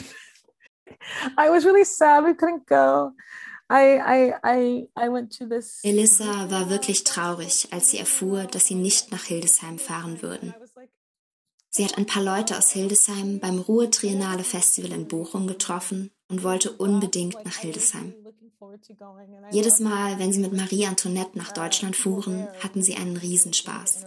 I 1.38 1.49
was 1.49 1.66
really 1.66 1.84
sad 1.84 2.24
we 2.24 2.34
couldn't 2.34 2.68
go. 2.68 3.12
Elissa 5.84 6.51
war 6.51 6.70
wirklich 6.70 7.03
traurig, 7.03 7.68
als 7.72 7.89
sie 7.89 7.97
erfuhr, 7.97 8.43
dass 8.43 8.68
sie 8.68 8.76
nicht 8.76 9.11
nach 9.11 9.24
Hildesheim 9.24 9.80
fahren 9.80 10.22
würden. 10.22 10.53
Sie 11.70 11.84
hat 11.84 11.97
ein 11.97 12.05
paar 12.05 12.24
Leute 12.24 12.57
aus 12.57 12.72
Hildesheim 12.72 13.39
beim 13.39 13.59
Ruhe 13.59 13.89
Triennale 13.89 14.43
Festival 14.43 14.93
in 14.93 15.07
Bochum 15.07 15.45
getroffen 15.47 16.11
und 16.30 16.43
wollte 16.43 16.72
unbedingt 16.72 17.43
nach 17.43 17.57
Hildesheim. 17.57 18.13
Jedes 19.51 19.80
Mal, 19.80 20.18
wenn 20.20 20.32
sie 20.32 20.39
mit 20.39 20.53
Marie 20.53 20.86
Antoinette 20.86 21.38
nach 21.38 21.51
Deutschland 21.51 21.95
fuhren, 21.95 22.47
hatten 22.61 22.82
sie 22.82 22.95
einen 22.95 23.18
Riesenspaß. 23.18 24.05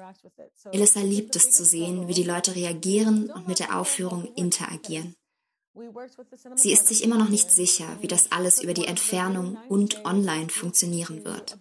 Elissa 0.73 1.01
liebt 1.01 1.37
es 1.37 1.51
zu 1.51 1.65
sehen, 1.65 2.09
wie 2.09 2.15
die 2.15 2.23
Leute 2.23 2.55
reagieren 2.55 3.31
und 3.31 3.47
mit 3.47 3.59
der 3.59 3.79
Aufführung 3.79 4.33
interagieren. 4.35 5.15
Sie 6.57 6.72
ist 6.72 6.89
sich 6.89 7.05
immer 7.05 7.18
noch 7.18 7.29
nicht 7.29 7.51
sicher, 7.51 7.87
wie 8.01 8.09
das 8.09 8.33
alles 8.33 8.62
über 8.62 8.74
die 8.74 8.87
Entfernung 8.87 9.59
und 9.68 10.05
online 10.05 10.49
funktionieren 10.49 11.24
wird. 11.24 11.59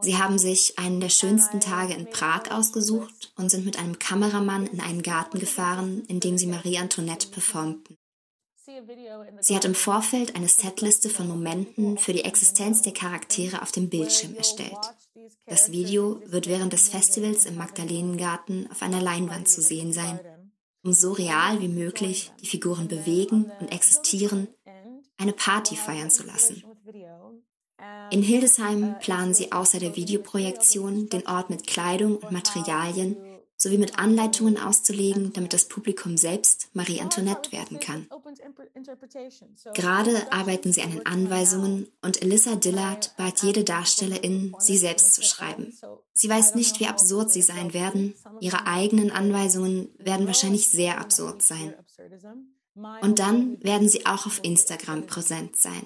Sie 0.00 0.16
haben 0.16 0.38
sich 0.38 0.78
einen 0.78 1.00
der 1.00 1.08
schönsten 1.08 1.60
Tage 1.60 1.94
in 1.94 2.10
Prag 2.10 2.50
ausgesucht 2.50 3.32
und 3.36 3.50
sind 3.50 3.64
mit 3.64 3.78
einem 3.78 3.98
Kameramann 3.98 4.66
in 4.66 4.80
einen 4.80 5.02
Garten 5.02 5.38
gefahren, 5.38 6.04
in 6.08 6.20
dem 6.20 6.38
sie 6.38 6.46
Marie 6.46 6.78
Antoinette 6.78 7.28
performten. 7.28 7.96
Sie 9.40 9.56
hat 9.56 9.64
im 9.64 9.74
Vorfeld 9.74 10.36
eine 10.36 10.48
Setliste 10.48 11.08
von 11.08 11.26
Momenten 11.26 11.96
für 11.96 12.12
die 12.12 12.24
Existenz 12.24 12.82
der 12.82 12.92
Charaktere 12.92 13.62
auf 13.62 13.72
dem 13.72 13.88
Bildschirm 13.88 14.34
erstellt. 14.34 14.76
Das 15.46 15.72
Video 15.72 16.20
wird 16.26 16.46
während 16.46 16.74
des 16.74 16.90
Festivals 16.90 17.46
im 17.46 17.56
Magdalenengarten 17.56 18.70
auf 18.70 18.82
einer 18.82 19.00
Leinwand 19.00 19.48
zu 19.48 19.62
sehen 19.62 19.92
sein 19.92 20.20
um 20.82 20.92
so 20.92 21.12
real 21.12 21.60
wie 21.60 21.68
möglich 21.68 22.32
die 22.40 22.46
Figuren 22.46 22.88
bewegen 22.88 23.50
und 23.60 23.72
existieren, 23.72 24.48
eine 25.16 25.32
Party 25.32 25.76
feiern 25.76 26.10
zu 26.10 26.24
lassen. 26.24 26.62
In 28.10 28.22
Hildesheim 28.22 28.96
planen 29.00 29.34
sie 29.34 29.52
außer 29.52 29.78
der 29.78 29.96
Videoprojektion 29.96 31.08
den 31.08 31.26
Ort 31.26 31.50
mit 31.50 31.66
Kleidung 31.66 32.16
und 32.16 32.32
Materialien 32.32 33.16
sowie 33.58 33.76
mit 33.76 33.98
Anleitungen 33.98 34.56
auszulegen, 34.56 35.32
damit 35.32 35.52
das 35.52 35.66
Publikum 35.66 36.16
selbst 36.16 36.68
Marie 36.72 37.00
Antoinette 37.00 37.52
werden 37.52 37.80
kann. 37.80 38.06
Gerade 39.74 40.32
arbeiten 40.32 40.72
sie 40.72 40.80
an 40.82 40.90
den 40.92 41.04
Anweisungen 41.04 41.88
und 42.00 42.22
Elissa 42.22 42.54
Dillard 42.54 43.14
bat 43.16 43.42
jede 43.42 43.64
Darstellerin, 43.64 44.54
sie 44.60 44.78
selbst 44.78 45.14
zu 45.14 45.22
schreiben. 45.22 45.76
Sie 46.12 46.28
weiß 46.28 46.54
nicht, 46.54 46.78
wie 46.80 46.86
absurd 46.86 47.32
sie 47.32 47.42
sein 47.42 47.74
werden. 47.74 48.14
Ihre 48.40 48.66
eigenen 48.66 49.10
Anweisungen 49.10 49.88
werden 49.98 50.26
wahrscheinlich 50.26 50.68
sehr 50.68 51.00
absurd 51.00 51.42
sein. 51.42 51.74
Und 53.02 53.18
dann 53.18 53.62
werden 53.62 53.88
sie 53.88 54.06
auch 54.06 54.26
auf 54.26 54.38
Instagram 54.44 55.06
präsent 55.06 55.56
sein. 55.56 55.84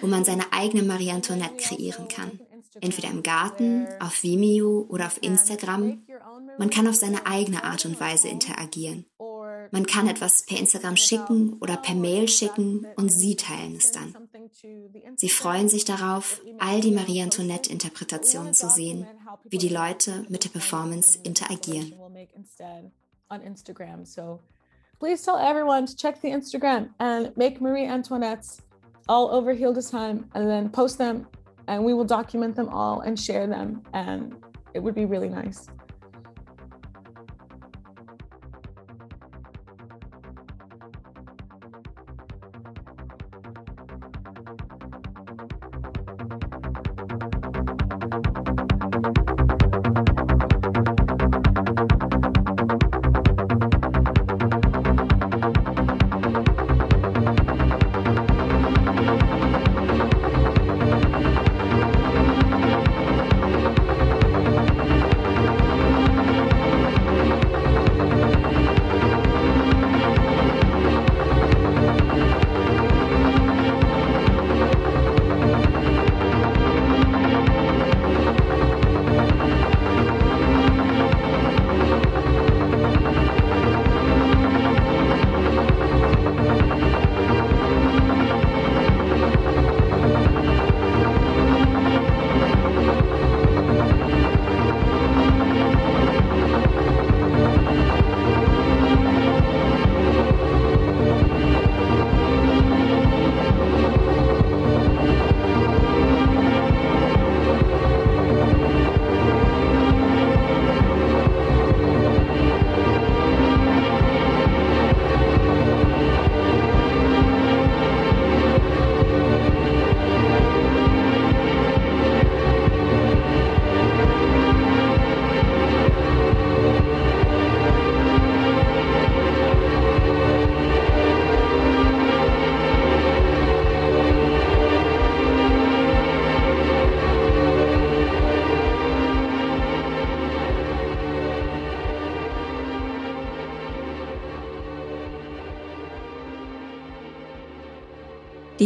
wo 0.00 0.06
man 0.06 0.24
seine 0.24 0.52
eigene 0.52 0.82
Marie 0.82 1.10
Antoinette 1.10 1.56
kreieren 1.56 2.08
kann. 2.08 2.40
Entweder 2.80 3.08
im 3.10 3.22
Garten, 3.22 3.86
auf 4.00 4.22
Vimeo 4.22 4.86
oder 4.88 5.06
auf 5.06 5.22
Instagram. 5.22 6.02
Man 6.58 6.70
kann 6.70 6.86
auf 6.86 6.96
seine 6.96 7.26
eigene 7.26 7.64
Art 7.64 7.84
und 7.86 8.00
Weise 8.00 8.28
interagieren. 8.28 9.06
Man 9.70 9.86
kann 9.86 10.08
etwas 10.08 10.44
per 10.46 10.58
Instagram 10.58 10.96
schicken 10.96 11.54
oder 11.60 11.76
per 11.76 11.94
Mail 11.94 12.28
schicken 12.28 12.86
und 12.96 13.10
sie 13.10 13.36
teilen 13.36 13.76
es 13.76 13.92
dann. 13.92 14.14
Sie 15.16 15.28
freuen 15.28 15.68
sich 15.68 15.84
darauf, 15.84 16.40
all 16.58 16.80
die 16.80 16.92
Marie 16.92 17.22
Antoinette-Interpretationen 17.22 18.54
zu 18.54 18.68
sehen, 18.68 19.06
wie 19.44 19.58
die 19.58 19.68
Leute 19.68 20.24
mit 20.28 20.44
der 20.44 20.50
Performance 20.50 21.18
interagieren. 21.22 21.92
Please 24.98 25.24
tell 25.24 25.36
everyone 25.36 25.86
to 25.86 25.94
check 25.94 26.20
the 26.22 26.28
Instagram 26.28 26.92
and 26.98 27.36
make 27.36 27.60
Marie 27.60 27.86
Antoinettes 27.86 28.58
all 29.06 29.30
over 29.30 29.52
Hildesheim 29.52 30.28
and 30.34 30.48
then 30.48 30.70
post 30.70 30.98
them 30.98 31.26
and 31.68 31.84
we 31.84 31.94
will 31.94 32.04
document 32.04 32.56
them 32.56 32.68
all 32.70 33.02
and 33.02 33.18
share 33.18 33.46
them 33.46 33.82
and 33.92 34.34
it 34.74 34.80
would 34.80 34.94
be 34.94 35.04
really 35.04 35.28
nice. 35.28 35.68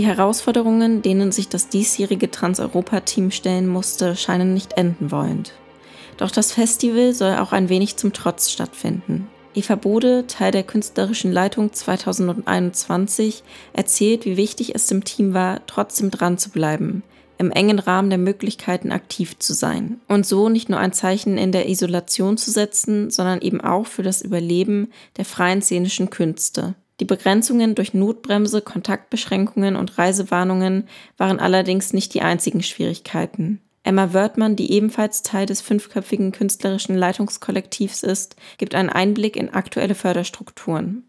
Die 0.02 0.08
Herausforderungen, 0.08 1.00
denen 1.00 1.30
sich 1.30 1.48
das 1.48 1.68
diesjährige 1.68 2.28
Trans-Europa-Team 2.28 3.30
stellen 3.30 3.68
musste, 3.68 4.16
scheinen 4.16 4.52
nicht 4.52 4.72
enden 4.72 5.12
wollend. 5.12 5.52
Doch 6.16 6.32
das 6.32 6.50
Festival 6.50 7.14
soll 7.14 7.36
auch 7.36 7.52
ein 7.52 7.68
wenig 7.68 7.98
zum 7.98 8.12
Trotz 8.12 8.50
stattfinden. 8.50 9.28
Eva 9.54 9.76
Bode, 9.76 10.26
Teil 10.26 10.50
der 10.50 10.64
künstlerischen 10.64 11.30
Leitung 11.30 11.72
2021, 11.72 13.44
erzählt, 13.74 14.24
wie 14.24 14.36
wichtig 14.36 14.74
es 14.74 14.88
dem 14.88 15.04
Team 15.04 15.34
war, 15.34 15.64
trotzdem 15.68 16.10
dran 16.10 16.36
zu 16.36 16.50
bleiben, 16.50 17.04
im 17.38 17.52
engen 17.52 17.78
Rahmen 17.78 18.10
der 18.10 18.18
Möglichkeiten 18.18 18.90
aktiv 18.90 19.38
zu 19.38 19.52
sein 19.52 20.00
und 20.08 20.26
so 20.26 20.48
nicht 20.48 20.68
nur 20.68 20.80
ein 20.80 20.92
Zeichen 20.92 21.38
in 21.38 21.52
der 21.52 21.68
Isolation 21.68 22.36
zu 22.36 22.50
setzen, 22.50 23.08
sondern 23.10 23.40
eben 23.40 23.60
auch 23.60 23.86
für 23.86 24.02
das 24.02 24.20
Überleben 24.20 24.90
der 25.16 25.26
freien 25.26 25.62
szenischen 25.62 26.10
Künste. 26.10 26.74
Die 27.00 27.04
Begrenzungen 27.04 27.74
durch 27.74 27.94
Notbremse, 27.94 28.62
Kontaktbeschränkungen 28.62 29.76
und 29.76 29.98
Reisewarnungen 29.98 30.88
waren 31.16 31.40
allerdings 31.40 31.92
nicht 31.92 32.14
die 32.14 32.22
einzigen 32.22 32.62
Schwierigkeiten. 32.62 33.60
Emma 33.84 34.12
Wörthmann, 34.12 34.54
die 34.54 34.72
ebenfalls 34.72 35.22
Teil 35.22 35.46
des 35.46 35.60
fünfköpfigen 35.60 36.30
künstlerischen 36.30 36.96
Leitungskollektivs 36.96 38.02
ist, 38.02 38.36
gibt 38.58 38.74
einen 38.74 38.90
Einblick 38.90 39.36
in 39.36 39.52
aktuelle 39.52 39.96
Förderstrukturen. 39.96 41.08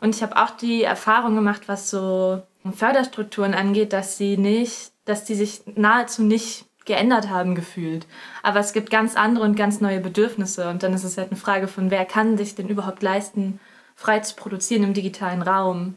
Und 0.00 0.14
ich 0.14 0.22
habe 0.22 0.36
auch 0.36 0.50
die 0.50 0.82
Erfahrung 0.82 1.34
gemacht, 1.34 1.62
was 1.66 1.88
so 1.90 2.42
Förderstrukturen 2.74 3.54
angeht, 3.54 3.92
dass 3.92 4.18
sie 4.18 4.36
nicht, 4.36 4.92
dass 5.06 5.24
die 5.24 5.34
sich 5.34 5.62
nahezu 5.74 6.22
nicht 6.22 6.66
geändert 6.84 7.30
haben 7.30 7.54
gefühlt. 7.54 8.06
Aber 8.42 8.60
es 8.60 8.72
gibt 8.72 8.90
ganz 8.90 9.16
andere 9.16 9.44
und 9.44 9.56
ganz 9.56 9.80
neue 9.80 10.00
Bedürfnisse. 10.00 10.68
Und 10.68 10.82
dann 10.82 10.94
ist 10.94 11.04
es 11.04 11.18
halt 11.18 11.30
eine 11.30 11.40
Frage 11.40 11.66
von, 11.66 11.90
wer 11.90 12.04
kann 12.04 12.36
sich 12.36 12.54
denn 12.54 12.68
überhaupt 12.68 13.02
leisten, 13.02 13.58
frei 13.96 14.20
zu 14.20 14.36
produzieren 14.36 14.84
im 14.84 14.94
digitalen 14.94 15.42
Raum. 15.42 15.96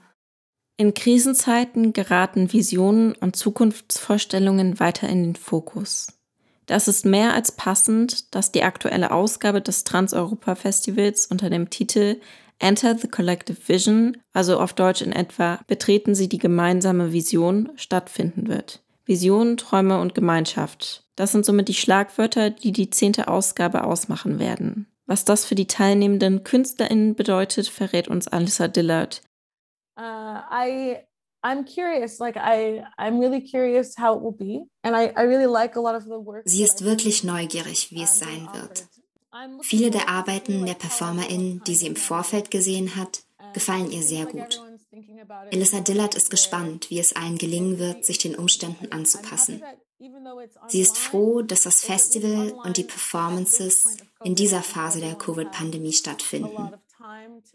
In 0.77 0.93
Krisenzeiten 0.93 1.93
geraten 1.93 2.51
Visionen 2.51 3.13
und 3.13 3.35
Zukunftsvorstellungen 3.35 4.79
weiter 4.79 5.07
in 5.09 5.23
den 5.23 5.35
Fokus. 5.35 6.07
Das 6.65 6.87
ist 6.87 7.05
mehr 7.05 7.33
als 7.33 7.51
passend, 7.51 8.33
dass 8.33 8.51
die 8.51 8.63
aktuelle 8.63 9.11
Ausgabe 9.11 9.61
des 9.61 9.83
Trans-Europa-Festivals 9.83 11.25
unter 11.27 11.49
dem 11.49 11.69
Titel 11.69 12.21
Enter 12.59 12.97
the 12.97 13.07
Collective 13.07 13.57
Vision, 13.67 14.17
also 14.33 14.59
auf 14.59 14.73
Deutsch 14.73 15.01
in 15.01 15.11
etwa 15.11 15.59
Betreten 15.67 16.13
Sie 16.13 16.29
die 16.29 16.37
gemeinsame 16.37 17.11
Vision, 17.11 17.71
stattfinden 17.75 18.47
wird. 18.47 18.81
Vision, 19.05 19.57
Träume 19.57 19.99
und 19.99 20.13
Gemeinschaft. 20.13 21.03
Das 21.15 21.31
sind 21.31 21.43
somit 21.43 21.67
die 21.67 21.73
Schlagwörter, 21.73 22.51
die 22.51 22.71
die 22.71 22.89
zehnte 22.89 23.27
Ausgabe 23.27 23.83
ausmachen 23.83 24.39
werden. 24.39 24.85
Was 25.09 25.25
das 25.25 25.43
für 25.43 25.55
die 25.55 25.65
teilnehmenden 25.65 26.43
KünstlerInnen 26.43 27.15
bedeutet, 27.15 27.67
verrät 27.67 28.07
uns 28.07 28.27
Alyssa 28.27 28.67
Dillard. 28.67 29.23
Uh, 29.97 30.03
I 30.51 30.99
I'm 31.43 31.65
curious, 31.65 32.19
like 32.19 32.37
I 32.37 32.83
I'm 32.99 33.19
really 33.19 33.41
curious 33.41 33.97
how 33.97 34.15
it 34.15 34.21
will 34.21 34.37
be, 34.37 34.69
and 34.83 34.95
I 34.95 35.11
I 35.19 35.25
really 35.25 35.51
like 35.51 35.75
a 35.75 35.81
lot 35.81 35.95
of 35.95 36.03
the 36.03 36.23
work. 36.23 36.43
Sie 36.45 36.61
ist 36.61 36.83
wirklich 36.83 37.23
neugierig, 37.23 37.89
wie 37.89 38.03
es 38.03 38.19
sein 38.19 38.47
wird. 38.53 38.87
Viele 39.63 39.89
der 39.89 40.09
Arbeiten 40.09 40.67
der 40.67 40.75
PerformerInnen, 40.75 41.63
die 41.65 41.73
sie 41.73 41.87
im 41.87 41.95
Vorfeld 41.95 42.51
gesehen 42.51 42.95
hat, 42.95 43.23
gefallen 43.53 43.91
ihr 43.91 44.03
sehr 44.03 44.27
gut. 44.27 44.61
Elissa 45.49 45.79
Dillard 45.79 46.13
ist 46.13 46.29
gespannt, 46.29 46.91
wie 46.91 46.99
es 46.99 47.13
allen 47.13 47.39
gelingen 47.39 47.79
wird, 47.79 48.05
sich 48.05 48.19
den 48.19 48.35
Umständen 48.35 48.91
anzupassen. 48.91 49.63
Sie 50.67 50.81
ist 50.81 50.97
froh, 50.97 51.41
dass 51.41 51.63
das 51.63 51.81
Festival 51.81 52.51
und 52.63 52.77
die 52.77 52.83
Performances 52.83 53.97
in 54.23 54.35
dieser 54.35 54.61
Phase 54.61 55.01
der 55.01 55.15
Covid-Pandemie 55.15 55.93
stattfinden, 55.93 56.71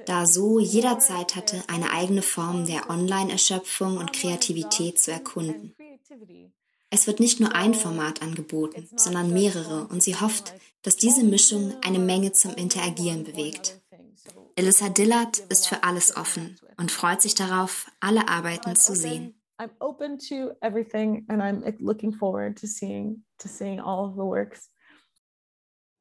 da 0.06 0.26
so 0.26 0.58
jeder 0.58 0.98
Zeit 0.98 1.36
hatte, 1.36 1.62
eine 1.68 1.90
eigene 1.90 2.22
Form 2.22 2.66
der 2.66 2.90
Online-Erschöpfung 2.90 3.96
und 3.96 4.12
Kreativität 4.12 5.00
zu 5.00 5.10
erkunden. 5.10 5.74
Es 6.90 7.06
wird 7.06 7.18
nicht 7.18 7.40
nur 7.40 7.54
ein 7.54 7.74
Format 7.74 8.22
angeboten, 8.22 8.88
sondern 8.94 9.32
mehrere 9.32 9.86
und 9.88 10.02
sie 10.02 10.14
hofft, 10.14 10.54
dass 10.82 10.96
diese 10.96 11.24
Mischung 11.24 11.74
eine 11.82 11.98
Menge 11.98 12.32
zum 12.32 12.54
Interagieren 12.54 13.24
bewegt. 13.24 13.80
Elissa 14.54 14.90
Dillard 14.90 15.38
ist 15.48 15.66
für 15.66 15.82
alles 15.82 16.16
offen 16.16 16.58
und 16.76 16.92
freut 16.92 17.22
sich 17.22 17.34
darauf, 17.34 17.90
alle 18.00 18.28
Arbeiten 18.28 18.76
zu 18.76 18.94
sehen. 18.94 19.34
I'm 19.58 19.70
open 19.80 20.18
to 20.28 20.52
everything 20.60 21.24
and 21.28 21.40
I'm 21.40 21.62
looking 21.78 22.12
forward 22.12 22.58
to 22.60 22.66
seeing 22.66 23.24
to 23.38 23.48
seeing 23.48 23.80
all 23.80 24.06
of 24.06 24.14
the 24.14 24.24
works. 24.24 24.70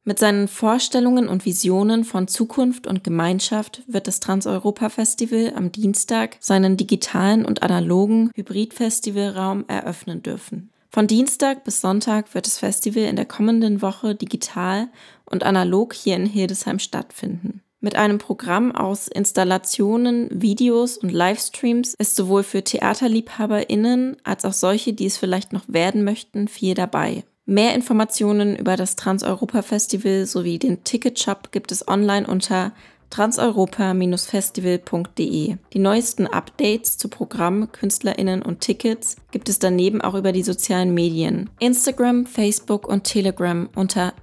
Mit 0.05 0.19
seinen 0.19 0.49
Vorstellungen 0.49 1.29
und 1.29 1.45
Visionen 1.45 2.03
von 2.03 2.27
Zukunft 2.27 2.87
und 2.87 3.05
Gemeinschaft 3.05 3.83
wird 3.87 4.07
das 4.07 4.19
Trans-Europa-Festival 4.19 5.53
am 5.55 5.71
Dienstag 5.71 6.35
seinen 6.41 6.75
digitalen 6.75 7.45
und 7.45 7.63
analogen 7.63 8.29
Hybrid-Festivalraum 8.35 9.63
eröffnen 9.69 10.21
dürfen. 10.21 10.71
Von 10.89 11.07
Dienstag 11.07 11.63
bis 11.63 11.79
Sonntag 11.79 12.35
wird 12.35 12.45
das 12.47 12.59
Festival 12.59 13.03
in 13.03 13.15
der 13.15 13.25
kommenden 13.25 13.81
Woche 13.81 14.13
digital 14.13 14.89
und 15.25 15.43
analog 15.43 15.93
hier 15.93 16.17
in 16.17 16.25
Hildesheim 16.25 16.79
stattfinden. 16.79 17.62
Mit 17.83 17.97
einem 17.97 18.17
Programm 18.17 18.71
aus 18.73 19.09
Installationen, 19.09 20.29
Videos 20.31 20.97
und 20.97 21.09
Livestreams 21.11 21.95
ist 21.95 22.15
sowohl 22.15 22.43
für 22.43 22.63
TheaterliebhaberInnen 22.63 24.15
als 24.23 24.45
auch 24.45 24.53
solche, 24.53 24.93
die 24.93 25.05
es 25.05 25.17
vielleicht 25.17 25.51
noch 25.51 25.65
werden 25.67 26.05
möchten, 26.05 26.47
viel 26.47 26.75
dabei. 26.75 27.25
Mehr 27.45 27.75
Informationen 27.75 28.55
über 28.55 28.77
das 28.77 28.95
Trans-Europa-Festival 28.95 30.25
sowie 30.27 30.59
den 30.59 30.85
Ticketshop 30.85 31.51
gibt 31.51 31.73
es 31.73 31.85
online 31.85 32.25
unter 32.25 32.71
transeuropa-festival.de. 33.13 35.57
Die 35.71 35.79
neuesten 35.79 36.25
Updates 36.25 36.97
zu 36.97 37.09
Programm, 37.09 37.71
KünstlerInnen 37.71 38.41
und 38.41 38.61
Tickets 38.61 39.17
gibt 39.29 39.49
es 39.49 39.59
daneben 39.59 40.01
auch 40.01 40.15
über 40.15 40.31
die 40.31 40.41
sozialen 40.41 40.95
Medien. 40.95 41.51
Instagram, 41.59 42.25
Facebook 42.25 42.87
und 42.87 43.03
Telegram 43.03 43.69
unter 43.75 44.13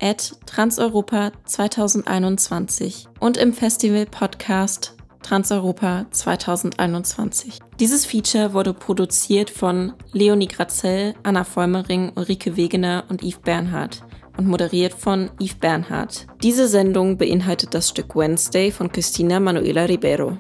transeuropa 0.45 1.30
2021 1.45 3.07
und 3.20 3.36
im 3.36 3.53
Festival-Podcast 3.53 4.97
Transeuropa 5.22 6.07
2021. 6.11 7.61
Dieses 7.78 8.07
Feature 8.07 8.55
wurde 8.55 8.74
produziert 8.74 9.51
von 9.51 9.93
Leonie 10.12 10.49
Grazell, 10.49 11.14
Anna 11.22 11.45
Vollmering, 11.45 12.11
Ulrike 12.16 12.57
Wegener 12.57 13.05
und 13.09 13.22
Yves 13.22 13.38
Bernhard 13.38 14.03
und 14.37 14.47
moderiert 14.47 14.95
von 14.95 15.31
Yves 15.41 15.55
Bernhard. 15.55 16.26
Diese 16.43 16.68
Sendung 16.68 17.16
beinhaltet 17.16 17.74
das 17.74 17.89
Stück 17.89 18.16
Wednesday 18.16 18.70
von 18.70 18.91
Christina 18.91 19.41
Manuela 19.41 19.85
Ribeiro. 19.85 20.39